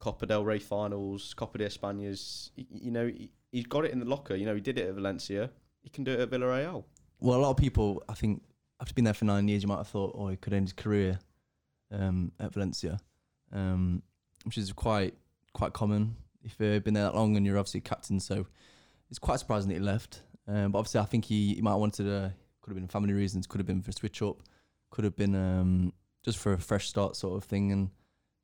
Copa 0.00 0.26
del 0.26 0.44
Rey 0.44 0.58
finals, 0.58 1.34
Copa 1.34 1.58
de 1.58 1.66
Españas. 1.66 2.50
You 2.56 2.90
know, 2.90 3.06
he, 3.06 3.30
he's 3.52 3.66
got 3.66 3.84
it 3.84 3.92
in 3.92 4.00
the 4.00 4.06
locker. 4.06 4.34
You 4.34 4.46
know, 4.46 4.54
he 4.54 4.60
did 4.60 4.78
it 4.78 4.88
at 4.88 4.94
Valencia. 4.94 5.50
He 5.82 5.88
can 5.88 6.04
do 6.04 6.12
it 6.12 6.20
at 6.20 6.30
Villarreal. 6.30 6.84
Well, 7.20 7.38
a 7.38 7.42
lot 7.42 7.50
of 7.50 7.56
people, 7.56 8.02
I 8.08 8.14
think, 8.14 8.42
after 8.80 8.92
being 8.92 9.04
there 9.04 9.14
for 9.14 9.24
nine 9.24 9.46
years, 9.48 9.62
you 9.62 9.68
might 9.68 9.78
have 9.78 9.88
thought, 9.88 10.14
oh, 10.18 10.28
he 10.28 10.36
could 10.36 10.52
end 10.52 10.66
his 10.66 10.72
career 10.72 11.18
um, 11.92 12.32
at 12.40 12.52
Valencia, 12.52 12.98
um, 13.52 14.02
which 14.44 14.58
is 14.58 14.72
quite 14.72 15.14
quite 15.52 15.72
common 15.72 16.16
if 16.42 16.56
you've 16.58 16.82
been 16.82 16.94
there 16.94 17.04
that 17.04 17.14
long 17.14 17.36
and 17.36 17.46
you're 17.46 17.58
obviously 17.58 17.80
captain. 17.80 18.20
So 18.20 18.46
it's 19.08 19.18
quite 19.18 19.38
surprising 19.38 19.68
that 19.68 19.76
he 19.76 19.80
left. 19.80 20.22
Um, 20.46 20.72
but 20.72 20.78
obviously, 20.78 21.00
I 21.00 21.04
think 21.04 21.24
he, 21.24 21.54
he 21.54 21.62
might 21.62 21.70
have 21.70 21.80
wanted 21.80 22.04
to, 22.04 22.34
could 22.60 22.70
have 22.70 22.76
been 22.76 22.88
family 22.88 23.12
reasons, 23.12 23.46
could 23.46 23.58
have 23.58 23.66
been 23.66 23.82
for 23.82 23.90
a 23.90 23.94
switch 23.94 24.22
up, 24.22 24.42
could 24.90 25.04
have 25.04 25.16
been 25.16 25.34
um, 25.34 25.92
just 26.24 26.38
for 26.38 26.52
a 26.52 26.58
fresh 26.58 26.88
start 26.88 27.16
sort 27.16 27.36
of 27.36 27.44
thing. 27.44 27.72
And 27.72 27.90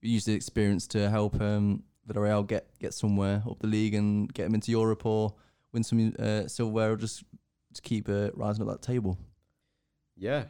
we 0.02 0.08
used 0.08 0.26
the 0.26 0.34
experience 0.34 0.86
to 0.88 1.10
help 1.10 1.40
um, 1.40 1.82
Villarreal 2.08 2.46
get, 2.46 2.66
get 2.78 2.94
somewhere 2.94 3.42
up 3.48 3.58
the 3.58 3.66
league 3.66 3.94
and 3.94 4.32
get 4.32 4.46
him 4.46 4.54
into 4.54 4.70
Europe 4.70 5.04
or 5.04 5.34
win 5.72 5.82
some 5.82 6.14
uh, 6.18 6.46
silverware 6.48 6.92
or 6.92 6.96
just, 6.96 7.22
just 7.70 7.82
keep 7.82 8.08
uh, 8.08 8.30
rising 8.34 8.62
up 8.62 8.68
that 8.68 8.82
table. 8.82 9.18
Yeah, 10.16 10.44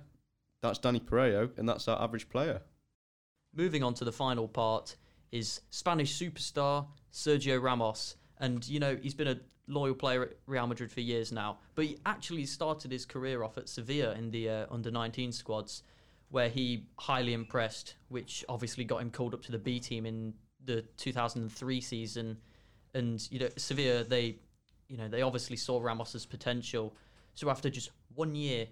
that's 0.63 0.79
Dani 0.79 1.01
Parejo, 1.01 1.57
and 1.59 1.69
that's 1.69 1.89
our 1.89 2.01
average 2.01 2.29
player. 2.29 2.63
Moving 3.55 3.83
on 3.83 3.95
to 3.95 4.05
the 4.05 4.13
final 4.13 4.47
part 4.47 4.97
is 5.33 5.61
Spanish 5.71 6.17
superstar 6.17 6.87
Sergio 7.13 7.61
Ramos. 7.61 8.17
And, 8.39 8.67
you 8.67 8.81
know, 8.81 8.97
he's 9.01 9.15
been 9.15 9.29
a 9.29 9.39
loyal 9.71 9.95
player 9.95 10.23
at 10.23 10.33
Real 10.47 10.67
Madrid 10.67 10.91
for 10.91 11.01
years 11.01 11.33
now. 11.33 11.59
But 11.75 11.87
he 11.87 11.99
actually 12.05 12.47
started 12.47 12.93
his 12.93 13.07
career 13.07 13.43
off 13.43 13.57
at 13.57 13.69
Sevilla 13.69 14.13
in 14.15 14.31
the 14.31 14.49
uh, 14.49 14.67
under 14.71 14.91
19 14.91 15.33
squads, 15.33 15.83
where 16.31 16.49
he 16.49 16.87
highly 16.99 17.33
impressed, 17.33 17.95
which 18.09 18.45
obviously 18.49 18.85
got 18.85 19.01
him 19.01 19.11
called 19.11 19.35
up 19.35 19.43
to 19.45 19.53
the 19.53 19.59
B 19.59 19.81
team 19.81 20.05
in 20.07 20.35
the 20.65 20.83
2003 20.97 21.81
season. 21.81 22.37
And, 22.95 23.27
you 23.31 23.39
know, 23.39 23.49
Sevilla, 23.57 24.05
they, 24.05 24.39
you 24.89 24.97
know, 24.97 25.09
they 25.09 25.23
obviously 25.23 25.57
saw 25.57 25.81
Ramos's 25.81 26.27
potential. 26.27 26.97
So 27.35 27.49
after 27.49 27.71
just 27.71 27.91
one 28.15 28.35
year 28.35 28.67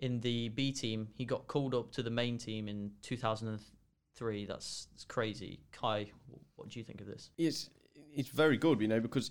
in 0.00 0.20
the 0.20 0.48
B 0.48 0.72
team, 0.72 1.08
he 1.14 1.24
got 1.24 1.46
called 1.46 1.74
up 1.74 1.92
to 1.92 2.02
the 2.02 2.10
main 2.10 2.38
team 2.38 2.68
in 2.68 2.90
2003. 3.02 4.46
That's, 4.46 4.88
that's 4.90 5.04
crazy. 5.04 5.60
Kai, 5.72 6.10
what 6.56 6.70
do 6.70 6.78
you 6.78 6.84
think 6.84 7.00
of 7.00 7.06
this? 7.06 7.30
it's 7.38 7.70
it's 8.14 8.28
very 8.28 8.56
good, 8.56 8.80
you 8.80 8.88
know, 8.88 9.00
because 9.00 9.30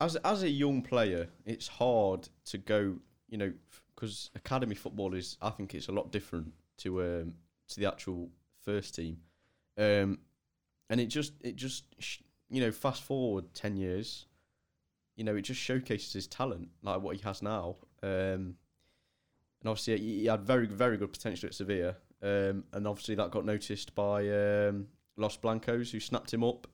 as 0.00 0.16
as 0.16 0.42
a 0.42 0.48
young 0.48 0.82
player, 0.82 1.28
it's 1.44 1.68
hard 1.68 2.28
to 2.46 2.58
go, 2.58 2.96
you 3.28 3.38
know, 3.38 3.52
because 3.94 4.30
academy 4.34 4.74
football 4.74 5.14
is. 5.14 5.36
I 5.42 5.50
think 5.50 5.74
it's 5.74 5.88
a 5.88 5.92
lot 5.92 6.12
different 6.12 6.52
to 6.78 7.02
um 7.02 7.34
to 7.68 7.80
the 7.80 7.86
actual 7.86 8.30
first 8.64 8.94
team, 8.94 9.18
um, 9.76 10.18
and 10.88 11.00
it 11.00 11.06
just 11.06 11.32
it 11.40 11.56
just 11.56 11.84
you 12.48 12.60
know 12.60 12.70
fast 12.70 13.02
forward 13.02 13.52
ten 13.54 13.76
years, 13.76 14.26
you 15.16 15.24
know, 15.24 15.34
it 15.34 15.42
just 15.42 15.60
showcases 15.60 16.12
his 16.12 16.26
talent 16.26 16.68
like 16.82 17.00
what 17.00 17.16
he 17.16 17.22
has 17.22 17.42
now, 17.42 17.76
um, 18.02 18.54
and 19.60 19.66
obviously 19.66 19.98
he 19.98 20.20
he 20.20 20.26
had 20.26 20.42
very 20.42 20.66
very 20.66 20.96
good 20.96 21.12
potential 21.12 21.48
at 21.48 21.54
Sevilla, 21.54 21.96
um, 22.22 22.64
and 22.72 22.86
obviously 22.86 23.16
that 23.16 23.32
got 23.32 23.44
noticed 23.44 23.96
by 23.96 24.28
um, 24.28 24.86
Los 25.16 25.36
Blancos 25.36 25.90
who 25.90 25.98
snapped 25.98 26.32
him 26.32 26.44
up 26.44 26.68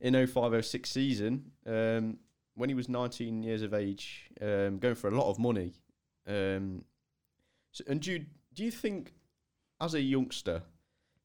in 0.00 0.14
0506 0.14 0.90
season. 0.90 1.52
Um, 1.66 2.18
when 2.58 2.68
he 2.68 2.74
was 2.74 2.88
19 2.88 3.42
years 3.42 3.62
of 3.62 3.72
age, 3.72 4.30
um, 4.42 4.78
going 4.78 4.96
for 4.96 5.08
a 5.08 5.16
lot 5.16 5.30
of 5.30 5.38
money. 5.38 5.72
Um, 6.26 6.84
so, 7.70 7.84
and 7.86 8.00
do 8.00 8.12
you, 8.12 8.26
do 8.52 8.64
you 8.64 8.72
think, 8.72 9.14
as 9.80 9.94
a 9.94 10.00
youngster, 10.00 10.62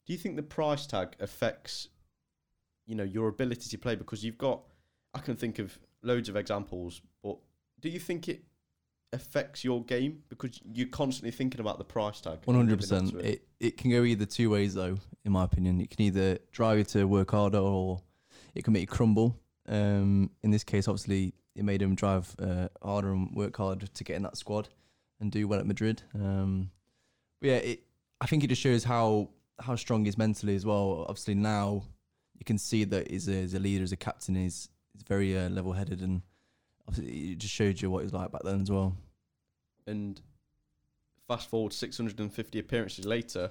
do 0.06 0.12
you 0.12 0.18
think 0.18 0.36
the 0.36 0.44
price 0.44 0.86
tag 0.86 1.16
affects, 1.18 1.88
you 2.86 2.94
know, 2.94 3.02
your 3.02 3.28
ability 3.28 3.68
to 3.68 3.78
play? 3.78 3.96
Because 3.96 4.24
you've 4.24 4.38
got, 4.38 4.62
I 5.12 5.18
can 5.18 5.34
think 5.34 5.58
of 5.58 5.76
loads 6.02 6.28
of 6.28 6.36
examples, 6.36 7.02
but 7.22 7.36
do 7.80 7.88
you 7.88 7.98
think 7.98 8.28
it 8.28 8.44
affects 9.12 9.64
your 9.64 9.82
game 9.84 10.22
because 10.28 10.60
you're 10.72 10.88
constantly 10.88 11.32
thinking 11.32 11.60
about 11.60 11.78
the 11.78 11.84
price 11.84 12.20
tag? 12.20 12.38
One 12.44 12.56
hundred 12.56 12.78
percent. 12.78 13.12
It 13.14 13.46
it 13.58 13.76
can 13.76 13.90
go 13.90 14.04
either 14.04 14.24
two 14.24 14.50
ways 14.50 14.74
though, 14.74 14.96
in 15.24 15.32
my 15.32 15.44
opinion. 15.44 15.80
It 15.80 15.90
can 15.90 16.02
either 16.02 16.38
drive 16.52 16.78
you 16.78 16.84
to 16.84 17.04
work 17.06 17.32
harder, 17.32 17.58
or 17.58 18.00
it 18.54 18.62
can 18.62 18.72
make 18.72 18.82
you 18.82 18.86
crumble. 18.86 19.40
Um, 19.68 20.30
in 20.42 20.50
this 20.50 20.64
case, 20.64 20.88
obviously, 20.88 21.34
it 21.54 21.64
made 21.64 21.80
him 21.80 21.94
drive 21.94 22.34
uh, 22.38 22.68
harder 22.82 23.12
and 23.12 23.34
work 23.34 23.56
hard 23.56 23.92
to 23.94 24.04
get 24.04 24.16
in 24.16 24.22
that 24.22 24.36
squad 24.36 24.68
and 25.20 25.30
do 25.30 25.46
well 25.48 25.60
at 25.60 25.66
Madrid. 25.66 26.02
Um, 26.14 26.70
but 27.40 27.48
yeah, 27.48 27.56
it. 27.56 27.82
I 28.20 28.26
think 28.26 28.44
it 28.44 28.46
just 28.48 28.62
shows 28.62 28.84
how 28.84 29.30
how 29.60 29.76
strong 29.76 30.04
he 30.04 30.08
is 30.08 30.18
mentally 30.18 30.54
as 30.56 30.64
well. 30.64 31.04
Obviously, 31.08 31.34
now 31.34 31.84
you 32.38 32.44
can 32.44 32.58
see 32.58 32.84
that 32.84 33.10
he's 33.10 33.28
a, 33.28 33.42
as 33.42 33.54
a 33.54 33.58
leader, 33.58 33.84
as 33.84 33.92
a 33.92 33.96
captain, 33.96 34.34
he's 34.34 34.68
he's 34.92 35.02
very 35.02 35.36
uh, 35.38 35.48
level 35.48 35.72
headed, 35.72 36.00
and 36.00 36.22
obviously, 36.88 37.32
it 37.32 37.38
just 37.38 37.54
showed 37.54 37.80
you 37.80 37.90
what 37.90 38.00
he 38.00 38.04
was 38.04 38.12
like 38.12 38.32
back 38.32 38.42
then 38.44 38.60
as 38.60 38.70
well. 38.70 38.96
and 39.86 40.20
fast 41.28 41.48
forward 41.48 41.72
650 41.72 42.58
appearances 42.58 43.06
later, 43.06 43.50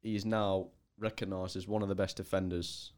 he 0.00 0.16
is 0.16 0.24
now 0.24 0.68
recognised 0.98 1.56
as 1.56 1.68
one 1.68 1.82
of 1.82 1.88
the 1.88 1.94
best 1.94 2.16
defenders 2.16 2.92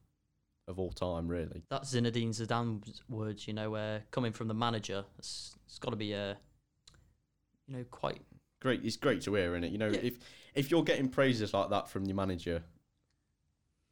of 0.69 0.79
all 0.79 0.91
time. 0.93 1.29
Really, 1.29 1.63
That's 1.69 1.95
Zinedine 1.95 2.29
Zidane's 2.31 3.03
words, 3.09 3.47
you 3.47 3.55
know, 3.55 3.75
uh, 3.75 4.01
coming 4.11 4.33
from 4.33 4.49
the 4.49 4.55
manager. 4.55 5.05
It's, 5.19 5.57
it's 5.67 5.79
got 5.79 5.91
to 5.91 5.97
be, 5.97 6.15
uh, 6.15 6.35
you 7.67 7.77
know, 7.77 7.85
quite. 7.91 8.21
great. 8.61 8.85
It's 8.85 8.97
great 8.97 9.21
to 9.23 9.35
hear, 9.35 9.53
isn't 9.55 9.65
it? 9.65 9.73
You 9.73 9.79
know, 9.79 9.89
Yeah. 9.89 10.01
if 10.03 10.19
if 10.55 10.71
you're 10.71 10.83
getting 10.83 11.09
praises 11.09 11.55
like 11.55 11.71
that 11.71 11.89
from 11.89 12.05
your 12.07 12.17
manager, 12.17 12.63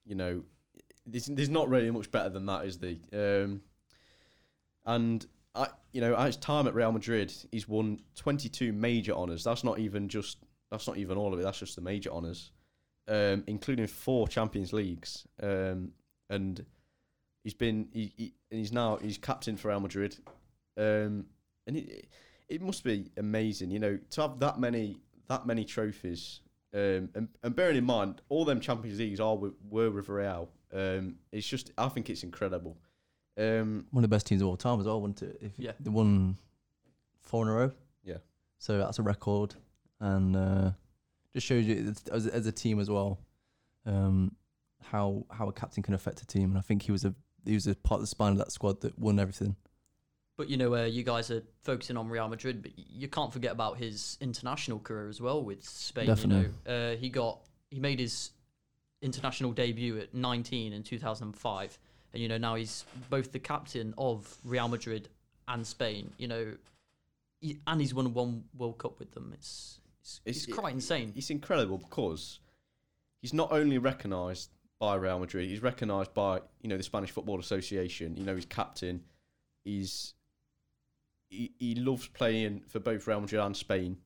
you 0.04 0.14
know, 0.16 0.42
there's, 1.06 1.26
there's 1.26 1.48
not 1.48 1.68
really 1.68 1.90
much 1.90 2.10
better 2.10 2.28
than 2.28 2.46
that, 2.46 2.64
is 2.64 2.78
there? 2.78 2.96
Um, 3.44 3.60
and 4.84 5.24
I, 5.54 5.68
you 5.92 6.00
know, 6.00 6.16
at 6.16 6.26
his 6.26 6.36
time 6.36 6.66
at 6.66 6.74
Real 6.74 6.92
Madrid, 6.92 7.32
he's 7.52 7.68
won 7.68 8.00
22 8.16 8.72
major 8.72 9.12
honours. 9.12 9.44
That's 9.44 9.62
not 9.64 9.78
even 9.78 10.08
just 10.08 10.38
that's 10.70 10.86
not 10.86 10.98
even 10.98 11.16
all 11.16 11.32
of 11.32 11.38
it. 11.40 11.42
That's 11.42 11.58
just 11.60 11.76
the 11.76 11.82
major 11.82 12.10
honours. 12.10 12.50
um, 13.08 13.42
including 13.46 13.86
four 13.86 14.28
Champions 14.28 14.72
Leagues, 14.74 15.26
um, 15.42 15.92
and 16.30 16.64
he's 17.44 17.54
been 17.54 17.88
he, 17.92 18.12
he 18.16 18.34
and 18.50 18.60
he's 18.60 18.72
now 18.72 18.96
he's 18.96 19.18
captain 19.18 19.56
for 19.56 19.68
Real 19.68 19.80
Madrid, 19.80 20.16
um, 20.76 21.26
and 21.66 21.76
it 21.76 22.08
it 22.48 22.62
must 22.62 22.84
be 22.84 23.10
amazing, 23.16 23.70
you 23.70 23.78
know, 23.78 23.98
to 24.10 24.22
have 24.22 24.38
that 24.40 24.58
many 24.58 25.00
that 25.28 25.46
many 25.46 25.64
trophies. 25.64 26.40
Um, 26.74 27.08
and, 27.14 27.28
and 27.42 27.56
bearing 27.56 27.76
in 27.78 27.84
mind, 27.84 28.20
all 28.28 28.44
them 28.44 28.60
Champions 28.60 28.98
Leagues 28.98 29.20
are 29.20 29.36
with, 29.36 29.54
were 29.70 29.90
with 29.90 30.08
Real. 30.10 30.50
Um, 30.70 31.16
it's 31.32 31.46
just, 31.46 31.72
I 31.78 31.88
think 31.88 32.10
it's 32.10 32.22
incredible. 32.22 32.76
Um, 33.38 33.86
One 33.90 34.04
of 34.04 34.10
the 34.10 34.14
best 34.14 34.26
teams 34.26 34.42
of 34.42 34.48
all 34.48 34.56
time 34.58 34.78
as 34.78 34.86
well, 34.86 35.00
wasn't 35.00 35.22
it? 35.22 35.38
If 35.40 35.52
Yeah. 35.58 35.72
They 35.80 35.88
won 35.88 36.36
four 37.22 37.44
in 37.44 37.48
a 37.48 37.54
row. 37.54 37.72
Yeah. 38.04 38.18
So 38.58 38.76
that's 38.76 38.98
a 38.98 39.02
record. 39.02 39.54
And 40.00 40.36
uh, 40.36 40.70
just 41.32 41.46
shows 41.46 41.64
you 41.64 41.94
as, 42.12 42.26
as 42.26 42.46
a 42.46 42.52
team 42.52 42.80
as 42.80 42.90
well 42.90 43.18
um, 43.86 44.36
how 44.90 45.24
how 45.30 45.48
a 45.48 45.52
captain 45.52 45.82
can 45.82 45.94
affect 45.94 46.20
a 46.22 46.26
team. 46.26 46.50
And 46.50 46.58
I 46.58 46.62
think 46.62 46.82
he 46.82 46.92
was 46.92 47.04
a 47.04 47.14
he 47.44 47.54
was 47.54 47.66
a 47.66 47.74
part 47.74 47.98
of 47.98 48.02
the 48.02 48.06
spine 48.08 48.32
of 48.32 48.38
that 48.38 48.52
squad 48.52 48.80
that 48.82 48.98
won 48.98 49.18
everything. 49.18 49.56
But 50.36 50.48
you 50.48 50.56
know, 50.56 50.74
uh, 50.74 50.84
you 50.84 51.02
guys 51.02 51.30
are 51.30 51.42
focusing 51.62 51.96
on 51.96 52.08
Real 52.08 52.28
Madrid, 52.28 52.62
but 52.62 52.72
you 52.76 53.08
can't 53.08 53.32
forget 53.32 53.50
about 53.52 53.76
his 53.78 54.16
international 54.20 54.78
career 54.78 55.08
as 55.08 55.20
well 55.20 55.42
with 55.42 55.64
Spain. 55.64 56.06
Definitely. 56.06 56.44
You 56.44 56.52
know, 56.66 56.92
uh, 56.92 56.96
he 56.96 57.08
got 57.10 57.40
he 57.70 57.80
made 57.80 57.98
his 57.98 58.30
international 59.02 59.52
debut 59.52 59.98
at 59.98 60.14
19 60.14 60.72
in 60.72 60.82
2005, 60.82 61.78
and 62.12 62.22
you 62.22 62.28
know 62.28 62.38
now 62.38 62.54
he's 62.54 62.84
both 63.10 63.32
the 63.32 63.38
captain 63.38 63.94
of 63.98 64.36
Real 64.44 64.68
Madrid 64.68 65.08
and 65.48 65.66
Spain. 65.66 66.12
You 66.18 66.28
know, 66.28 66.54
he, 67.40 67.58
and 67.66 67.80
he's 67.80 67.94
won 67.94 68.12
one 68.14 68.44
World 68.56 68.78
Cup 68.78 68.98
with 68.98 69.12
them. 69.12 69.32
It's 69.34 69.80
it's, 70.00 70.20
It's- 70.24 70.44
it's 70.44 70.54
quite 70.56 70.74
insane. 70.74 71.12
It's 71.16 71.30
incredible 71.30 71.78
because 71.78 72.38
he's 73.20 73.34
not 73.34 73.50
only 73.52 73.78
recognised 73.78 74.50
by 74.80 74.94
Real 74.94 75.18
Madrid, 75.18 75.48
he's 75.48 75.62
recognised 75.62 76.14
by 76.14 76.40
you 76.62 76.68
know 76.68 76.76
the 76.76 76.82
Spanish 76.82 77.10
Football 77.10 77.40
Association. 77.40 78.16
You 78.16 78.24
know 78.24 78.34
he's 78.34 78.46
captain. 78.46 79.02
He's 79.64 80.14
he, 81.30 81.52
he 81.58 81.74
loves 81.74 82.08
playing 82.08 82.62
for 82.68 82.78
both 82.78 83.06
Real 83.06 83.20
Madrid 83.20 83.40
and 83.40 83.56
Spain. 83.56 83.98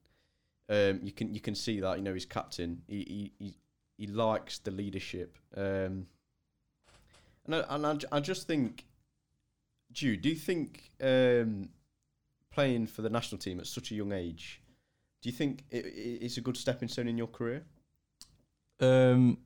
Um, 0.69 1.01
you 1.03 1.13
can 1.13 1.35
you 1.35 1.41
can 1.41 1.55
see 1.55 1.81
that 1.81 1.99
you 1.99 2.05
know 2.05 2.15
he's 2.15 2.25
captain. 2.25 2.83
He 2.89 3.33
he 3.39 3.45
he, 3.45 3.55
he 3.99 4.07
likes 4.07 4.59
the 4.59 4.71
leadership. 4.71 5.37
Um, 5.57 6.07
and 7.45 7.57
I, 7.57 7.65
and 7.71 7.87
I, 7.87 7.97
I 8.17 8.21
just 8.21 8.47
think, 8.47 8.87
Jude, 9.91 10.23
do 10.23 10.29
you 10.29 10.37
think 10.37 10.91
um, 11.03 11.71
playing 12.53 12.87
for 12.87 13.03
the 13.03 13.11
national 13.11 13.39
team 13.39 13.59
at 13.59 13.67
such 13.67 13.91
a 13.91 13.95
young 13.95 14.13
age? 14.13 14.63
Do 15.21 15.29
you 15.29 15.35
think 15.35 15.65
it, 15.71 15.87
it, 15.87 16.25
it's 16.25 16.37
a 16.37 16.41
good 16.41 16.57
stepping 16.57 16.89
stone 16.89 17.09
in 17.09 17.19
your 17.19 17.27
career? 17.27 17.65
Um, 18.81 19.39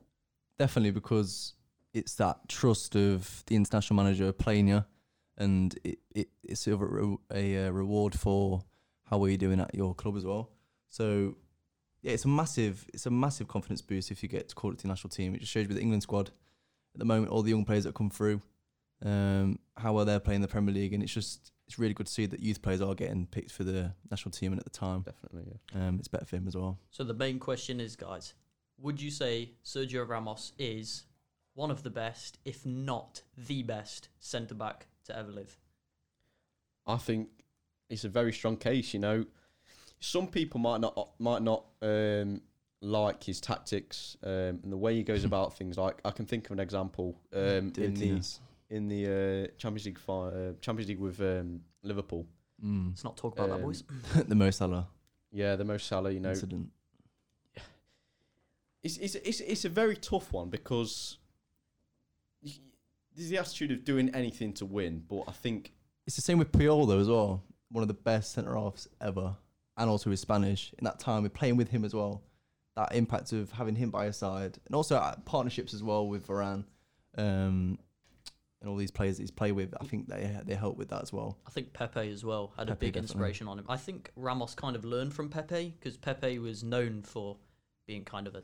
definitely 0.59 0.91
because 0.91 1.55
it's 1.93 2.15
that 2.17 2.49
trust 2.49 2.95
of 2.97 3.43
the 3.47 3.57
international 3.57 3.97
manager 3.97 4.33
playing 4.33 4.69
you, 4.69 4.85
and 5.39 5.79
it, 5.85 5.99
it 6.15 6.29
it's 6.43 6.61
sort 6.61 6.75
of 6.75 6.83
a, 6.83 6.87
re- 6.87 7.17
a 7.33 7.67
uh, 7.67 7.71
reward 7.71 8.15
for 8.19 8.63
how 9.05 9.19
well 9.19 9.29
you're 9.29 9.39
doing 9.39 9.61
at 9.61 9.75
your 9.75 9.95
club 9.95 10.17
as 10.17 10.25
well. 10.25 10.51
So 10.89 11.37
yeah, 12.03 12.13
it's 12.13 12.25
a 12.25 12.29
massive 12.29 12.87
it's 12.93 13.07
a 13.07 13.11
massive 13.11 13.49
confidence 13.49 13.81
boost 13.83 14.11
if 14.11 14.23
you 14.23 14.29
get 14.29 14.49
to 14.49 14.55
call 14.55 14.71
it 14.73 14.79
to 14.79 14.83
the 14.83 14.89
national 14.89 15.11
team. 15.11 15.35
It 15.35 15.41
just 15.41 15.53
shows 15.53 15.63
you 15.63 15.69
with 15.69 15.77
the 15.77 15.83
England 15.83 16.03
squad 16.03 16.31
at 16.95 16.99
the 16.99 17.05
moment, 17.05 17.31
all 17.31 17.43
the 17.43 17.51
young 17.51 17.65
players 17.65 17.85
that 17.85 17.95
come 17.95 18.09
through, 18.09 18.41
um, 19.05 19.59
how 19.77 19.93
well 19.93 20.07
they're 20.07 20.21
playing 20.21 20.41
the 20.41 20.49
Premier 20.49 20.75
League, 20.75 20.95
and 20.95 21.03
it's 21.03 21.13
just 21.13 21.53
it's 21.67 21.79
really 21.79 21.95
good 21.95 22.07
to 22.07 22.13
see 22.13 22.27
that 22.27 22.41
youth 22.41 22.63
players 22.63 22.81
are 22.81 22.95
getting 22.95 23.27
picked 23.27 23.51
for 23.51 23.65
the 23.65 23.93
national 24.11 24.31
team, 24.33 24.53
and 24.53 24.59
at 24.59 24.65
the 24.65 24.71
time, 24.71 25.03
Definitely, 25.03 25.59
yeah. 25.75 25.89
um, 25.89 25.97
it's 25.99 26.09
better 26.09 26.25
for 26.25 26.37
him 26.37 26.47
as 26.49 26.57
well. 26.57 26.79
So 26.91 27.05
the 27.05 27.15
main 27.15 27.39
question 27.39 27.81
is, 27.81 27.97
guys, 27.97 28.35
would 28.79 29.01
you 29.01 29.11
say 29.11 29.51
Sergio 29.65 30.07
Ramos 30.09 30.53
is 30.59 31.05
one 31.55 31.71
of 31.71 31.83
the 31.83 31.91
best, 31.91 32.39
if 32.45 32.65
not 32.67 33.23
the 33.37 33.63
best, 33.63 34.09
centre 34.21 34.55
back 34.55 34.87
to 35.07 35.17
ever 35.17 35.31
live? 35.33 35.57
I 36.87 36.97
think 36.97 37.29
it's 37.89 38.05
a 38.05 38.09
very 38.09 38.33
strong 38.33 38.57
case. 38.57 38.93
You 38.95 39.01
know, 39.01 39.25
some 40.01 40.27
people 40.29 40.61
might 40.61 40.81
not 40.81 41.11
might 41.19 41.43
not 41.43 41.65
um, 41.83 42.43
like 42.81 43.25
his 43.25 43.41
tactics 43.41 44.17
um, 44.23 44.61
and 44.63 44.71
the 44.73 44.77
way 44.77 44.95
he 44.95 45.03
goes 45.03 45.25
about 45.31 45.57
things. 45.57 45.79
Like 45.79 46.01
I 46.05 46.11
can 46.11 46.27
think 46.27 46.47
of 46.47 46.53
an 46.53 46.61
example 46.61 47.19
um, 47.35 47.41
in 47.41 47.73
the 47.73 47.89
Dirtiness. 47.89 48.41
in 48.71 48.89
the 48.89 49.07
uh, 49.07 49.57
Champions 49.59 49.87
League 49.87 49.99
fi- 49.99 50.29
uh, 50.29 50.53
Champions 50.61 50.89
League 50.89 51.01
with 51.01 51.21
um, 51.21 51.61
Liverpool. 51.83 52.27
Mm. 52.65 52.89
Let's 52.91 53.05
not 53.05 53.17
talk 53.17 53.35
about 53.35 53.49
that, 53.49 53.57
Um, 53.57 53.63
boys. 53.63 53.85
the 54.29 54.35
Mo 54.35 54.51
Salah 54.51 54.87
Yeah, 55.33 55.57
the 55.57 55.65
Mo 55.65 55.77
Salah. 55.79 56.11
You 56.11 56.21
know, 56.21 56.31
incident. 56.31 56.69
It's 58.87 58.97
it's 58.99 59.15
it's, 59.17 59.41
it's 59.41 59.65
a 59.65 59.69
very 59.69 59.97
tough 59.97 60.33
one 60.33 60.49
because 60.51 61.19
y- 62.43 62.53
there's 63.15 63.29
the 63.31 63.39
attitude 63.39 63.71
of 63.73 63.85
doing 63.85 64.11
anything 64.15 64.53
to 64.55 64.65
win. 64.67 65.03
But 65.09 65.25
I 65.29 65.33
think 65.33 65.73
It's 66.07 66.17
the 66.17 66.23
same 66.23 66.39
with 66.39 66.53
Puyol 66.53 66.87
though 66.89 67.01
as 67.01 67.09
well. 67.09 67.43
One 67.71 67.83
of 67.83 67.89
the 67.89 67.95
best 67.95 68.33
centre 68.33 68.55
halves 68.55 68.89
ever, 69.01 69.37
and 69.77 69.91
also 69.91 70.11
his 70.11 70.21
Spanish 70.21 70.73
in 70.79 70.85
that 70.85 70.99
time. 71.01 71.23
We're 71.23 71.29
playing 71.31 71.57
with 71.57 71.69
him 71.69 71.85
as 71.85 71.95
well. 71.95 72.23
That 72.77 72.95
impact 72.95 73.33
of 73.33 73.51
having 73.53 73.75
him 73.75 73.91
by 73.91 74.05
your 74.05 74.13
side, 74.13 74.59
and 74.67 74.75
also 74.75 74.97
uh, 74.97 75.17
partnerships 75.25 75.73
as 75.75 75.83
well 75.83 76.07
with 76.09 76.27
Varane, 76.29 76.65
um, 77.19 77.79
and 78.61 78.69
all 78.71 78.77
these 78.77 78.91
players 78.91 79.17
that 79.17 79.23
he's 79.23 79.31
played 79.31 79.53
with. 79.53 79.75
I 79.81 79.85
think 79.85 80.09
they 80.09 80.39
they 80.45 80.55
help 80.55 80.77
with 80.77 80.89
that 80.91 81.03
as 81.03 81.13
well. 81.13 81.39
I 81.47 81.51
think 81.51 81.73
Pepe 81.73 82.11
as 82.13 82.25
well 82.25 82.53
had 82.57 82.69
a 82.69 82.73
Pepe, 82.73 82.87
big 82.87 82.93
definitely. 82.95 83.03
inspiration 83.15 83.49
on 83.49 83.59
him. 83.59 83.65
I 83.69 83.79
think 83.79 84.11
Ramos 84.15 84.55
kind 84.55 84.77
of 84.77 84.85
learned 84.85 85.15
from 85.15 85.29
Pepe 85.31 85.75
because 85.79 85.97
Pepe 85.97 86.39
was 86.39 86.63
known 86.63 87.03
for 87.03 87.39
being 87.87 88.05
kind 88.05 88.27
of 88.27 88.35
a 88.35 88.43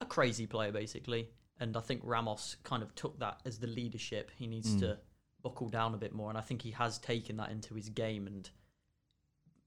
a 0.00 0.06
crazy 0.06 0.46
player 0.46 0.72
basically, 0.72 1.28
and 1.58 1.76
I 1.76 1.80
think 1.80 2.00
Ramos 2.04 2.56
kind 2.64 2.82
of 2.82 2.94
took 2.94 3.18
that 3.20 3.40
as 3.44 3.58
the 3.58 3.66
leadership. 3.66 4.30
He 4.36 4.46
needs 4.46 4.74
Mm. 4.76 4.80
to 4.80 4.98
buckle 5.42 5.68
down 5.68 5.94
a 5.94 5.98
bit 5.98 6.12
more, 6.14 6.28
and 6.28 6.38
I 6.38 6.42
think 6.42 6.62
he 6.62 6.70
has 6.72 6.98
taken 6.98 7.36
that 7.36 7.50
into 7.50 7.74
his 7.74 7.88
game 7.88 8.26
and 8.26 8.50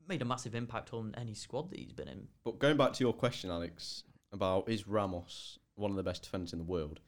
made 0.08 0.22
a 0.22 0.26
massive 0.26 0.54
impact 0.56 0.94
on 0.94 1.14
any 1.16 1.34
squad 1.34 1.70
that 1.70 1.80
he's 1.80 1.94
been 1.94 2.08
in. 2.08 2.28
But 2.44 2.60
going 2.60 2.78
back 2.78 2.94
to 2.94 3.04
your 3.04 3.14
question, 3.14 3.50
Alex, 3.50 4.04
about 4.32 4.68
is 4.70 4.88
Ramos 4.88 5.60
one 5.76 5.92
of 5.92 5.98
the 5.98 6.04
best 6.04 6.24
defenders 6.24 6.54
in 6.54 6.60
the 6.60 6.66
world? 6.66 7.00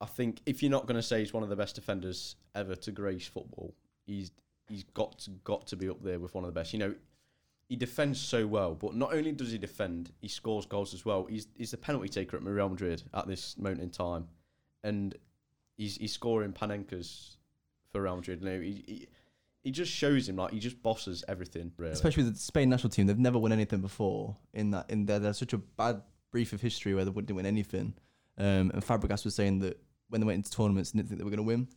I 0.00 0.06
think 0.06 0.40
if 0.46 0.62
you're 0.62 0.70
not 0.70 0.86
going 0.86 0.96
to 0.96 1.02
say 1.02 1.20
he's 1.20 1.32
one 1.32 1.44
of 1.44 1.48
the 1.48 1.56
best 1.56 1.76
defenders 1.76 2.34
ever 2.54 2.74
to 2.76 2.90
grace 2.92 3.26
football, 3.26 3.74
he's 4.04 4.32
he's 4.68 4.84
got 4.94 5.18
to, 5.20 5.30
got 5.44 5.66
to 5.68 5.76
be 5.76 5.88
up 5.88 6.02
there 6.02 6.18
with 6.18 6.34
one 6.34 6.44
of 6.44 6.48
the 6.52 6.58
best. 6.58 6.72
You 6.72 6.78
know, 6.80 6.94
he 7.72 7.76
defends 7.76 8.20
so 8.20 8.46
well, 8.46 8.74
but 8.74 8.94
not 8.94 9.14
only 9.14 9.32
does 9.32 9.50
he 9.50 9.56
defend, 9.56 10.12
he 10.20 10.28
scores 10.28 10.66
goals 10.66 10.92
as 10.92 11.06
well. 11.06 11.24
He's 11.24 11.46
he's 11.56 11.70
the 11.70 11.78
penalty 11.78 12.10
taker 12.10 12.36
at 12.36 12.42
Real 12.42 12.68
Madrid 12.68 13.02
at 13.14 13.26
this 13.26 13.56
moment 13.56 13.80
in 13.80 13.88
time, 13.88 14.28
and 14.84 15.14
he's 15.78 15.96
he's 15.96 16.12
scoring 16.12 16.52
Panenkas 16.52 17.36
for 17.90 18.02
Real 18.02 18.16
Madrid. 18.16 18.42
Know, 18.42 18.60
he, 18.60 18.84
he 18.86 19.08
he 19.64 19.70
just 19.70 19.90
shows 19.90 20.28
him 20.28 20.36
like 20.36 20.52
he 20.52 20.58
just 20.58 20.82
bosses 20.82 21.24
everything. 21.28 21.72
Really, 21.78 21.94
Especially 21.94 22.24
with 22.24 22.34
the 22.34 22.40
Spain 22.40 22.68
national 22.68 22.90
team, 22.90 23.06
they've 23.06 23.18
never 23.18 23.38
won 23.38 23.52
anything 23.52 23.80
before. 23.80 24.36
In 24.52 24.72
that, 24.72 24.90
in 24.90 25.06
there, 25.06 25.18
there's 25.18 25.38
such 25.38 25.54
a 25.54 25.58
bad 25.58 26.02
brief 26.30 26.52
of 26.52 26.60
history 26.60 26.94
where 26.94 27.06
they 27.06 27.10
didn't 27.10 27.36
win 27.36 27.46
anything. 27.46 27.94
Um, 28.36 28.70
and 28.74 28.84
Fabregas 28.84 29.24
was 29.24 29.34
saying 29.34 29.60
that 29.60 29.82
when 30.10 30.20
they 30.20 30.26
went 30.26 30.36
into 30.36 30.50
tournaments, 30.50 30.92
didn't 30.92 31.08
think 31.08 31.20
they 31.20 31.24
were 31.24 31.30
going 31.30 31.38
to 31.38 31.42
win. 31.42 31.68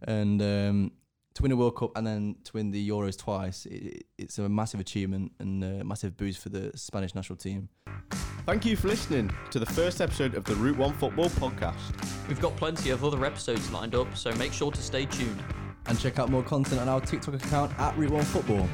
And 0.00 0.40
um, 0.40 0.92
to 1.34 1.42
win 1.42 1.52
a 1.52 1.56
World 1.56 1.76
Cup 1.76 1.92
and 1.96 2.06
then 2.06 2.36
to 2.44 2.52
win 2.54 2.70
the 2.70 2.88
Euros 2.88 3.16
twice, 3.18 3.66
it, 3.66 4.04
it's 4.18 4.38
a 4.38 4.48
massive 4.48 4.80
achievement 4.80 5.32
and 5.38 5.62
a 5.64 5.84
massive 5.84 6.16
boost 6.16 6.40
for 6.40 6.48
the 6.48 6.70
Spanish 6.74 7.14
national 7.14 7.36
team. 7.36 7.68
Thank 8.44 8.64
you 8.64 8.76
for 8.76 8.88
listening 8.88 9.30
to 9.50 9.58
the 9.58 9.66
first 9.66 10.00
episode 10.00 10.34
of 10.34 10.44
the 10.44 10.54
Route 10.56 10.76
One 10.76 10.92
Football 10.94 11.30
Podcast. 11.30 12.28
We've 12.28 12.40
got 12.40 12.56
plenty 12.56 12.90
of 12.90 13.04
other 13.04 13.24
episodes 13.24 13.70
lined 13.70 13.94
up, 13.94 14.16
so 14.16 14.32
make 14.34 14.52
sure 14.52 14.72
to 14.72 14.82
stay 14.82 15.06
tuned. 15.06 15.42
And 15.86 15.98
check 15.98 16.18
out 16.18 16.28
more 16.28 16.42
content 16.42 16.80
on 16.80 16.88
our 16.88 17.00
TikTok 17.00 17.34
account 17.34 17.76
at 17.78 17.96
Route 17.96 18.10
One 18.10 18.24
Football. 18.24 18.68